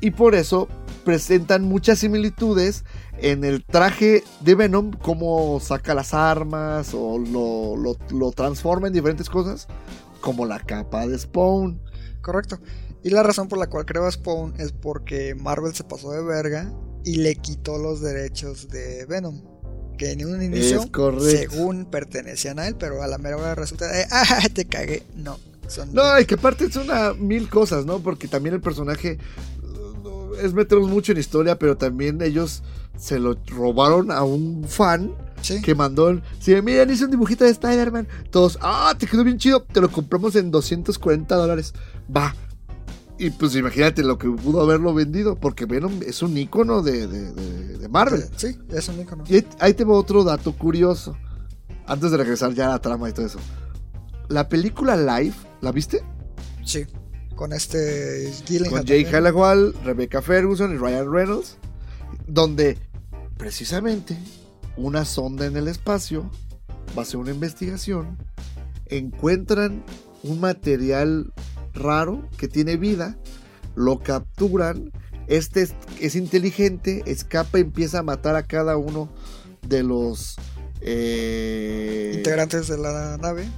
Y 0.01 0.11
por 0.11 0.35
eso 0.35 0.69
presentan 1.05 1.65
muchas 1.65 1.99
similitudes 2.01 2.85
en 3.19 3.45
el 3.45 3.65
traje 3.65 4.25
de 4.41 4.55
Venom, 4.55 4.91
cómo 4.93 5.61
saca 5.61 5.95
las 5.95 6.15
armas 6.15 6.93
o 6.95 7.19
lo, 7.19 7.77
lo- 7.77 7.97
lo 8.11 8.33
transforma 8.33 8.87
en 8.89 8.93
diferentes 8.93 9.31
cosas, 9.31 9.67
como 10.21 10.47
la 10.47 10.59
capa 10.61 11.07
de 11.07 11.19
Spawn. 11.19 11.81
Correcto. 12.25 12.59
Y 13.03 13.11
la 13.11 13.23
razón 13.23 13.49
por 13.49 13.59
la 13.59 13.69
cual 13.69 13.85
creo 13.85 14.07
a 14.07 14.11
Spawn 14.11 14.55
es 14.59 14.73
porque 14.73 15.35
Marvel 15.35 15.75
se 15.75 15.85
pasó 15.85 16.11
de 16.11 16.23
verga 16.23 16.73
y 17.05 17.17
le 17.17 17.37
quitó 17.37 17.77
los 17.77 18.01
derechos 18.01 18.69
de 18.71 19.05
Venom. 19.05 19.43
Que 19.99 20.13
en 20.13 20.25
un 20.27 20.43
inicio, 20.43 20.81
Es 20.81 21.25
según 21.31 21.85
pertenecían 21.85 22.59
a 22.59 22.67
él, 22.67 22.77
pero 22.77 23.03
a 23.03 23.07
la 23.07 23.19
mera 23.19 23.37
hora 23.37 23.55
resulta 23.55 23.87
de, 23.89 24.07
ah, 24.11 24.49
te 24.53 24.65
cagué. 24.65 25.03
No, 25.15 25.39
son 25.69 25.93
No, 25.93 26.19
y 26.19 26.25
que 26.25 26.37
aparte 26.37 26.73
son 26.73 26.85
una 26.85 27.13
mil 27.13 27.51
cosas, 27.51 27.85
¿no? 27.85 28.01
Porque 28.01 28.27
también 28.27 28.55
el 28.55 28.63
personaje 28.63 29.19
es 30.43 30.55
meternos 30.55 30.89
mucho 30.89 31.13
en 31.13 31.19
historia, 31.19 31.59
pero 31.59 31.77
también 31.77 32.23
ellos 32.23 32.63
se 32.97 33.19
lo 33.19 33.37
robaron 33.49 34.11
a 34.11 34.23
un 34.23 34.65
fan 34.67 35.15
Sí. 35.45 35.61
que 35.63 35.75
mandó. 35.75 36.09
el- 36.09 36.23
Sí, 36.41 36.55
miren, 36.63 36.91
hice 36.91 37.05
un 37.05 37.11
dibujito 37.11 37.45
de 37.45 37.51
Spider-Man. 37.51 38.09
Todos, 38.31 38.59
ah, 38.63 38.95
te 38.99 39.07
quedó 39.07 39.25
bien 39.25 39.39
chido. 39.39 39.63
Te 39.63 39.81
lo 39.81 39.91
compramos 39.91 40.35
en 40.37 40.51
240 40.51 41.37
dólares. 41.37 41.75
Va. 42.15 42.35
Y 43.19 43.31
pues 43.31 43.55
imagínate 43.55 44.03
lo 44.03 44.19
que 44.19 44.29
pudo 44.29 44.61
haberlo 44.63 44.93
vendido. 44.95 45.37
Porque 45.37 45.67
Venom 45.67 46.01
es 46.05 46.23
un 46.23 46.37
icono 46.37 46.83
de, 46.83 47.07
de- 47.07 47.33
de- 47.33 47.79
de 47.79 47.89
Marvel. 47.89 48.25
Sí, 48.37 48.59
es 48.71 48.89
un 48.89 49.01
icono. 49.01 49.25
Y 49.29 49.45
ahí, 49.61 49.75
te 49.75 49.85
va 49.85 49.95
otro 49.95 50.25
dato 50.25 50.53
curioso. 50.53 51.17
Antes 51.87 52.11
de 52.11 52.17
regresar 52.17 52.55
ya 52.55 52.67
a 52.67 52.71
la 52.71 52.79
trama 52.81 53.09
y 53.09 53.13
todo 53.13 53.27
eso. 53.27 53.39
La 54.29 54.49
película 54.49 54.97
Live, 54.97 55.35
¿la 55.61 55.71
viste? 55.71 56.03
Sí. 56.65 56.87
Con 57.37 57.53
este 57.53 58.33
Gilligan. 58.47 58.71
Con 58.71 58.79
también. 58.85 59.07
Gyllenhaal, 59.07 59.75
Rebecca 59.85 60.23
Ferguson 60.23 60.73
y 60.75 60.79
Ryan 60.79 61.13
Reynolds. 61.13 61.59
Donde 62.27 62.79
precisamente 63.37 64.17
una 64.77 65.05
sonda 65.05 65.47
en 65.47 65.57
el 65.57 65.69
espacio 65.69 66.31
va 66.97 67.01
a 67.01 67.03
hacer 67.03 67.17
una 67.17 67.31
investigación. 67.31 68.19
Encuentran 68.87 69.85
un 70.23 70.41
material 70.41 71.33
raro 71.73 72.29
que 72.37 72.49
tiene 72.49 72.77
vida. 72.77 73.17
Lo 73.75 74.01
capturan. 74.01 74.93
Este 75.27 75.63
es, 75.63 75.75
es 76.01 76.17
inteligente, 76.17 77.03
escapa 77.07 77.59
y 77.59 77.63
empieza 77.63 78.01
a 78.01 78.03
matar 78.03 78.37
a 78.37 78.47
cada 78.47 78.77
uno 78.77 79.09
de 79.67 79.83
los 79.83 80.37
eh, 80.87 82.13
Integrantes 82.17 82.69
de 82.69 82.77
la 82.77 83.17
nave. 83.17 83.49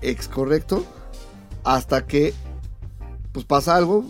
ex 0.00 0.26
correcto 0.26 0.86
hasta 1.64 2.06
que 2.06 2.32
pues 3.32 3.44
pasa 3.44 3.76
algo 3.76 4.04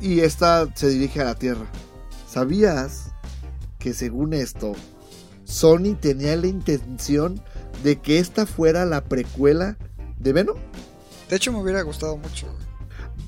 y 0.00 0.20
esta 0.20 0.68
se 0.74 0.88
dirige 0.88 1.20
a 1.20 1.24
la 1.24 1.34
Tierra. 1.36 1.66
¿Sabías 2.28 3.12
que 3.78 3.94
según 3.94 4.34
esto 4.34 4.72
Sony 5.50 5.96
tenía 6.00 6.36
la 6.36 6.46
intención 6.46 7.42
de 7.82 8.00
que 8.00 8.18
esta 8.18 8.46
fuera 8.46 8.86
la 8.86 9.04
precuela 9.04 9.76
de 10.18 10.32
Venom? 10.32 10.56
De 11.28 11.36
hecho, 11.36 11.52
me 11.52 11.60
hubiera 11.60 11.82
gustado 11.82 12.16
mucho. 12.16 12.46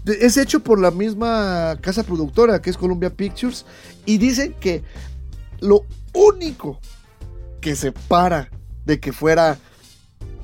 Es 0.07 0.37
hecho 0.37 0.61
por 0.61 0.81
la 0.81 0.91
misma 0.91 1.77
casa 1.81 2.05
productora 2.05 2.63
que 2.63 2.71
es 2.71 2.77
Columbia 2.77 3.11
Pictures 3.11 3.67
y 4.07 4.19
dicen 4.19 4.55
que 4.59 4.83
lo 5.61 5.85
único 6.13 6.81
que 7.61 7.77
separa 7.77 8.51
de 8.85 8.99
que 8.99 9.13
fuera 9.13 9.59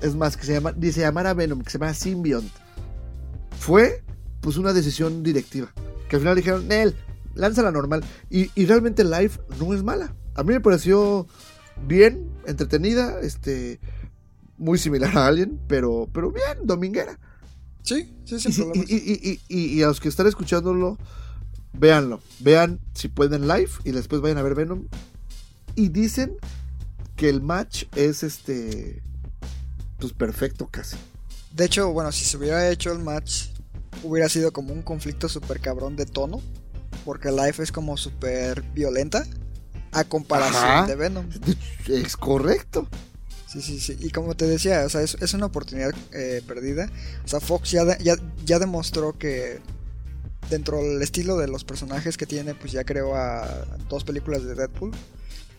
es 0.01 0.15
más 0.15 0.37
que 0.37 0.47
se 0.47 0.55
llama 0.55 0.73
ni 0.77 0.93
se 0.93 1.01
llamara 1.01 1.35
Venom 1.35 1.63
que 1.63 1.71
se 1.71 1.79
llama 1.79 1.93
Symbiont 1.93 2.49
fue 3.59 4.05
pues 4.41 4.57
una 4.59 4.73
decisión 4.73 5.25
directiva 5.25 5.73
que 6.09 6.15
al 6.15 6.23
final 6.23 6.37
dijeron 6.37 6.69
Nel 6.69 6.95
lánzala 7.35 7.73
normal 7.73 8.05
y, 8.31 8.53
y 8.55 8.67
realmente 8.67 9.03
Live 9.03 9.33
no 9.59 9.75
es 9.75 9.83
mala 9.83 10.15
a 10.37 10.45
mí 10.45 10.53
me 10.53 10.61
pareció 10.61 11.27
bien 11.87 12.29
entretenida 12.47 13.21
este 13.21 13.81
muy 14.57 14.79
similar 14.79 15.17
a 15.17 15.27
Alien 15.27 15.61
pero 15.69 16.09
pero 16.13 16.31
bien 16.33 16.59
dominguera 16.65 17.19
Sí, 17.83 18.13
sí, 18.27 18.37
y- 18.75 18.95
y- 18.95 18.97
y- 19.31 19.41
y- 19.49 19.79
y 19.79 19.83
a 19.83 19.87
los 19.87 19.99
que 19.99 20.11
están 20.11 20.27
escuchándolo, 20.27 20.99
véanlo. 21.73 22.21
Vean 22.41 22.81
si 22.93 23.09
pueden 23.09 23.49
live 23.49 23.71
y 23.83 23.93
después 23.93 24.21
vayan 24.21 24.37
a 24.37 24.43
ver 24.43 24.55
Venom. 24.55 24.89
Y 25.75 25.89
dicen 25.89 26.37
que 27.17 27.31
el 27.31 27.41
match 27.41 27.85
es 27.97 28.23
este. 28.25 29.03
Pues 29.99 30.13
perfecto 30.13 30.69
casi. 30.71 30.99
De 31.55 31.65
hecho, 31.65 31.91
bueno, 31.93 32.13
si 32.13 32.27
se 32.27 32.37
hubiera 32.37 32.69
hecho 32.69 32.93
el 32.93 32.99
match, 32.99 33.47
hubiera 34.03 34.29
sido 34.29 34.53
como 34.53 34.75
un 34.75 34.83
conflicto 34.83 35.27
súper 35.31 35.59
cabrón 35.61 35.97
de 35.97 36.05
tono. 36.05 36.43
Porque 37.07 37.31
Life 37.31 37.63
es 37.63 37.73
como 37.73 37.97
súper 37.97 38.61
violenta. 38.75 39.25
A 39.93 40.05
comparación 40.05 40.63
Ajá. 40.65 40.87
de 40.87 40.95
Venom. 40.97 41.27
Es 41.89 42.17
correcto. 42.17 42.87
Sí, 43.47 43.63
sí, 43.63 43.81
sí. 43.81 43.97
Y 44.01 44.11
como 44.11 44.35
te 44.37 44.47
decía, 44.47 44.85
o 44.85 44.89
sea, 44.91 45.01
es, 45.01 45.17
es 45.21 45.33
una 45.33 45.47
oportunidad 45.47 45.91
eh, 46.13 46.43
perdida. 46.47 46.91
O 47.25 47.29
sea, 47.29 47.41
Fox 47.41 47.71
ya, 47.71 47.85
de- 47.87 47.97
ya, 48.05 48.17
ya 48.45 48.59
demostró 48.59 49.17
que 49.17 49.61
dentro 50.51 50.77
del 50.83 51.01
estilo 51.01 51.39
de 51.39 51.49
los 51.49 51.65
personajes 51.65 52.19
que 52.19 52.27
tiene, 52.27 52.55
pues 52.55 52.73
ya 52.73 52.85
creó 52.85 53.15
a 53.17 53.65
dos 53.89 54.05
películas 54.05 54.45
de 54.45 54.55
Deadpool. 54.55 54.93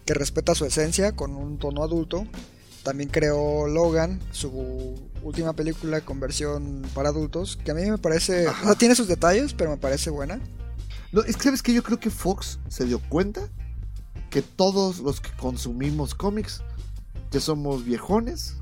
Que 0.06 0.14
respeta 0.14 0.54
su 0.56 0.66
esencia 0.66 1.16
con 1.16 1.36
un 1.36 1.58
tono 1.58 1.84
adulto. 1.84 2.28
También 2.84 3.10
creó 3.10 3.68
Logan, 3.68 4.20
su 4.32 4.96
última 5.24 5.54
película 5.54 6.02
con 6.02 6.20
versión 6.20 6.84
para 6.94 7.10
adultos. 7.10 7.58
Que 7.64 7.72
a 7.72 7.74
mí 7.74 7.90
me 7.90 7.98
parece... 7.98 8.48
O 8.48 8.54
sea, 8.64 8.76
tiene 8.76 8.96
sus 8.96 9.08
detalles, 9.08 9.54
pero 9.54 9.72
me 9.72 9.78
parece 9.78 10.10
buena. 10.12 10.40
No, 11.12 11.22
es 11.24 11.36
que 11.38 11.44
sabes 11.44 11.64
que 11.64 11.74
yo 11.74 11.82
creo 11.84 12.00
que 12.00 12.12
Fox 12.12 12.60
se 12.70 12.86
dio 12.86 13.00
cuenta 13.10 13.50
que 14.30 14.42
todos 14.42 15.00
los 15.00 15.22
que 15.22 15.32
consumimos 15.38 16.16
cómics 16.16 16.64
ya 17.32 17.40
somos 17.40 17.84
viejones 17.84 18.58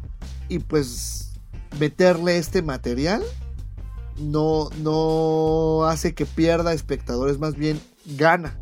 y 0.50 0.60
pues 0.60 1.32
meterle 1.80 2.38
este 2.38 2.62
material 2.62 3.24
no, 4.18 4.70
no 4.82 5.86
hace 5.86 6.14
que 6.14 6.26
pierda 6.26 6.74
espectadores, 6.74 7.38
más 7.40 7.56
bien 7.56 7.80
gana. 8.18 8.60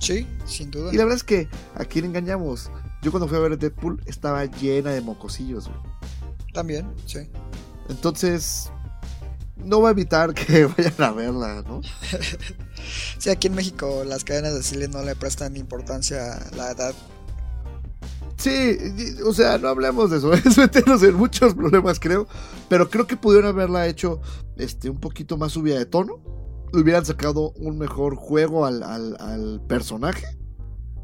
Sí, 0.00 0.26
sin 0.44 0.70
duda. 0.70 0.92
Y 0.92 0.96
la 0.96 1.04
verdad 1.04 1.16
es 1.16 1.24
que 1.24 1.48
a 1.74 1.84
quién 1.84 2.04
engañamos. 2.04 2.70
Yo 3.02 3.10
cuando 3.10 3.28
fui 3.28 3.36
a 3.36 3.40
ver 3.40 3.58
Deadpool 3.58 4.02
estaba 4.06 4.44
llena 4.44 4.90
de 4.90 5.00
mocosillos, 5.00 5.68
güey. 5.68 5.78
También, 6.52 6.92
sí. 7.06 7.20
Entonces, 7.88 8.72
no 9.64 9.80
va 9.80 9.88
a 9.88 9.92
evitar 9.92 10.34
que 10.34 10.66
vayan 10.76 10.94
a 11.02 11.12
verla, 11.12 11.64
¿no? 11.66 11.80
Sí, 13.18 13.28
aquí 13.30 13.48
en 13.48 13.54
México 13.54 14.04
las 14.06 14.22
cadenas 14.24 14.54
de 14.54 14.62
cine 14.62 14.88
no 14.88 15.02
le 15.02 15.14
prestan 15.16 15.56
importancia 15.56 16.34
a 16.36 16.56
la 16.56 16.70
edad. 16.70 16.94
Sí, 18.36 18.78
o 19.26 19.34
sea, 19.34 19.58
no 19.58 19.68
hablemos 19.68 20.10
de 20.10 20.18
eso, 20.18 20.32
es 20.34 20.56
meternos 20.56 21.02
en 21.02 21.14
muchos 21.14 21.54
problemas, 21.54 21.98
creo. 21.98 22.28
Pero 22.68 22.88
creo 22.88 23.06
que 23.06 23.16
pudieron 23.16 23.50
haberla 23.50 23.86
hecho 23.88 24.20
este, 24.56 24.88
un 24.90 24.98
poquito 25.00 25.36
más 25.36 25.52
subida 25.52 25.76
de 25.78 25.86
tono. 25.86 26.20
Le 26.72 26.80
hubieran 26.80 27.04
sacado 27.04 27.50
un 27.56 27.78
mejor 27.78 28.14
juego 28.14 28.64
al, 28.64 28.82
al- 28.82 29.16
al 29.20 29.60
personaje. 29.66 30.24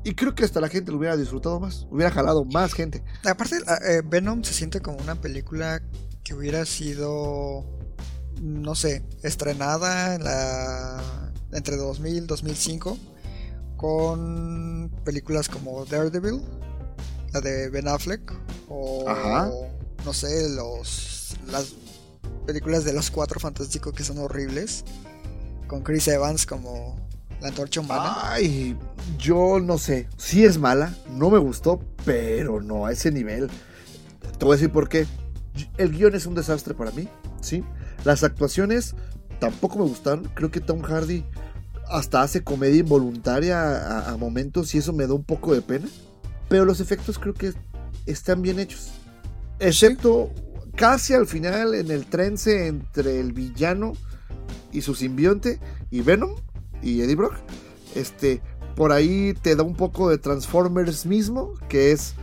Y 0.04 0.14
creo 0.14 0.34
que 0.34 0.44
hasta 0.44 0.60
la 0.60 0.68
gente 0.68 0.92
lo 0.92 0.98
hubiera 0.98 1.16
disfrutado 1.16 1.58
más. 1.58 1.86
Hubiera 1.90 2.10
jalado 2.12 2.44
más 2.44 2.72
gente. 2.74 3.02
Aparte, 3.24 3.56
eh, 3.88 4.02
Venom 4.04 4.44
se 4.44 4.52
siente 4.54 4.80
como 4.80 4.98
una 4.98 5.16
película 5.20 5.82
que 6.22 6.34
hubiera 6.34 6.64
sido, 6.66 7.64
no 8.40 8.74
sé, 8.74 9.02
estrenada 9.22 10.14
en 10.14 10.24
la 10.24 11.02
entre 11.52 11.76
2000 11.76 12.16
y 12.16 12.20
2005 12.20 12.98
con 13.76 14.90
películas 15.04 15.48
como 15.48 15.84
Daredevil, 15.84 16.40
la 17.32 17.40
de 17.40 17.68
Ben 17.70 17.88
Affleck, 17.88 18.32
o 18.68 19.08
Ajá. 19.08 19.50
no 20.04 20.12
sé, 20.12 20.48
los 20.50 21.36
las 21.50 21.74
películas 22.46 22.84
de 22.84 22.92
los 22.92 23.10
Cuatro 23.10 23.40
Fantásticos 23.40 23.92
que 23.92 24.04
son 24.04 24.18
horribles, 24.18 24.84
con 25.66 25.82
Chris 25.82 26.08
Evans 26.08 26.46
como 26.46 26.96
la 27.40 27.48
antorcha 27.48 27.80
humana. 27.80 28.16
Ay, 28.22 28.76
yo 29.18 29.60
no 29.60 29.76
sé. 29.78 30.08
Sí 30.16 30.44
es 30.44 30.58
mala, 30.58 30.94
no 31.10 31.30
me 31.30 31.38
gustó, 31.38 31.80
pero 32.04 32.60
no 32.60 32.86
a 32.86 32.92
ese 32.92 33.10
nivel. 33.10 33.50
Te 34.38 34.44
voy 34.44 34.54
a 34.54 34.56
decir 34.56 34.72
por 34.72 34.88
qué. 34.88 35.06
El 35.76 35.92
guion 35.92 36.14
es 36.14 36.26
un 36.26 36.34
desastre 36.34 36.74
para 36.74 36.90
mí, 36.90 37.08
¿sí? 37.40 37.62
Las 38.04 38.24
actuaciones 38.24 38.94
tampoco 39.40 39.78
me 39.78 39.84
gustaron. 39.84 40.30
Creo 40.34 40.50
que 40.50 40.60
Tom 40.60 40.82
Hardy 40.82 41.24
hasta 41.88 42.22
hace 42.22 42.42
comedia 42.42 42.80
involuntaria 42.80 43.60
a, 43.60 44.12
a 44.12 44.16
momentos 44.16 44.74
y 44.74 44.78
eso 44.78 44.92
me 44.92 45.06
da 45.06 45.14
un 45.14 45.24
poco 45.24 45.54
de 45.54 45.62
pena. 45.62 45.88
Pero 46.48 46.64
los 46.64 46.80
efectos 46.80 47.18
creo 47.18 47.34
que 47.34 47.52
están 48.06 48.42
bien 48.42 48.58
hechos. 48.58 48.92
Excepto 49.58 50.30
casi 50.74 51.14
al 51.14 51.26
final 51.26 51.74
en 51.74 51.90
el 51.90 52.06
trence 52.06 52.66
entre 52.66 53.20
el 53.20 53.32
villano 53.32 53.92
y 54.72 54.82
su 54.82 54.94
simbionte 54.94 55.60
y 55.90 56.02
Venom 56.02 56.34
y 56.82 57.00
Eddie 57.00 57.14
Brock. 57.14 57.34
Este, 57.94 58.42
por 58.74 58.92
ahí 58.92 59.34
te 59.40 59.56
da 59.56 59.62
un 59.62 59.76
poco 59.76 60.10
de 60.10 60.18
Transformers 60.18 61.06
mismo, 61.06 61.54
que 61.68 61.92
es 61.92 62.14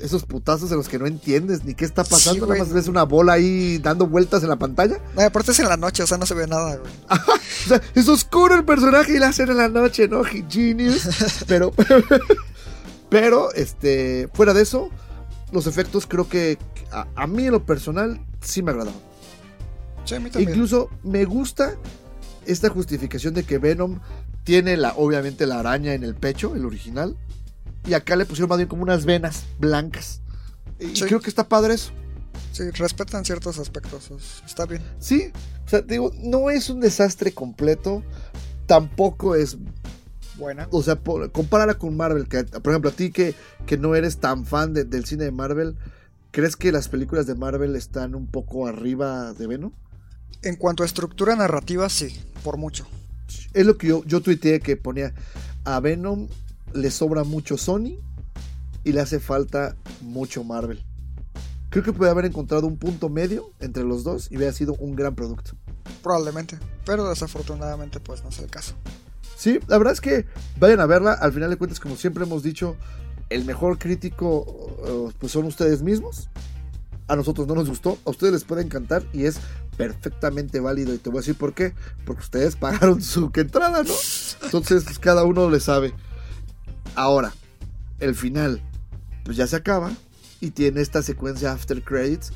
esos 0.00 0.24
putazos 0.24 0.70
en 0.70 0.78
los 0.78 0.88
que 0.88 0.98
no 0.98 1.06
entiendes 1.06 1.64
ni 1.64 1.74
qué 1.74 1.84
está 1.84 2.04
pasando, 2.04 2.46
nada 2.46 2.58
más 2.58 2.72
ves 2.72 2.88
una 2.88 3.04
bola 3.04 3.34
ahí 3.34 3.78
dando 3.78 4.06
vueltas 4.06 4.42
en 4.42 4.48
la 4.48 4.56
pantalla. 4.56 4.98
No, 5.14 5.22
aparte 5.22 5.52
es 5.52 5.58
en 5.58 5.68
la 5.68 5.76
noche, 5.76 6.02
o 6.02 6.06
sea, 6.06 6.18
no 6.18 6.26
se 6.26 6.34
ve 6.34 6.46
nada, 6.46 6.76
güey. 6.76 6.92
O 7.64 7.68
sea, 7.68 7.80
es 7.94 8.08
oscuro 8.08 8.54
el 8.54 8.64
personaje 8.64 9.14
y 9.14 9.18
la 9.18 9.28
hacen 9.28 9.50
en 9.50 9.58
la 9.58 9.68
noche, 9.68 10.08
¿no? 10.08 10.22
Genius. 10.24 11.08
Pero, 11.46 11.72
pero, 13.10 13.52
este, 13.52 14.28
fuera 14.32 14.54
de 14.54 14.62
eso, 14.62 14.88
los 15.52 15.66
efectos 15.66 16.06
creo 16.06 16.28
que 16.28 16.58
a, 16.90 17.06
a 17.16 17.26
mí 17.26 17.46
en 17.46 17.52
lo 17.52 17.66
personal 17.66 18.24
sí 18.40 18.62
me 18.62 18.70
agradaron. 18.70 19.00
Sí, 20.04 20.14
a 20.14 20.20
mí 20.20 20.30
también. 20.30 20.50
Incluso 20.50 20.88
me 21.02 21.24
gusta 21.24 21.74
esta 22.46 22.70
justificación 22.70 23.34
de 23.34 23.44
que 23.44 23.58
Venom 23.58 24.00
tiene 24.44 24.76
la, 24.76 24.94
obviamente 24.96 25.46
la 25.46 25.58
araña 25.58 25.94
en 25.94 26.04
el 26.04 26.14
pecho, 26.14 26.54
el 26.56 26.64
original. 26.64 27.16
Y 27.86 27.94
acá 27.94 28.16
le 28.16 28.26
pusieron 28.26 28.48
más 28.48 28.58
bien 28.58 28.68
como 28.68 28.82
unas 28.82 29.04
venas 29.04 29.44
blancas. 29.58 30.20
Y 30.78 30.96
Sí. 30.96 31.04
creo 31.04 31.20
que 31.20 31.28
está 31.30 31.48
padre 31.48 31.74
eso. 31.74 31.92
Sí, 32.52 32.70
respetan 32.70 33.24
ciertos 33.24 33.58
aspectos, 33.58 34.10
es- 34.10 34.42
está 34.46 34.66
bien. 34.66 34.82
Sí, 34.98 35.30
o 35.66 35.68
sea, 35.68 35.82
digo, 35.82 36.12
no 36.22 36.50
es 36.50 36.68
un 36.70 36.80
desastre 36.80 37.32
completo. 37.32 38.02
Tampoco 38.66 39.34
es 39.34 39.56
Buena. 40.36 40.68
O 40.70 40.82
sea, 40.82 40.96
por- 40.96 41.30
compárala 41.32 41.74
con 41.74 41.94
Marvel. 41.98 42.26
Que, 42.26 42.44
por 42.44 42.72
ejemplo, 42.72 42.88
a 42.90 42.94
ti 42.94 43.10
que, 43.10 43.34
que 43.66 43.76
no 43.76 43.94
eres 43.94 44.18
tan 44.20 44.46
fan 44.46 44.72
de- 44.72 44.84
del 44.84 45.04
cine 45.04 45.24
de 45.24 45.32
Marvel, 45.32 45.76
¿crees 46.30 46.56
que 46.56 46.72
las 46.72 46.88
películas 46.88 47.26
de 47.26 47.34
Marvel 47.34 47.76
están 47.76 48.14
un 48.14 48.26
poco 48.26 48.66
arriba 48.66 49.34
de 49.34 49.46
Venom? 49.46 49.72
En 50.42 50.56
cuanto 50.56 50.82
a 50.82 50.86
estructura 50.86 51.36
narrativa, 51.36 51.90
sí, 51.90 52.18
por 52.42 52.56
mucho. 52.56 52.86
Es 53.52 53.66
lo 53.66 53.76
que 53.76 53.88
yo, 53.88 54.02
yo 54.06 54.22
tuiteé 54.22 54.60
que 54.60 54.78
ponía 54.78 55.12
a 55.64 55.78
Venom 55.80 56.28
le 56.72 56.90
sobra 56.90 57.24
mucho 57.24 57.56
Sony 57.56 57.98
y 58.84 58.92
le 58.92 59.00
hace 59.00 59.20
falta 59.20 59.76
mucho 60.00 60.44
Marvel. 60.44 60.84
Creo 61.70 61.84
que 61.84 61.92
puede 61.92 62.10
haber 62.10 62.24
encontrado 62.24 62.66
un 62.66 62.76
punto 62.76 63.08
medio 63.08 63.52
entre 63.60 63.84
los 63.84 64.02
dos 64.02 64.28
y 64.30 64.36
hubiera 64.36 64.52
sido 64.52 64.74
un 64.74 64.96
gran 64.96 65.14
producto. 65.14 65.52
Probablemente. 66.02 66.58
Pero 66.84 67.08
desafortunadamente, 67.08 68.00
pues 68.00 68.24
no 68.24 68.30
es 68.30 68.38
el 68.40 68.50
caso. 68.50 68.74
Sí, 69.36 69.60
la 69.68 69.78
verdad 69.78 69.92
es 69.92 70.00
que 70.00 70.26
vayan 70.58 70.80
a 70.80 70.86
verla. 70.86 71.12
Al 71.12 71.32
final 71.32 71.48
de 71.48 71.56
cuentas, 71.56 71.78
como 71.78 71.96
siempre 71.96 72.24
hemos 72.24 72.42
dicho, 72.42 72.76
el 73.28 73.44
mejor 73.44 73.78
crítico 73.78 74.40
uh, 74.40 75.12
pues 75.18 75.32
son 75.32 75.44
ustedes 75.46 75.82
mismos. 75.82 76.28
A 77.06 77.16
nosotros 77.16 77.46
no 77.46 77.54
nos 77.54 77.68
gustó, 77.68 77.98
a 78.04 78.10
ustedes 78.10 78.32
les 78.32 78.44
puede 78.44 78.62
encantar 78.62 79.04
y 79.12 79.24
es 79.24 79.40
perfectamente 79.76 80.60
válido. 80.60 80.92
Y 80.92 80.98
te 80.98 81.08
voy 81.08 81.18
a 81.18 81.20
decir 81.20 81.36
por 81.36 81.54
qué. 81.54 81.72
Porque 82.04 82.22
ustedes 82.22 82.56
pagaron 82.60 83.00
su 83.00 83.30
entrada, 83.34 83.82
¿no? 83.82 83.94
Entonces, 84.42 84.84
pues, 84.84 84.98
cada 84.98 85.24
uno 85.24 85.48
le 85.48 85.60
sabe. 85.60 85.94
Ahora, 86.94 87.32
el 87.98 88.14
final, 88.14 88.62
pues 89.24 89.36
ya 89.36 89.46
se 89.46 89.56
acaba 89.56 89.92
y 90.40 90.50
tiene 90.50 90.80
esta 90.80 91.02
secuencia 91.02 91.52
after 91.52 91.82
credits 91.82 92.32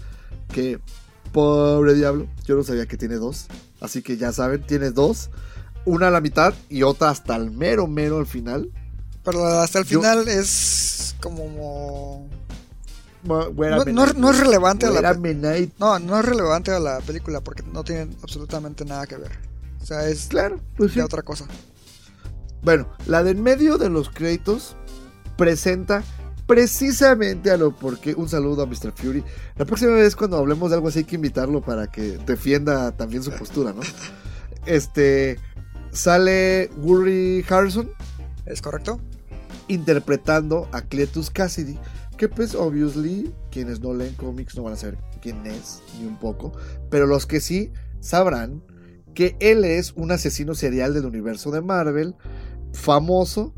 que, 0.52 0.80
pobre 1.32 1.94
diablo, 1.94 2.26
yo 2.44 2.54
no 2.56 2.62
sabía 2.62 2.86
que 2.86 2.96
tiene 2.96 3.16
dos. 3.16 3.46
Así 3.80 4.02
que 4.02 4.16
ya 4.16 4.32
saben, 4.32 4.62
tiene 4.62 4.90
dos. 4.90 5.30
Una 5.84 6.08
a 6.08 6.10
la 6.10 6.20
mitad 6.20 6.54
y 6.70 6.82
otra 6.82 7.10
hasta 7.10 7.36
el 7.36 7.50
mero, 7.50 7.86
mero 7.86 8.18
al 8.18 8.26
final. 8.26 8.70
Pero 9.24 9.44
hasta 9.46 9.80
el 9.80 9.84
Yo- 9.84 10.00
final 10.00 10.28
es 10.28 11.14
como... 11.20 12.28
No, 13.24 13.48
no- 13.50 14.12
no 14.12 14.30
es 14.30 14.38
relevante 14.40 14.84
a 14.86 14.90
la 14.90 14.96
Wait 14.96 15.06
a 15.06 15.12
pe- 15.14 15.18
minute. 15.34 15.70
No, 15.78 15.98
no 15.98 16.18
es 16.18 16.24
relevante 16.26 16.70
a 16.72 16.78
la 16.78 17.00
película 17.00 17.40
porque 17.40 17.62
no 17.62 17.82
tienen 17.82 18.14
absolutamente 18.22 18.84
nada 18.84 19.06
que 19.06 19.16
ver. 19.16 19.32
O 19.82 19.86
sea, 19.86 20.06
es 20.08 20.26
Claro, 20.26 20.60
pues 20.76 20.92
sí. 20.92 21.00
otra 21.00 21.22
cosa. 21.22 21.46
Bueno, 22.64 22.88
la 23.06 23.22
de 23.22 23.32
en 23.32 23.42
medio 23.42 23.78
de 23.78 23.90
los 23.90 24.08
créditos 24.08 24.76
presenta 25.36 26.02
precisamente 26.46 27.50
a 27.50 27.56
lo 27.56 27.74
porque 27.76 28.14
un 28.14 28.28
saludo 28.28 28.62
a 28.62 28.66
Mr. 28.66 28.92
Fury. 28.94 29.22
La 29.56 29.64
próxima 29.64 29.92
vez 29.92 30.16
cuando 30.16 30.38
hablemos 30.38 30.70
de 30.70 30.76
algo 30.76 30.88
así 30.88 31.00
hay 31.00 31.04
que 31.04 31.16
invitarlo 31.16 31.60
para 31.60 31.86
que 31.86 32.18
defienda 32.26 32.92
también 32.92 33.22
su 33.22 33.30
postura, 33.32 33.72
¿no? 33.72 33.82
Este 34.66 35.38
sale 35.92 36.70
Gurry 36.78 37.44
Harrison 37.48 37.90
¿Es 38.46 38.62
correcto? 38.62 38.98
interpretando 39.68 40.68
a 40.72 40.82
Cletus 40.82 41.30
Cassidy, 41.30 41.78
que 42.16 42.28
pues 42.28 42.54
obviously 42.54 43.32
quienes 43.50 43.80
no 43.80 43.94
leen 43.94 44.14
cómics 44.14 44.56
no 44.56 44.62
van 44.62 44.74
a 44.74 44.76
saber 44.76 44.98
quién 45.22 45.46
es 45.46 45.82
ni 45.98 46.06
un 46.06 46.18
poco, 46.18 46.52
pero 46.90 47.06
los 47.06 47.26
que 47.26 47.40
sí 47.40 47.72
sabrán 48.00 48.62
que 49.14 49.36
él 49.40 49.64
es 49.64 49.92
un 49.92 50.12
asesino 50.12 50.54
serial 50.54 50.92
del 50.92 51.06
universo 51.06 51.50
de 51.50 51.62
Marvel, 51.62 52.14
famoso 52.74 53.54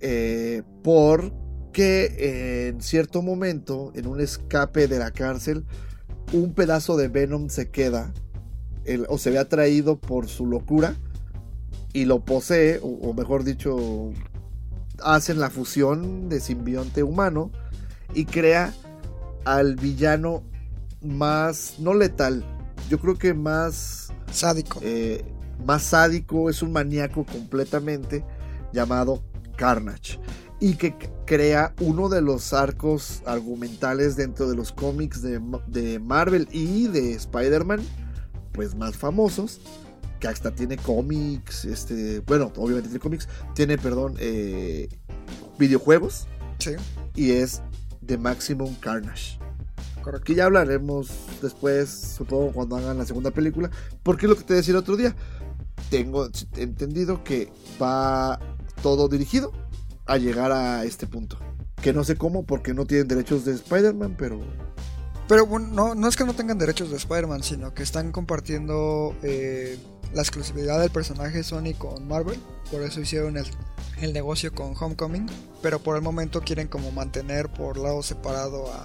eh, 0.00 0.62
porque 0.84 2.68
en 2.68 2.80
cierto 2.82 3.22
momento, 3.22 3.92
en 3.94 4.06
un 4.06 4.20
escape 4.20 4.86
de 4.88 4.98
la 4.98 5.10
cárcel, 5.10 5.64
un 6.32 6.54
pedazo 6.54 6.96
de 6.96 7.08
Venom 7.08 7.48
se 7.48 7.70
queda 7.70 8.12
el- 8.84 9.06
o 9.08 9.18
se 9.18 9.30
ve 9.30 9.38
atraído 9.38 9.98
por 9.98 10.28
su 10.28 10.46
locura 10.46 10.94
y 11.92 12.04
lo 12.04 12.24
posee, 12.24 12.78
o, 12.82 12.86
o 12.86 13.14
mejor 13.14 13.44
dicho, 13.44 14.10
hacen 15.02 15.38
la 15.40 15.50
fusión 15.50 16.28
de 16.28 16.40
simbionte 16.40 17.02
humano 17.02 17.50
y 18.14 18.24
crea 18.24 18.72
al 19.44 19.76
villano 19.76 20.42
más, 21.02 21.76
no 21.78 21.94
letal, 21.94 22.44
yo 22.88 22.98
creo 22.98 23.16
que 23.16 23.34
más, 23.34 24.12
Sádico. 24.30 24.80
eh, 24.82 25.24
más 25.64 25.82
sádico, 25.82 26.50
es 26.50 26.62
un 26.62 26.72
maníaco 26.72 27.24
completamente 27.24 28.24
llamado 28.72 29.22
Carnage 29.56 30.18
y 30.60 30.74
que 30.74 30.94
crea 31.26 31.74
uno 31.80 32.08
de 32.08 32.20
los 32.22 32.52
arcos 32.52 33.22
argumentales 33.26 34.16
dentro 34.16 34.48
de 34.48 34.56
los 34.56 34.72
cómics 34.72 35.22
de 35.22 35.98
Marvel 35.98 36.48
y 36.52 36.86
de 36.88 37.14
Spider-Man, 37.14 37.80
pues 38.52 38.74
más 38.74 38.96
famosos, 38.96 39.60
que 40.20 40.28
hasta 40.28 40.54
tiene 40.54 40.76
cómics, 40.76 41.64
este, 41.64 42.20
bueno, 42.20 42.52
obviamente 42.56 42.88
tiene 42.90 43.00
cómics, 43.00 43.28
tiene, 43.54 43.76
perdón, 43.76 44.14
eh, 44.20 44.88
videojuegos 45.58 46.28
Sí, 46.62 46.76
y 47.16 47.32
es 47.32 47.60
The 48.06 48.18
Maximum 48.18 48.76
Carnage. 48.76 49.36
correcto. 50.00 50.24
Que 50.24 50.36
ya 50.36 50.44
hablaremos 50.44 51.10
después, 51.42 51.90
supongo, 51.90 52.52
cuando 52.52 52.76
hagan 52.76 52.98
la 52.98 53.04
segunda 53.04 53.32
película. 53.32 53.68
Porque 54.04 54.26
es 54.26 54.30
lo 54.30 54.36
que 54.36 54.44
te 54.44 54.54
decía 54.54 54.70
el 54.70 54.78
otro 54.78 54.96
día. 54.96 55.16
Tengo 55.90 56.28
entendido 56.56 57.24
que 57.24 57.52
va 57.82 58.38
todo 58.82 59.08
dirigido 59.08 59.52
a 60.06 60.18
llegar 60.18 60.52
a 60.52 60.84
este 60.84 61.06
punto. 61.06 61.38
Que 61.80 61.92
no 61.92 62.04
sé 62.04 62.16
cómo, 62.16 62.44
porque 62.44 62.74
no 62.74 62.84
tienen 62.84 63.08
derechos 63.08 63.44
de 63.44 63.52
Spider-Man, 63.54 64.16
pero. 64.18 64.40
Pero 65.28 65.46
bueno, 65.46 65.68
no, 65.68 65.94
no 65.94 66.08
es 66.08 66.16
que 66.16 66.24
no 66.24 66.34
tengan 66.34 66.58
derechos 66.58 66.90
de 66.90 66.96
Spider-Man, 66.96 67.42
sino 67.42 67.72
que 67.74 67.82
están 67.82 68.12
compartiendo 68.12 69.14
eh, 69.22 69.78
la 70.12 70.20
exclusividad 70.22 70.80
del 70.80 70.90
personaje 70.90 71.42
Sony 71.42 71.74
con 71.78 72.06
Marvel. 72.06 72.38
Por 72.70 72.82
eso 72.82 73.00
hicieron 73.00 73.36
el, 73.36 73.46
el 74.00 74.12
negocio 74.12 74.52
con 74.52 74.74
Homecoming. 74.78 75.26
Pero 75.62 75.78
por 75.80 75.96
el 75.96 76.02
momento 76.02 76.40
quieren 76.42 76.68
como 76.68 76.90
mantener 76.92 77.48
por 77.48 77.78
lado 77.78 78.02
separado 78.02 78.70
a, 78.72 78.84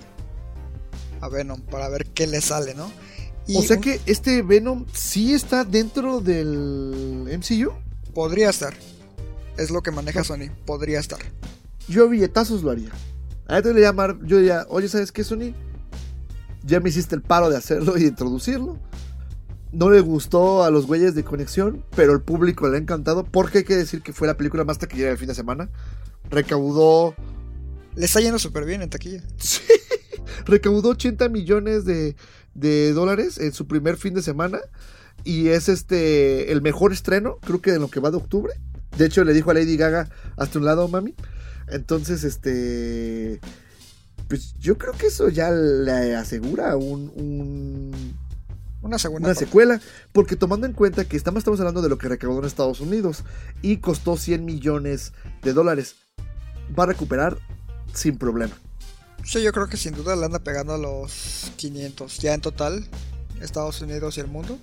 a 1.26 1.30
Venom 1.30 1.60
para 1.62 1.90
ver 1.90 2.06
qué 2.08 2.28
le 2.28 2.40
sale, 2.42 2.74
¿no? 2.76 2.90
Y 3.48 3.58
o 3.58 3.62
sea 3.64 3.78
un- 3.78 3.82
que 3.84 4.00
este 4.06 4.42
Venom 4.42 4.86
sí 4.94 5.34
está 5.34 5.64
dentro 5.66 6.20
del 6.22 7.28
MCU. 7.38 7.72
podría 8.14 8.50
estar. 8.52 8.74
Es 9.58 9.72
lo 9.72 9.82
que 9.82 9.92
maneja 9.92 10.24
Sony. 10.24 10.50
Podría 10.66 11.00
estar. 11.00 11.20
Yo 11.88 12.06
a 12.06 12.08
billetazos 12.08 12.64
lo 12.64 12.72
haría. 12.72 12.92
A 13.48 13.58
esto 13.58 13.74
le 13.74 13.82
llamar, 13.82 14.18
yo 14.24 14.38
diría, 14.38 14.66
oye, 14.70 14.90
¿sabes 14.90 15.12
qué, 15.12 15.24
Sony? 15.24 15.54
Ya 16.64 16.80
me 16.80 16.90
hiciste 16.90 17.16
el 17.16 17.22
paro 17.22 17.50
de 17.50 17.58
hacerlo 17.58 17.98
y 17.98 18.02
de 18.02 18.08
introducirlo. 18.08 18.78
No 19.72 19.90
le 19.90 20.02
gustó 20.02 20.64
a 20.64 20.72
los 20.72 20.86
güeyes 20.86 21.16
de 21.16 21.24
conexión, 21.24 21.84
pero 21.96 22.14
el 22.14 22.22
público 22.22 22.68
le 22.68 22.78
ha 22.78 22.80
encantado. 22.80 23.24
Porque 23.24 23.60
hay 23.60 23.64
que 23.64 23.76
decir 23.76 24.02
que 24.02 24.14
fue 24.14 24.28
la 24.28 24.38
película 24.38 24.64
más 24.64 24.78
taquillera 24.78 25.10
del 25.10 25.18
fin 25.18 25.28
de 25.28 25.36
semana. 25.36 25.70
Recaudó, 26.30 27.16
Le 27.96 28.06
está 28.06 28.20
yendo 28.20 28.38
súper 28.38 28.66
bien 28.66 28.82
en 28.82 28.90
taquilla. 28.90 29.24
sí, 29.38 29.62
recaudó 30.46 30.90
80 30.90 31.30
millones 31.30 31.86
de, 31.86 32.16
de 32.54 32.92
dólares 32.94 33.38
en 33.38 33.54
su 33.54 33.66
primer 33.66 33.98
fin 33.98 34.14
de 34.14 34.22
semana. 34.22 34.60
Y 35.24 35.48
es 35.50 35.68
este 35.70 36.52
el 36.52 36.62
mejor 36.62 36.92
estreno, 36.94 37.38
creo 37.40 37.62
que 37.62 37.72
de 37.72 37.80
lo 37.80 37.90
que 37.90 38.00
va 38.00 38.12
de 38.12 38.18
octubre. 38.18 38.54
De 38.98 39.06
hecho, 39.06 39.24
le 39.24 39.34
dijo 39.34 39.52
a 39.52 39.54
Lady 39.54 39.78
Gaga, 39.78 40.10
hasta 40.38 40.60
un 40.60 40.66
lado, 40.66 40.88
mami. 40.88 41.14
Entonces, 41.70 42.24
este. 42.24 43.40
Pues 44.28 44.56
yo 44.60 44.78
creo 44.78 44.94
que 44.94 45.08
eso 45.08 45.30
ya 45.30 45.52
le 45.52 46.16
asegura 46.16 46.76
un, 46.76 47.12
un- 47.16 48.18
Una 48.82 49.00
segunda 49.00 49.28
una 49.30 49.34
parte. 49.36 49.46
secuela. 49.46 49.80
Porque 50.12 50.36
tomando 50.36 50.66
en 50.68 50.74
cuenta 50.74 51.06
que 51.06 51.16
estamos, 51.16 51.40
estamos 51.40 51.60
hablando 51.60 51.82
de 51.82 51.90
lo 51.90 51.98
que 51.98 52.10
recaudó 52.10 52.40
en 52.40 52.46
Estados 52.46 52.82
Unidos 52.82 53.24
y 53.62 53.78
costó 53.78 54.18
100 54.18 54.44
millones 54.44 55.14
de 55.44 55.54
dólares, 55.54 55.96
va 56.78 56.84
a 56.84 56.88
recuperar 56.88 57.38
sin 57.94 58.18
problema. 58.18 58.54
Sí, 59.24 59.42
yo 59.42 59.52
creo 59.54 59.68
que 59.68 59.78
sin 59.78 59.94
duda 59.94 60.16
le 60.16 60.26
anda 60.26 60.40
pegando 60.40 60.74
a 60.74 60.78
los 60.78 61.52
500 61.58 62.18
ya 62.20 62.34
en 62.34 62.42
total, 62.42 62.86
Estados 63.42 63.82
Unidos 63.82 64.18
y 64.18 64.22
el 64.22 64.28
mundo. 64.28 64.58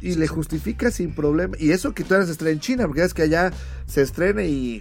Y 0.00 0.14
le 0.14 0.26
justifica 0.28 0.90
sin 0.90 1.14
problema. 1.14 1.56
Y 1.58 1.70
eso 1.70 1.94
que 1.94 2.04
todavía 2.04 2.26
se 2.26 2.32
estrena 2.32 2.52
en 2.52 2.60
China, 2.60 2.86
porque 2.86 3.02
es 3.02 3.14
que 3.14 3.22
allá 3.22 3.50
se 3.86 4.02
estrena 4.02 4.44
y 4.44 4.80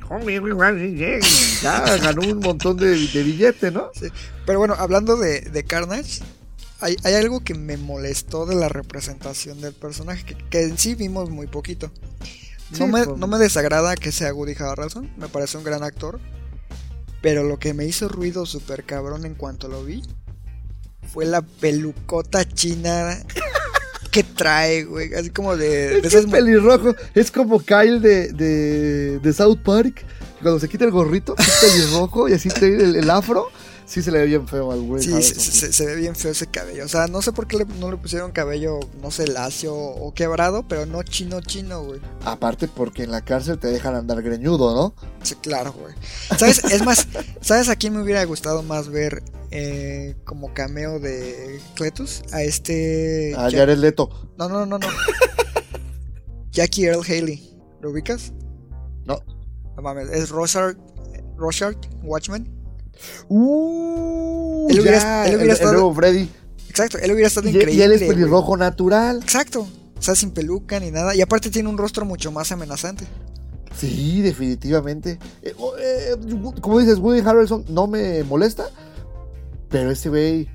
ya 1.62 1.98
ganó 1.98 2.22
un 2.22 2.40
montón 2.40 2.76
de, 2.78 2.90
de 3.08 3.24
billete, 3.24 3.72
¿no? 3.72 3.90
Sí. 3.94 4.08
Pero 4.46 4.60
bueno, 4.60 4.76
hablando 4.78 5.16
de, 5.16 5.42
de 5.42 5.64
Carnage, 5.64 6.22
hay, 6.82 6.98
hay 7.04 7.14
algo 7.14 7.40
que 7.40 7.54
me 7.56 7.78
molestó 7.78 8.46
de 8.46 8.56
la 8.56 8.68
representación 8.68 9.62
del 9.62 9.74
personaje, 9.74 10.26
que, 10.26 10.36
que 10.50 10.64
en 10.64 10.78
sí 10.78 10.96
vimos 10.96 11.30
muy 11.30 11.48
poquito. 11.48 11.92
No, 12.72 12.78
Sí, 12.78 12.84
me, 12.92 13.06
pues. 13.06 13.18
no 13.18 13.28
me 13.28 13.38
desagrada 13.38 13.96
que 13.96 14.12
sea 14.12 14.34
Woody 14.34 14.56
Harrelson, 14.60 15.10
me 15.18 15.30
parece 15.30 15.58
un 15.58 15.64
gran 15.64 15.84
actor. 15.84 16.20
Pero 17.22 17.44
lo 17.44 17.58
que 17.58 17.74
me 17.74 17.86
hizo 17.86 18.08
ruido 18.10 18.46
súper 18.46 18.84
cabrón 18.84 19.26
en 19.26 19.34
cuanto 19.34 19.68
lo 19.68 19.84
vi 19.84 20.04
fue 21.12 21.26
la 21.26 21.42
pelucota 21.42 22.48
china 22.48 23.18
que 24.16 24.24
trae, 24.24 24.86
güey. 24.86 25.14
Así 25.14 25.30
como 25.30 25.58
de, 25.58 25.98
Es 25.98 26.06
esas 26.06 26.28
pelirrojo. 26.28 26.96
Es 27.14 27.32
como 27.32 27.60
Kyle 27.60 28.00
de, 28.00 28.32
de, 28.32 29.20
de 29.20 29.34
South 29.34 29.60
Park. 29.62 30.06
Cuando 30.42 30.58
se 30.58 30.70
quita 30.70 30.86
el 30.86 30.92
gorrito, 30.92 31.36
es 31.38 31.50
pelirrojo 31.60 32.30
y 32.30 32.34
así 32.34 32.48
el, 32.62 32.96
el 32.96 33.10
afro. 33.10 33.50
Sí 33.86 34.02
se 34.02 34.12
le 34.12 34.20
ve 34.20 34.26
bien 34.26 34.48
feo 34.48 34.72
al 34.72 34.82
güey. 34.82 35.02
Sí, 35.04 35.12
se, 35.22 35.36
se- 35.40 35.74
se 35.74 35.86
ve 35.86 35.96
bien 35.96 36.16
feo 36.16 36.32
ese 36.32 36.48
cabello. 36.48 36.86
O 36.86 36.88
sea, 36.88 37.08
no 37.08 37.22
sé 37.22 37.32
por 37.32 37.48
qué 37.48 37.58
le- 37.58 37.66
no 37.80 37.90
le 37.92 37.98
pusieron 37.98 38.32
cabello, 38.32 38.80
no 39.02 39.12
sé, 39.12 39.28
lacio 39.28 39.76
o 39.76 40.14
quebrado, 40.14 40.68
pero 40.68 40.86
no 40.86 41.04
chino 41.04 41.42
chino, 41.42 41.84
güey. 41.84 42.00
Aparte 42.24 42.68
porque 42.68 43.04
en 43.04 43.12
la 43.12 43.22
cárcel 43.24 43.60
te 43.60 43.68
dejan 43.68 43.96
andar 43.96 44.22
greñudo, 44.22 44.74
¿no? 44.76 44.94
Sí, 45.24 45.36
claro, 45.36 45.74
güey. 45.74 45.94
¿Sabes? 46.38 46.64
Es 46.66 46.84
más, 46.86 47.08
¿sabes 47.42 47.70
a 47.70 47.76
quién 47.76 47.96
me 47.96 48.02
hubiera 48.04 48.24
gustado 48.26 48.64
más 48.64 48.90
ver 48.90 49.24
eh, 49.52 50.16
como 50.26 50.54
cameo 50.54 51.00
de 51.00 51.60
Cletus? 51.76 52.24
A 52.32 52.42
este... 52.44 53.34
Ja- 53.36 53.50
Jared 53.52 53.78
Leto. 53.78 54.10
No, 54.38 54.50
no, 54.50 54.66
no, 54.66 54.78
no. 54.80 54.88
Jackie 56.52 56.86
Earl 56.86 57.04
Haley. 57.04 57.52
¿Lo 57.82 57.92
ubicas? 57.92 58.34
No. 59.06 59.20
No 59.76 59.82
mames, 59.82 60.10
es 60.10 60.30
Rorschach, 60.30 60.76
Rorschach 61.38 61.78
Watchmen. 62.04 62.50
Uh, 63.28 64.68
Él 64.70 64.80
hubiera- 64.82 65.00
ya, 65.00 65.24
él 65.28 65.36
hubiera 65.36 65.44
el, 65.44 65.50
estado- 65.52 65.74
nuevo 65.74 65.94
Freddy. 65.94 66.30
Exacto, 66.70 66.98
él 66.98 67.12
hubiera 67.12 67.28
estado 67.28 67.48
Y, 67.48 67.52
increíble. 67.52 67.74
y 67.74 67.82
él 67.82 67.92
es 67.94 68.00
güey. 68.02 68.10
pelirrojo 68.12 68.58
natural. 68.58 69.20
Exacto. 69.22 69.68
O 69.98 70.02
sea, 70.02 70.16
sin 70.16 70.32
peluca 70.32 70.80
ni 70.80 70.92
nada. 70.92 71.16
Y 71.16 71.22
aparte 71.22 71.50
tiene 71.50 71.70
un 71.70 71.78
rostro 71.78 72.06
mucho 72.06 72.32
más 72.32 72.52
amenazante. 72.52 73.06
Sí, 73.78 74.22
definitivamente. 74.22 75.20
Eh, 75.42 75.54
oh, 75.58 75.74
eh, 75.80 76.16
como 76.62 76.80
dices, 76.80 76.98
Woody 77.00 77.20
Harrelson 77.22 77.66
no 77.70 77.88
me 77.88 78.24
molesta. 78.24 78.66
Pero 79.70 79.92
ese 79.92 80.10
güey, 80.10 80.50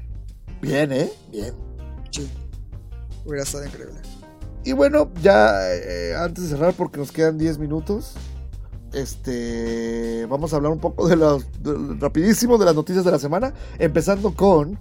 bien, 0.62 0.92
¿eh? 0.92 1.10
Bien. 1.32 1.52
Sí. 2.10 2.28
Hubiera 3.24 3.44
estado 3.44 3.64
increíble. 3.64 4.00
Y 4.64 4.72
bueno, 4.72 5.10
ya 5.22 5.54
eh, 5.74 6.14
antes 6.18 6.44
de 6.44 6.50
cerrar, 6.50 6.74
porque 6.74 6.98
nos 6.98 7.12
quedan 7.12 7.38
10 7.38 7.58
minutos, 7.58 8.12
este, 8.92 10.26
vamos 10.28 10.52
a 10.52 10.56
hablar 10.56 10.72
un 10.72 10.78
poco 10.80 11.08
de 11.08 11.16
los, 11.16 11.44
de- 11.62 11.96
rapidísimo 11.98 12.58
de 12.58 12.64
las 12.64 12.74
noticias 12.74 13.04
de 13.04 13.10
la 13.10 13.18
semana, 13.18 13.52
empezando 13.78 14.34
con 14.34 14.78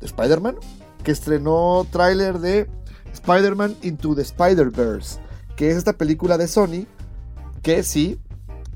Spider-Man, 0.00 0.56
que 1.02 1.10
estrenó 1.12 1.86
tráiler 1.90 2.38
de 2.38 2.68
Spider-Man 3.12 3.76
Into 3.82 4.14
the 4.14 4.22
Spider-Verse, 4.22 5.18
que 5.56 5.70
es 5.70 5.76
esta 5.76 5.92
película 5.94 6.36
de 6.38 6.46
Sony, 6.48 6.86
que 7.62 7.82
sí, 7.82 8.18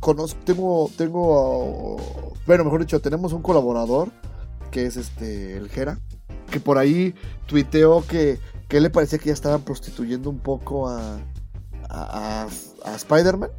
conozco, 0.00 0.40
tengo, 0.44 0.90
tengo, 0.96 1.96
bueno, 2.46 2.64
mejor 2.64 2.80
dicho, 2.80 3.00
tenemos 3.00 3.32
un 3.32 3.42
colaborador, 3.42 4.10
que 4.70 4.86
es 4.86 4.96
este, 4.96 5.56
el 5.56 5.68
Jera, 5.68 5.98
que 6.50 6.60
por 6.60 6.78
ahí 6.78 7.14
tuiteó 7.46 8.04
que, 8.06 8.38
que 8.68 8.80
le 8.80 8.90
parecía 8.90 9.18
que 9.18 9.26
ya 9.26 9.32
estaban 9.34 9.62
prostituyendo 9.62 10.28
un 10.30 10.38
poco 10.38 10.88
a, 10.88 11.18
a, 11.88 12.42
a- 12.44 12.48
a 12.84 12.94
Spider-Man. 12.96 13.50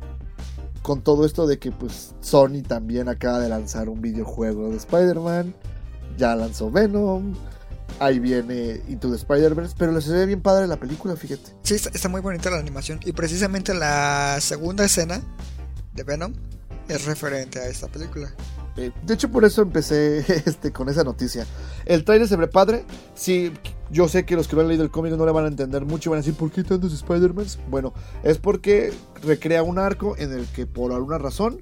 Con 0.83 1.01
todo 1.01 1.25
esto 1.25 1.47
de 1.47 1.57
que 1.57 1.71
pues 1.71 2.13
Sony 2.21 2.61
también 2.67 3.09
acaba 3.09 3.39
de 3.39 3.49
lanzar 3.49 3.89
un 3.89 4.01
videojuego 4.01 4.69
de 4.69 4.77
Spider-Man. 4.77 5.55
Ya 6.17 6.35
lanzó 6.35 6.69
Venom. 6.69 7.33
Ahí 7.99 8.19
viene 8.19 8.81
Into 8.87 9.09
the 9.09 9.15
Spider-Verse. 9.15 9.75
Pero 9.79 9.99
se 9.99 10.11
ve 10.11 10.27
bien 10.27 10.41
padre 10.41 10.67
la 10.67 10.77
película, 10.77 11.15
fíjate. 11.15 11.55
Sí, 11.63 11.73
está, 11.73 11.89
está 11.89 12.09
muy 12.09 12.21
bonita 12.21 12.51
la 12.51 12.59
animación. 12.59 12.99
Y 13.03 13.13
precisamente 13.13 13.73
la 13.73 14.37
segunda 14.41 14.85
escena 14.85 15.21
de 15.93 16.03
Venom 16.03 16.33
es 16.87 17.05
referente 17.05 17.59
a 17.59 17.67
esta 17.67 17.87
película. 17.87 18.31
Eh, 18.75 18.91
de 19.05 19.13
hecho, 19.13 19.29
por 19.29 19.45
eso 19.45 19.61
empecé 19.61 20.19
este, 20.45 20.71
con 20.71 20.89
esa 20.89 21.03
noticia. 21.03 21.45
El 21.85 22.03
trailer 22.03 22.27
se 22.27 22.35
ve 22.35 22.47
padre. 22.47 22.85
Sí, 23.15 23.53
yo 23.93 24.07
sé 24.09 24.25
que 24.25 24.35
los 24.35 24.47
que 24.47 24.55
no 24.55 24.63
han 24.63 24.67
leído 24.67 24.83
el 24.83 24.91
cómic 24.91 25.13
no 25.13 25.25
le 25.25 25.31
van 25.31 25.45
a 25.45 25.47
entender 25.47 25.85
mucho. 25.85 26.09
Van 26.09 26.17
a 26.17 26.21
decir, 26.21 26.33
¿por 26.35 26.51
qué 26.51 26.63
tantos 26.63 26.91
Spider-Man? 26.93 27.45
Bueno, 27.69 27.93
es 28.23 28.37
porque 28.39 28.91
recrea 29.23 29.63
un 29.63 29.77
arco 29.79 30.15
en 30.17 30.33
el 30.33 30.45
que 30.47 30.65
por 30.65 30.91
alguna 30.91 31.17
razón 31.19 31.61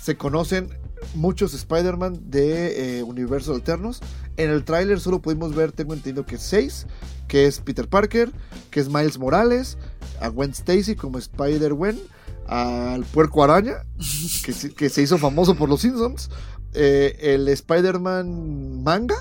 se 0.00 0.16
conocen 0.16 0.68
muchos 1.14 1.54
Spider-Man 1.54 2.20
de 2.30 2.98
eh, 2.98 3.02
universos 3.02 3.56
alternos. 3.56 4.00
En 4.36 4.50
el 4.50 4.64
tráiler 4.64 5.00
solo 5.00 5.20
pudimos 5.22 5.54
ver, 5.54 5.72
tengo 5.72 5.94
entendido 5.94 6.26
que 6.26 6.38
6, 6.38 6.86
que 7.26 7.46
es 7.46 7.60
Peter 7.60 7.88
Parker, 7.88 8.30
que 8.70 8.80
es 8.80 8.88
Miles 8.88 9.18
Morales, 9.18 9.78
a 10.20 10.28
Gwen 10.28 10.50
Stacy 10.50 10.94
como 10.94 11.18
Spider-Gwen, 11.18 11.98
al 12.46 13.04
puerco 13.06 13.42
araña, 13.42 13.84
que, 14.44 14.52
se- 14.52 14.72
que 14.74 14.88
se 14.90 15.02
hizo 15.02 15.18
famoso 15.18 15.54
por 15.54 15.68
los 15.68 15.80
Simpsons, 15.80 16.30
eh, 16.74 17.16
el 17.20 17.48
Spider-Man 17.48 18.82
manga, 18.82 19.16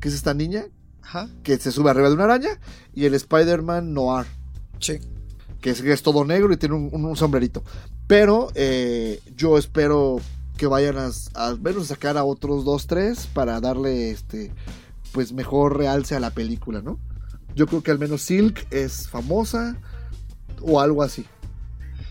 que 0.00 0.08
es 0.08 0.14
esta 0.14 0.34
niña 0.34 0.66
Ajá. 1.06 1.28
que 1.44 1.56
se 1.58 1.70
sube 1.72 1.90
arriba 1.90 2.08
de 2.08 2.14
una 2.14 2.24
araña, 2.24 2.58
y 2.94 3.04
el 3.04 3.14
Spider-Man 3.14 3.94
Noir, 3.94 4.26
Sí. 4.80 4.98
que 5.60 5.70
es, 5.70 5.80
que 5.82 5.92
es 5.92 6.02
todo 6.02 6.24
negro 6.24 6.52
y 6.52 6.56
tiene 6.56 6.74
un, 6.74 6.88
un- 6.92 7.04
un 7.04 7.16
sombrerito. 7.16 7.62
Pero 8.08 8.48
eh, 8.54 9.20
yo 9.36 9.56
espero 9.58 10.20
que 10.56 10.66
vayan 10.66 10.96
a, 10.98 11.10
a 11.34 11.46
al 11.48 11.60
menos 11.60 11.88
sacar 11.88 12.16
a 12.16 12.24
otros 12.24 12.64
dos, 12.64 12.86
tres 12.86 13.26
para 13.32 13.60
darle 13.60 14.10
este 14.10 14.52
pues 15.12 15.32
mejor 15.32 15.76
realce 15.78 16.14
a 16.14 16.20
la 16.20 16.30
película, 16.30 16.82
¿no? 16.82 16.98
Yo 17.54 17.66
creo 17.66 17.82
que 17.82 17.90
al 17.90 17.98
menos 17.98 18.22
Silk 18.22 18.66
es 18.70 19.08
famosa 19.08 19.76
o 20.60 20.80
algo 20.80 21.02
así. 21.02 21.24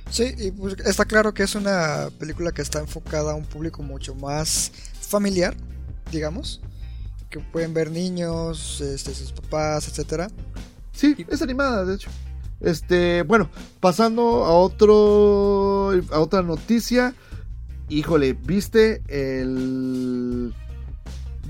Sí, 0.10 0.34
y 0.38 0.52
pues 0.52 0.76
está 0.86 1.06
claro 1.06 1.34
que 1.34 1.44
es 1.44 1.56
una 1.56 2.10
película 2.20 2.52
que 2.52 2.62
está 2.62 2.80
enfocada 2.80 3.32
a 3.32 3.36
un 3.36 3.46
público 3.46 3.82
mucho 3.84 4.16
más 4.16 4.72
familiar, 5.02 5.56
digamos. 6.12 6.62
Que 7.36 7.42
pueden 7.42 7.74
ver 7.74 7.92
niños, 7.92 8.80
este, 8.80 9.14
sus 9.14 9.34
papás, 9.34 9.90
etcétera. 9.90 10.30
Sí, 10.94 11.26
es 11.28 11.42
animada, 11.42 11.84
de 11.84 11.96
hecho. 11.96 12.10
Este, 12.62 13.24
bueno, 13.24 13.50
pasando 13.82 14.46
a 14.46 14.54
otro 14.54 15.92
a 16.14 16.20
otra 16.22 16.44
noticia. 16.44 17.14
Híjole, 17.90 18.32
¿viste 18.32 19.02
el 19.10 20.54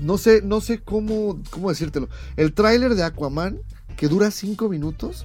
no 0.00 0.18
sé, 0.18 0.42
no 0.42 0.60
sé 0.60 0.80
cómo 0.80 1.40
cómo 1.50 1.68
decírtelo. 1.68 2.08
El 2.36 2.52
tráiler 2.52 2.96
de 2.96 3.04
Aquaman 3.04 3.60
que 3.96 4.08
dura 4.08 4.32
5 4.32 4.68
minutos, 4.68 5.24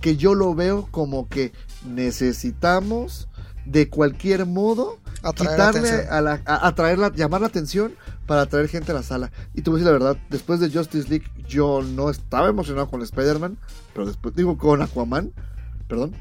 que 0.00 0.16
yo 0.16 0.34
lo 0.34 0.56
veo 0.56 0.88
como 0.90 1.28
que 1.28 1.52
necesitamos 1.86 3.28
de 3.66 3.88
cualquier 3.88 4.46
modo 4.46 4.98
Atraer 5.22 5.50
quitarle 5.72 6.08
a 6.08 6.20
la 6.20 6.40
a, 6.46 6.66
atraer 6.66 6.98
la- 6.98 7.12
llamar 7.12 7.40
la 7.42 7.46
atención 7.48 7.94
para 8.26 8.42
atraer 8.42 8.68
gente 8.68 8.92
a 8.92 8.94
la 8.94 9.02
sala. 9.02 9.30
Y 9.54 9.62
te 9.62 9.70
voy 9.70 9.80
a 9.80 9.84
decir 9.84 9.92
la 9.92 9.98
verdad, 9.98 10.22
después 10.30 10.60
de 10.60 10.70
Justice 10.70 11.08
League 11.08 11.26
yo 11.48 11.82
no 11.82 12.10
estaba 12.10 12.48
emocionado 12.48 12.88
con 12.88 13.02
Spider-Man, 13.02 13.58
pero 13.92 14.06
después 14.06 14.34
digo 14.34 14.56
con 14.56 14.80
Aquaman, 14.82 15.32
perdón. 15.88 16.14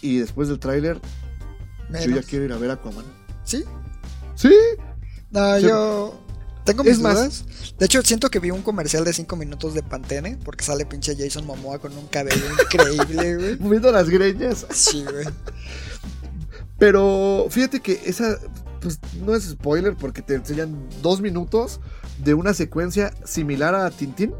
Y 0.00 0.18
después 0.18 0.48
del 0.48 0.58
tráiler 0.58 1.00
yo 1.90 2.10
ya 2.16 2.22
quiero 2.22 2.44
ir 2.46 2.52
a 2.52 2.56
ver 2.58 2.70
Aquaman. 2.70 3.04
¿Sí? 3.44 3.64
Sí, 4.34 4.54
No, 5.30 5.56
Sí. 5.58 5.62
yo 5.62 6.18
tengo 6.64 6.82
Es 6.82 6.88
mis 6.90 6.98
más- 7.00 7.14
dudas. 7.16 7.44
De 7.78 7.86
hecho, 7.86 8.02
siento 8.02 8.28
que 8.30 8.38
vi 8.38 8.50
un 8.50 8.62
comercial 8.62 9.04
de 9.04 9.12
5 9.12 9.36
minutos 9.36 9.74
de 9.74 9.82
Pantene 9.82 10.38
porque 10.44 10.64
sale 10.64 10.84
pinche 10.86 11.14
Jason 11.16 11.46
Momoa 11.46 11.78
con 11.78 11.96
un 11.96 12.06
cabello 12.08 12.44
increíble, 12.64 13.36
güey. 13.36 13.58
moviendo 13.58 13.90
las 13.92 14.08
greñas. 14.08 14.66
Sí, 14.70 15.04
güey. 15.04 15.26
Pero 16.82 17.46
fíjate 17.48 17.78
que 17.78 18.00
esa 18.06 18.38
pues, 18.80 18.98
no 19.24 19.36
es 19.36 19.44
spoiler 19.44 19.94
porque 19.94 20.20
te 20.20 20.34
enseñan 20.34 20.88
dos 21.00 21.20
minutos 21.20 21.80
de 22.18 22.34
una 22.34 22.54
secuencia 22.54 23.12
similar 23.24 23.72
a 23.76 23.88
Tintín. 23.92 24.34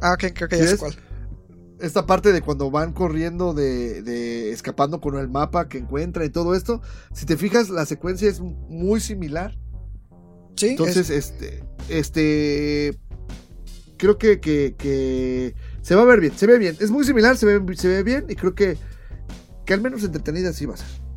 Ah, 0.00 0.12
ok, 0.12 0.32
creo 0.36 0.48
que 0.48 0.54
¿Sí 0.56 0.62
ya 0.62 0.70
es? 0.70 0.76
cuál. 0.78 0.94
esta 1.80 2.06
parte 2.06 2.32
de 2.32 2.42
cuando 2.42 2.70
van 2.70 2.92
corriendo 2.92 3.54
de, 3.54 4.02
de 4.02 4.52
escapando 4.52 5.00
con 5.00 5.18
el 5.18 5.28
mapa 5.28 5.68
que 5.68 5.78
encuentran 5.78 6.26
y 6.26 6.30
todo 6.30 6.54
esto, 6.54 6.80
si 7.12 7.26
te 7.26 7.36
fijas 7.36 7.70
la 7.70 7.86
secuencia 7.86 8.28
es 8.28 8.38
muy 8.38 9.00
similar. 9.00 9.58
Sí, 10.54 10.68
Entonces, 10.68 11.10
es- 11.10 11.32
este, 11.32 11.64
este, 11.88 13.00
creo 13.96 14.16
que, 14.16 14.38
que, 14.38 14.76
que 14.78 15.56
se 15.82 15.96
va 15.96 16.02
a 16.02 16.04
ver 16.04 16.20
bien, 16.20 16.38
se 16.38 16.46
ve 16.46 16.56
bien, 16.58 16.76
es 16.78 16.92
muy 16.92 17.04
similar, 17.04 17.36
se 17.36 17.46
ve, 17.46 17.76
se 17.76 17.88
ve 17.88 18.04
bien 18.04 18.26
y 18.28 18.36
creo 18.36 18.54
que, 18.54 18.76
que 19.66 19.74
al 19.74 19.80
menos 19.80 20.04
entretenida 20.04 20.52
sí 20.52 20.64
va 20.64 20.74
a 20.74 20.76
ser. 20.76 21.07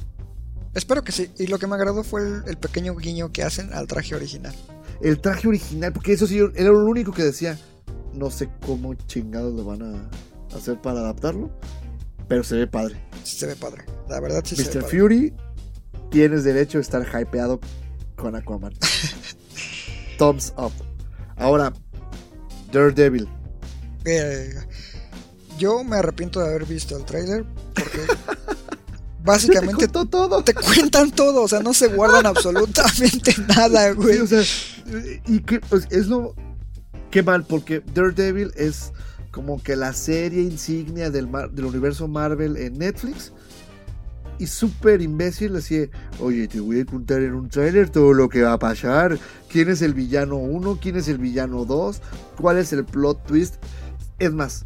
Espero 0.74 1.03
que 1.03 1.11
sí. 1.11 1.32
Y 1.38 1.47
lo 1.47 1.59
que 1.59 1.67
me 1.67 1.76
agradó 1.76 2.03
fue 2.03 2.22
el, 2.22 2.43
el 2.47 2.57
pequeño 2.57 2.95
guiño 2.95 3.32
que 3.32 3.43
hacen 3.43 3.74
al 3.74 3.88
traje 3.88 4.15
original. 4.15 4.53
El 5.01 5.19
traje 5.19 5.47
original, 5.47 5.93
porque 5.93 6.13
eso 6.13 6.28
sí 6.28 6.39
era 6.55 6.69
lo 6.69 6.86
único 6.86 7.11
que 7.11 7.24
decía, 7.24 7.57
no 8.13 8.30
sé 8.30 8.49
cómo 8.65 8.93
chingados 8.93 9.53
lo 9.53 9.65
van 9.65 9.82
a 9.82 10.55
hacer 10.55 10.80
para 10.80 10.99
adaptarlo, 10.99 11.49
pero 12.28 12.43
se 12.43 12.55
ve 12.55 12.67
padre. 12.67 12.95
Sí 13.24 13.38
se 13.38 13.47
ve 13.47 13.55
padre. 13.55 13.86
La 14.09 14.19
verdad 14.19 14.43
sí 14.45 14.55
se 14.55 14.63
ve 14.63 14.69
Mr. 14.69 14.82
padre. 14.82 14.99
Fury, 14.99 15.34
tienes 16.09 16.43
derecho 16.43 16.78
a 16.78 16.82
estar 16.82 17.05
hypeado 17.05 17.59
con 18.15 18.36
Aquaman. 18.36 18.74
Thumbs 20.17 20.53
up. 20.57 20.72
Ahora, 21.38 21.74
Daredevil. 22.72 23.28
Eh, 24.05 24.53
yo 25.57 25.84
me 25.84 25.97
arrepiento 25.97 26.39
de 26.39 26.47
haber 26.47 26.65
visto 26.65 26.97
el 26.97 27.05
trailer 27.05 27.45
porque 27.74 27.99
básicamente 29.24 29.88
todo. 29.88 30.43
te 30.43 30.53
cuentan 30.53 31.11
todo, 31.11 31.43
o 31.43 31.47
sea, 31.47 31.61
no 31.61 31.74
se 31.74 31.88
guardan 31.88 32.26
absolutamente 32.26 33.36
nada, 33.47 33.91
güey. 33.93 34.15
Sí, 34.15 34.22
o 34.22 34.28
sea, 34.28 34.43
y 35.28 35.39
que 35.39 35.59
pues, 35.61 35.88
es 35.89 36.07
lo 36.07 36.36
qué 37.09 37.24
mal 37.24 37.45
porque 37.45 37.82
Daredevil 37.93 38.51
es 38.55 38.93
como 39.32 39.61
que 39.61 39.76
la 39.76 39.93
serie 39.93 40.41
insignia 40.41 41.09
del, 41.09 41.28
mar- 41.28 41.51
del 41.51 41.65
universo 41.65 42.07
Marvel 42.07 42.57
en 42.57 42.78
Netflix 42.78 43.32
y 44.39 44.47
súper 44.47 45.01
imbécil, 45.01 45.55
así, 45.55 45.88
oye, 46.19 46.47
te 46.47 46.59
voy 46.59 46.80
a 46.80 46.86
contar 46.86 47.22
en 47.22 47.36
un 47.36 47.47
tráiler 47.47 47.89
todo 47.89 48.11
lo 48.13 48.28
que 48.28 48.41
va 48.41 48.53
a 48.53 48.59
pasar, 48.59 49.19
quién 49.49 49.69
es 49.69 49.84
el 49.84 49.93
villano 49.93 50.38
1, 50.38 50.80
quién 50.82 50.95
es 50.95 51.07
el 51.09 51.19
villano 51.19 51.63
2, 51.63 52.01
cuál 52.41 52.57
es 52.57 52.74
el 52.74 52.84
plot 52.84 53.24
twist. 53.28 53.55
Es 54.17 54.34
más, 54.34 54.65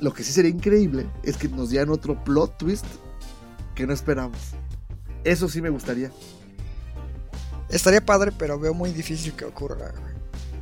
lo 0.00 0.14
que 0.14 0.24
sí 0.24 0.32
sería 0.32 0.50
increíble 0.50 1.06
es 1.24 1.36
que 1.36 1.48
nos 1.48 1.68
dieran 1.70 1.90
otro 1.90 2.22
plot 2.24 2.56
twist 2.56 2.86
que 3.74 3.86
no 3.86 3.92
esperamos. 3.92 4.38
Eso 5.24 5.48
sí 5.48 5.60
me 5.60 5.70
gustaría. 5.70 6.10
Estaría 7.68 8.04
padre, 8.04 8.32
pero 8.36 8.58
veo 8.58 8.74
muy 8.74 8.90
difícil 8.92 9.32
que 9.32 9.44
ocurra. 9.44 9.92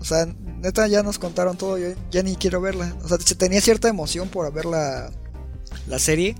O 0.01 0.05
sea, 0.05 0.27
neta 0.27 0.87
ya 0.87 1.03
nos 1.03 1.19
contaron 1.19 1.57
todo, 1.57 1.77
yo 1.77 1.89
ya 2.11 2.23
ni 2.23 2.37
quiero 2.37 2.61
verla. 2.61 2.97
O 3.03 3.09
sea, 3.09 3.19
tenía 3.19 3.61
cierta 3.61 3.89
emoción 3.89 4.29
por 4.29 4.51
ver 4.53 4.65
la, 4.65 5.11
la 5.87 5.99
serie. 5.99 6.37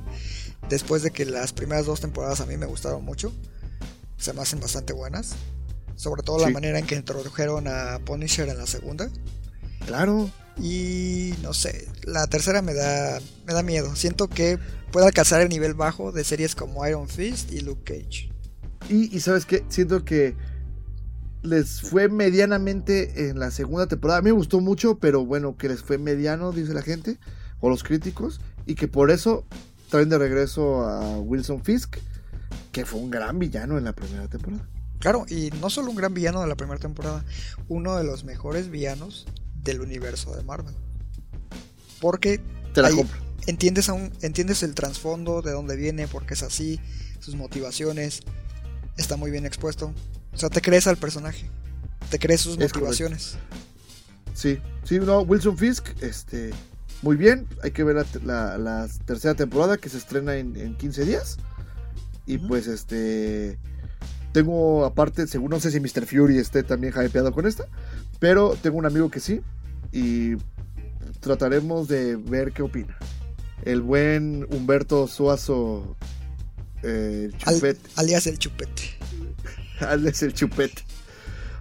Después 0.69 1.03
de 1.03 1.11
que 1.11 1.25
las 1.25 1.53
primeras 1.53 1.87
dos 1.87 2.01
temporadas 2.01 2.41
a 2.41 2.47
mí 2.47 2.57
me 2.57 2.67
gustaron 2.67 3.05
mucho. 3.05 3.33
Se 4.17 4.33
me 4.33 4.43
hacen 4.43 4.61
bastante 4.61 4.93
buenas. 4.93 5.35
Sobre 5.97 6.23
todo 6.23 6.39
la 6.39 6.51
manera 6.51 6.79
en 6.79 6.87
que 6.87 6.95
introdujeron 6.95 7.67
a 7.69 7.99
Punisher 8.05 8.49
en 8.49 8.59
la 8.59 8.67
segunda. 8.67 9.11
Claro. 9.87 10.31
Y 10.59 11.33
no 11.43 11.55
sé, 11.55 11.89
la 12.05 12.27
tercera 12.27 12.61
me 12.61 12.75
da, 12.75 13.19
me 13.47 13.55
da 13.55 13.63
miedo. 13.63 13.97
Siento 13.97 14.29
que 14.29 14.59
puede 14.93 15.07
alcanzar 15.07 15.41
el 15.41 15.49
nivel 15.49 15.75
bajo 15.75 16.13
de 16.13 16.23
series 16.25 16.55
como 16.55 16.87
Iron 16.87 17.09
Fist 17.09 17.53
y 17.53 17.61
Luke 17.61 17.83
Cage. 17.85 18.31
Y, 18.89 19.15
y 19.15 19.21
sabes 19.21 19.47
qué, 19.47 19.65
siento 19.69 20.05
que 20.05 20.37
les 21.43 21.81
fue 21.81 22.09
medianamente 22.09 23.31
en 23.31 23.39
la 23.39 23.51
segunda 23.51 23.87
temporada. 23.87 24.19
A 24.19 24.23
mí 24.23 24.27
me 24.27 24.37
gustó 24.37 24.61
mucho, 24.61 24.99
pero 24.99 25.25
bueno, 25.25 25.57
que 25.57 25.69
les 25.69 25.83
fue 25.83 25.97
mediano, 25.97 26.53
dice 26.53 26.75
la 26.75 26.83
gente, 26.83 27.19
o 27.61 27.71
los 27.71 27.83
críticos, 27.83 28.41
y 28.67 28.75
que 28.75 28.89
por 28.89 29.11
eso 29.11 29.47
traen 29.89 30.09
de 30.09 30.19
regreso 30.19 30.85
a 30.85 31.19
Wilson 31.19 31.63
Fisk, 31.65 31.97
que 32.73 32.85
fue 32.85 33.01
un 33.01 33.11
gran 33.11 33.39
villano 33.39 33.79
en 33.79 33.85
la 33.85 33.93
primera 33.95 34.29
temporada. 34.29 34.69
Claro, 34.99 35.25
y 35.29 35.51
no 35.61 35.71
solo 35.71 35.91
un 35.91 35.97
gran 35.97 36.13
villano 36.13 36.43
de 36.43 36.47
la 36.47 36.57
primera 36.57 36.79
temporada, 36.79 37.25
uno 37.69 37.97
de 37.97 38.05
los 38.05 38.25
mejores 38.25 38.71
villanos 38.71 39.27
del 39.63 39.81
universo 39.81 40.35
de 40.37 40.43
Marvel. 40.43 40.75
Porque 42.01 42.41
Te 42.75 42.83
la 42.83 42.89
ahí 42.89 43.07
entiendes 43.47 43.89
aún, 43.89 44.13
entiendes 44.23 44.63
el 44.63 44.75
trasfondo 44.75 45.43
de 45.43 45.53
dónde 45.53 45.77
viene, 45.77 46.07
por 46.07 46.25
qué 46.27 46.35
es 46.35 46.43
así, 46.43 46.81
sus 47.21 47.35
motivaciones, 47.35 48.21
está 48.97 49.17
muy 49.17 49.31
bien 49.31 49.47
expuesto. 49.47 49.93
O 50.33 50.37
sea, 50.37 50.49
te 50.51 50.61
crees 50.61 50.87
al 50.87 50.97
personaje, 50.97 51.51
te 52.11 52.19
crees 52.19 52.43
sus 52.43 52.53
Es 52.53 52.59
correcto. 52.59 52.79
motivaciones. 52.81 53.37
Sí, 54.35 54.59
sí, 54.85 54.99
no, 55.01 55.21
Wilson 55.23 55.59
Fisk, 55.59 55.89
este, 56.03 56.51
muy 57.03 57.17
bien. 57.17 57.47
Hay 57.63 57.73
que 57.73 57.83
ver 57.85 57.97
la, 57.97 58.07
la- 58.25 58.59
la 58.59 58.89
tercera 59.05 59.35
temporada 59.35 59.77
que 59.77 59.89
se 59.89 59.99
estrena 59.99 60.37
en, 60.37 60.57
en 60.57 60.77
15 60.77 61.05
días. 61.05 61.37
Y 62.27 62.39
pues, 62.39 62.69
este, 62.69 63.59
tengo 64.33 64.85
aparte, 64.85 65.27
según 65.27 65.51
no 65.51 65.59
sé 65.61 65.71
si 65.73 65.81
Mr. 65.81 66.07
Fury 66.07 66.39
esté 66.39 66.63
también 66.63 66.95
hypeado 66.95 67.33
con 67.33 67.47
esta, 67.47 67.67
pero 68.21 68.57
tengo 68.63 68.79
un 68.79 68.87
amigo 68.87 69.11
que 69.11 69.19
sí. 69.19 69.41
Y 69.93 70.37
trataremos 71.19 71.89
de 71.89 72.15
ver 72.17 72.53
qué 72.53 72.63
opina. 72.63 72.97
El 73.65 73.83
buen 73.83 74.47
Humberto 74.53 75.07
Suazo, 75.07 75.97
eh, 76.83 77.31
Al- 77.45 77.55
Chupete. 77.57 77.81
alias 77.97 78.27
el 78.27 78.39
chupete. 78.39 78.83
Hazles 79.81 80.23
el 80.23 80.33
chupete. 80.33 80.83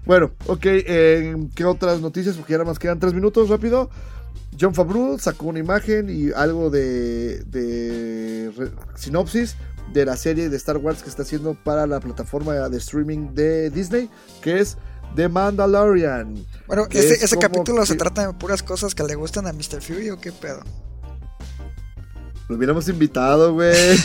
Bueno, 0.05 0.31
ok, 0.47 0.65
eh, 0.65 1.35
¿qué 1.55 1.65
otras 1.65 1.99
noticias? 2.01 2.35
Porque 2.37 2.51
ya 2.53 2.57
nada 2.59 2.69
más 2.69 2.79
quedan 2.79 2.99
tres 2.99 3.13
minutos, 3.13 3.49
rápido. 3.49 3.89
John 4.59 4.73
Favreau 4.73 5.19
sacó 5.19 5.47
una 5.47 5.59
imagen 5.59 6.09
y 6.09 6.31
algo 6.31 6.69
de, 6.69 7.43
de 7.45 8.51
re- 8.57 8.71
sinopsis 8.95 9.55
de 9.93 10.05
la 10.05 10.15
serie 10.17 10.49
de 10.49 10.57
Star 10.57 10.77
Wars 10.77 11.03
que 11.03 11.09
está 11.09 11.21
haciendo 11.23 11.53
para 11.63 11.85
la 11.87 11.99
plataforma 11.99 12.53
de 12.69 12.77
streaming 12.77 13.33
de 13.33 13.69
Disney, 13.69 14.09
que 14.41 14.59
es 14.59 14.77
The 15.15 15.29
Mandalorian. 15.29 16.45
Bueno, 16.67 16.87
ese, 16.89 17.13
es 17.13 17.23
ese 17.23 17.35
como 17.35 17.47
capítulo 17.47 17.85
se 17.85 17.95
trata 17.95 18.27
de 18.27 18.33
puras 18.33 18.63
cosas 18.63 18.93
que 18.93 19.03
le 19.03 19.15
gustan 19.15 19.47
a 19.47 19.53
Mr. 19.53 19.81
Fury 19.81 20.09
o 20.09 20.19
qué 20.19 20.31
pedo. 20.31 20.61
Lo 22.47 22.55
hubiéramos 22.55 22.87
invitado, 22.89 23.53
güey. 23.53 23.75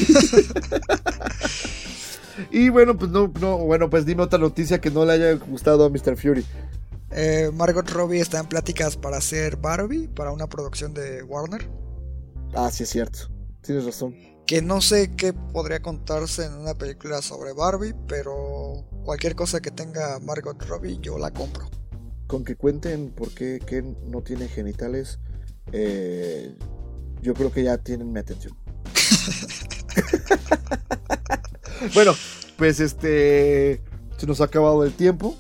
y 2.51 2.69
bueno, 2.69 2.97
pues 2.97 3.11
no, 3.11 3.33
no, 3.41 3.59
bueno, 3.59 3.89
pues 3.89 4.05
dime 4.05 4.23
otra 4.23 4.39
noticia 4.39 4.81
que 4.81 4.91
no 4.91 5.05
le 5.05 5.13
haya 5.13 5.33
gustado 5.35 5.85
a 5.85 5.89
Mr. 5.89 6.17
Fury. 6.17 6.45
Eh, 7.11 7.51
Margot 7.55 7.89
Robbie 7.89 8.21
está 8.21 8.41
en 8.41 8.47
pláticas 8.47 8.97
para 8.97 9.19
hacer 9.19 9.57
Barbie, 9.57 10.09
para 10.09 10.33
una 10.33 10.49
producción 10.49 10.93
de 10.93 11.23
Warner. 11.23 11.71
Ah, 12.55 12.71
sí 12.71 12.83
es 12.83 12.91
cierto. 12.91 13.31
Tienes 13.63 13.85
razón. 13.85 14.15
Que 14.47 14.61
no 14.61 14.81
sé 14.81 15.11
qué 15.17 15.33
podría 15.33 15.81
contarse 15.81 16.45
en 16.45 16.55
una 16.55 16.75
película 16.75 17.23
sobre 17.23 17.53
Barbie, 17.53 17.95
pero 18.07 18.85
cualquier 19.05 19.35
cosa 19.35 19.61
que 19.61 19.71
tenga 19.71 20.19
Margot 20.21 20.61
Robbie 20.67 20.99
yo 21.01 21.19
la 21.19 21.31
compro. 21.31 21.69
con 22.27 22.45
que 22.45 22.57
cuenten 22.57 23.11
por 23.11 23.31
qué 23.31 23.61
Ken 23.65 23.97
no 24.07 24.23
tiene 24.23 24.49
genitales, 24.49 25.19
eh, 25.73 26.57
yo 27.23 27.35
creo 27.35 27.53
que 27.53 27.63
ya 27.63 27.79
tienen 27.79 28.13
mi 28.13 28.21
atención. 28.21 28.57
bueno, 31.95 32.13
pues 32.57 32.81
este 32.81 33.83
se 34.17 34.27
nos 34.27 34.41
ha 34.41 34.45
acabado 34.45 34.85
el 34.85 34.93
tiempo. 34.93 35.37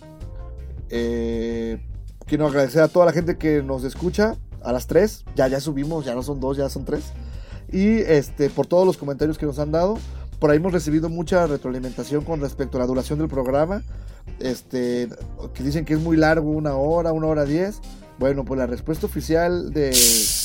Eh, 0.88 1.84
quiero 2.26 2.46
agradecer 2.46 2.82
a 2.82 2.88
toda 2.88 3.06
la 3.06 3.12
gente 3.12 3.36
que 3.36 3.62
nos 3.62 3.84
escucha 3.84 4.36
a 4.62 4.72
las 4.72 4.86
3. 4.86 5.24
Ya, 5.36 5.48
ya 5.48 5.60
subimos, 5.60 6.04
ya 6.04 6.14
no 6.14 6.22
son 6.22 6.40
dos, 6.40 6.56
ya 6.56 6.68
son 6.68 6.84
tres. 6.84 7.04
Y 7.74 7.98
este, 7.98 8.48
por 8.50 8.66
todos 8.66 8.86
los 8.86 8.96
comentarios 8.96 9.36
que 9.36 9.46
nos 9.46 9.58
han 9.58 9.72
dado. 9.72 9.98
Por 10.38 10.50
ahí 10.50 10.58
hemos 10.58 10.72
recibido 10.72 11.08
mucha 11.08 11.46
retroalimentación 11.46 12.24
con 12.24 12.40
respecto 12.40 12.76
a 12.78 12.80
la 12.80 12.86
duración 12.86 13.18
del 13.18 13.28
programa. 13.28 13.82
Este, 14.38 15.08
que 15.54 15.62
dicen 15.62 15.84
que 15.84 15.94
es 15.94 16.00
muy 16.00 16.16
largo, 16.16 16.50
una 16.50 16.74
hora, 16.76 17.12
una 17.12 17.26
hora 17.26 17.44
diez. 17.44 17.80
Bueno, 18.18 18.44
pues 18.44 18.58
la 18.58 18.66
respuesta 18.66 19.06
oficial 19.06 19.72
de- 19.72 19.96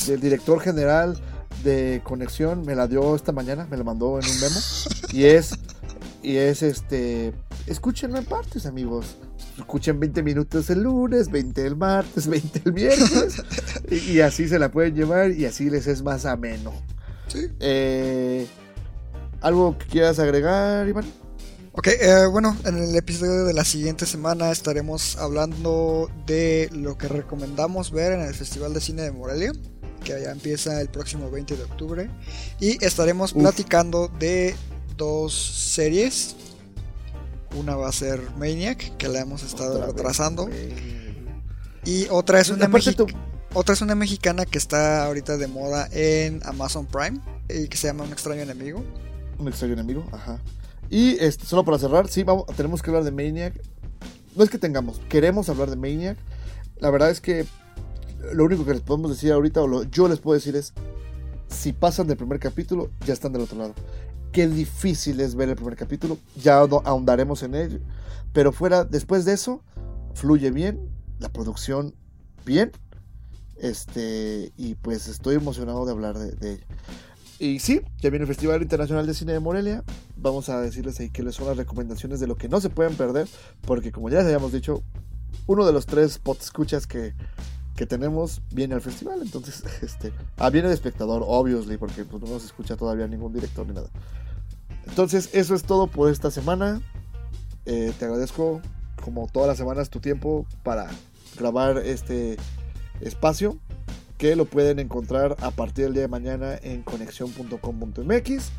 del 0.08 0.20
director 0.20 0.60
general 0.60 1.16
de 1.62 2.00
Conexión 2.04 2.62
me 2.66 2.74
la 2.74 2.86
dio 2.88 3.14
esta 3.14 3.32
mañana, 3.32 3.66
me 3.70 3.76
la 3.76 3.84
mandó 3.84 4.18
en 4.18 4.26
un 4.26 4.40
memo. 4.40 4.56
Y 5.12 5.24
es, 5.24 5.54
y 6.22 6.36
es 6.36 6.62
este, 6.62 7.32
escúchenlo 7.66 8.18
en 8.18 8.24
partes, 8.24 8.66
amigos. 8.66 9.16
Escuchen 9.58 10.00
20 10.00 10.22
minutos 10.22 10.70
el 10.70 10.82
lunes, 10.82 11.30
20 11.30 11.66
el 11.66 11.76
martes, 11.76 12.26
20 12.26 12.62
el 12.64 12.72
miércoles. 12.72 13.42
y, 13.90 14.12
y 14.12 14.20
así 14.20 14.48
se 14.48 14.58
la 14.58 14.70
pueden 14.70 14.94
llevar 14.94 15.30
y 15.32 15.44
así 15.46 15.68
les 15.70 15.86
es 15.86 16.02
más 16.02 16.24
ameno. 16.26 16.72
Sí. 17.30 17.48
Eh, 17.60 18.46
¿Algo 19.40 19.78
que 19.78 19.86
quieras 19.86 20.18
agregar, 20.18 20.86
Iván? 20.88 21.04
Ok, 21.72 21.86
eh, 21.86 22.26
bueno, 22.30 22.56
en 22.64 22.78
el 22.78 22.94
episodio 22.96 23.44
de 23.44 23.54
la 23.54 23.64
siguiente 23.64 24.04
semana 24.04 24.50
estaremos 24.50 25.16
hablando 25.16 26.10
de 26.26 26.68
lo 26.72 26.98
que 26.98 27.06
recomendamos 27.08 27.92
ver 27.92 28.12
en 28.12 28.22
el 28.22 28.34
Festival 28.34 28.74
de 28.74 28.80
Cine 28.80 29.02
de 29.02 29.12
Morelia, 29.12 29.52
que 30.04 30.20
ya 30.20 30.32
empieza 30.32 30.80
el 30.80 30.88
próximo 30.88 31.30
20 31.30 31.56
de 31.56 31.62
octubre. 31.62 32.10
Y 32.58 32.84
estaremos 32.84 33.32
Uf. 33.32 33.42
platicando 33.42 34.08
de 34.18 34.54
dos 34.96 35.32
series. 35.34 36.34
Una 37.56 37.76
va 37.76 37.88
a 37.88 37.92
ser 37.92 38.20
Maniac, 38.36 38.96
que 38.96 39.08
la 39.08 39.20
hemos 39.20 39.42
estado 39.44 39.76
Otra 39.76 39.86
retrasando. 39.86 40.48
Y 41.84 42.06
otra 42.10 42.40
es 42.40 42.50
una 42.50 42.68
mexi- 42.68 42.94
tú- 42.94 43.06
otra 43.52 43.74
es 43.74 43.82
una 43.82 43.94
mexicana 43.94 44.46
que 44.46 44.58
está 44.58 45.04
ahorita 45.06 45.36
de 45.36 45.46
moda 45.46 45.88
en 45.92 46.40
Amazon 46.44 46.86
Prime 46.86 47.20
y 47.48 47.68
que 47.68 47.76
se 47.76 47.88
llama 47.88 48.04
Un 48.04 48.12
extraño 48.12 48.42
enemigo. 48.42 48.84
Un 49.38 49.48
extraño 49.48 49.74
enemigo, 49.74 50.04
ajá. 50.12 50.40
Y 50.88 51.16
este, 51.18 51.46
solo 51.46 51.64
para 51.64 51.78
cerrar, 51.78 52.08
sí, 52.08 52.24
tenemos 52.56 52.82
que 52.82 52.90
hablar 52.90 53.04
de 53.04 53.12
Maniac. 53.12 53.54
No 54.36 54.44
es 54.44 54.50
que 54.50 54.58
tengamos, 54.58 55.00
queremos 55.08 55.48
hablar 55.48 55.70
de 55.70 55.76
Maniac. 55.76 56.16
La 56.78 56.90
verdad 56.90 57.10
es 57.10 57.20
que 57.20 57.46
lo 58.32 58.44
único 58.44 58.64
que 58.64 58.72
les 58.72 58.82
podemos 58.82 59.10
decir 59.10 59.32
ahorita, 59.32 59.62
o 59.62 59.66
lo, 59.66 59.82
yo 59.84 60.08
les 60.08 60.18
puedo 60.18 60.34
decir 60.34 60.56
es, 60.56 60.72
si 61.48 61.72
pasan 61.72 62.06
del 62.06 62.16
primer 62.16 62.38
capítulo, 62.38 62.90
ya 63.06 63.12
están 63.12 63.32
del 63.32 63.42
otro 63.42 63.58
lado. 63.58 63.74
Qué 64.32 64.46
difícil 64.46 65.20
es 65.20 65.34
ver 65.34 65.48
el 65.48 65.56
primer 65.56 65.76
capítulo, 65.76 66.18
ya 66.40 66.58
ahondaremos 66.58 67.42
en 67.42 67.54
ello. 67.54 67.78
Pero 68.32 68.52
fuera, 68.52 68.84
después 68.84 69.24
de 69.24 69.32
eso, 69.32 69.62
fluye 70.14 70.50
bien, 70.50 70.88
la 71.18 71.28
producción 71.30 71.94
bien. 72.44 72.70
Este, 73.60 74.52
y 74.56 74.74
pues 74.74 75.06
estoy 75.08 75.36
emocionado 75.36 75.84
de 75.84 75.92
hablar 75.92 76.18
de, 76.18 76.32
de 76.32 76.54
ello. 76.54 76.64
Y 77.40 77.58
sí, 77.58 77.80
ya 78.00 78.10
viene 78.10 78.24
el 78.24 78.28
Festival 78.28 78.60
Internacional 78.60 79.06
de 79.06 79.14
Cine 79.14 79.32
de 79.32 79.40
Morelia. 79.40 79.82
Vamos 80.16 80.50
a 80.50 80.60
decirles 80.60 81.00
ahí 81.00 81.10
les 81.10 81.34
son 81.34 81.46
las 81.46 81.56
recomendaciones 81.56 82.20
de 82.20 82.26
lo 82.26 82.36
que 82.36 82.50
no 82.50 82.60
se 82.60 82.68
pueden 82.68 82.96
perder. 82.96 83.28
Porque 83.62 83.92
como 83.92 84.10
ya 84.10 84.18
les 84.18 84.26
habíamos 84.26 84.52
dicho, 84.52 84.82
uno 85.46 85.64
de 85.64 85.72
los 85.72 85.86
tres 85.86 86.18
pot 86.18 86.38
escuchas 86.38 86.86
que, 86.86 87.14
que 87.76 87.86
tenemos 87.86 88.42
viene 88.52 88.74
al 88.74 88.82
festival. 88.82 89.20
Entonces, 89.22 89.64
este. 89.82 90.12
Ah, 90.36 90.50
viene 90.50 90.68
de 90.68 90.74
espectador, 90.74 91.22
obviously, 91.26 91.78
porque 91.78 92.04
pues, 92.04 92.22
no 92.22 92.38
se 92.38 92.44
escucha 92.44 92.76
todavía 92.76 93.06
ningún 93.06 93.32
director 93.32 93.66
ni 93.66 93.72
nada. 93.72 93.88
Entonces, 94.86 95.30
eso 95.32 95.54
es 95.54 95.62
todo 95.62 95.86
por 95.86 96.10
esta 96.10 96.30
semana. 96.30 96.82
Eh, 97.64 97.94
te 97.98 98.04
agradezco, 98.04 98.60
como 99.02 99.28
todas 99.28 99.48
las 99.48 99.56
semanas, 99.56 99.88
tu 99.88 100.00
tiempo 100.00 100.44
para 100.62 100.90
grabar 101.38 101.78
este 101.78 102.36
espacio 103.00 103.58
que 104.18 104.36
lo 104.36 104.44
pueden 104.44 104.78
encontrar 104.78 105.36
a 105.40 105.50
partir 105.50 105.84
del 105.84 105.94
día 105.94 106.02
de 106.02 106.08
mañana 106.08 106.58
en 106.62 106.82
conexión.com.mx. 106.82 108.50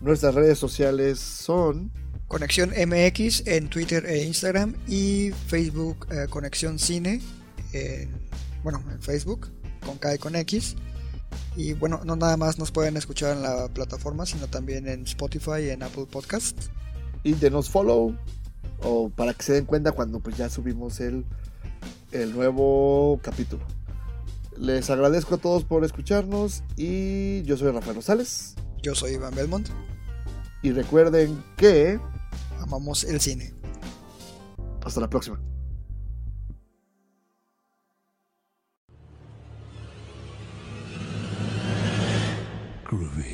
Nuestras 0.00 0.34
redes 0.34 0.58
sociales 0.58 1.20
son 1.20 1.92
Conexión 2.26 2.70
MX 2.70 3.46
en 3.46 3.68
Twitter 3.68 4.06
e 4.06 4.24
Instagram 4.24 4.74
y 4.88 5.30
Facebook 5.46 6.08
eh, 6.10 6.26
Conexión 6.28 6.80
Cine, 6.80 7.20
en, 7.72 8.10
bueno, 8.64 8.82
en 8.90 9.00
Facebook, 9.00 9.52
con 9.86 9.98
K 9.98 10.16
y 10.16 10.18
con 10.18 10.34
X. 10.34 10.74
Y 11.54 11.74
bueno, 11.74 12.00
no 12.04 12.16
nada 12.16 12.36
más 12.36 12.58
nos 12.58 12.72
pueden 12.72 12.96
escuchar 12.96 13.36
en 13.36 13.42
la 13.42 13.68
plataforma, 13.68 14.26
sino 14.26 14.48
también 14.48 14.88
en 14.88 15.02
Spotify 15.02 15.66
y 15.66 15.70
en 15.70 15.84
Apple 15.84 16.06
Podcast. 16.10 16.58
y 17.22 17.34
denos 17.34 17.70
follow 17.70 18.16
o 18.82 19.10
para 19.10 19.32
que 19.32 19.44
se 19.44 19.52
den 19.52 19.64
cuenta 19.64 19.92
cuando 19.92 20.18
pues 20.20 20.36
ya 20.36 20.50
subimos 20.50 20.98
el, 21.00 21.24
el 22.10 22.32
nuevo 22.34 23.20
capítulo. 23.22 23.64
Les 24.56 24.88
agradezco 24.88 25.34
a 25.34 25.38
todos 25.38 25.64
por 25.64 25.84
escucharnos 25.84 26.62
y 26.76 27.42
yo 27.42 27.56
soy 27.56 27.72
Rafael 27.72 27.96
Rosales 27.96 28.54
Yo 28.82 28.94
soy 28.94 29.12
Iván 29.12 29.34
Belmont, 29.34 29.68
y 30.62 30.72
recuerden 30.72 31.44
que 31.56 32.00
amamos 32.60 33.04
el 33.04 33.20
cine. 33.20 33.52
hasta 34.82 35.00
la 35.00 35.10
próxima. 35.10 35.38
Groovy. 42.86 43.33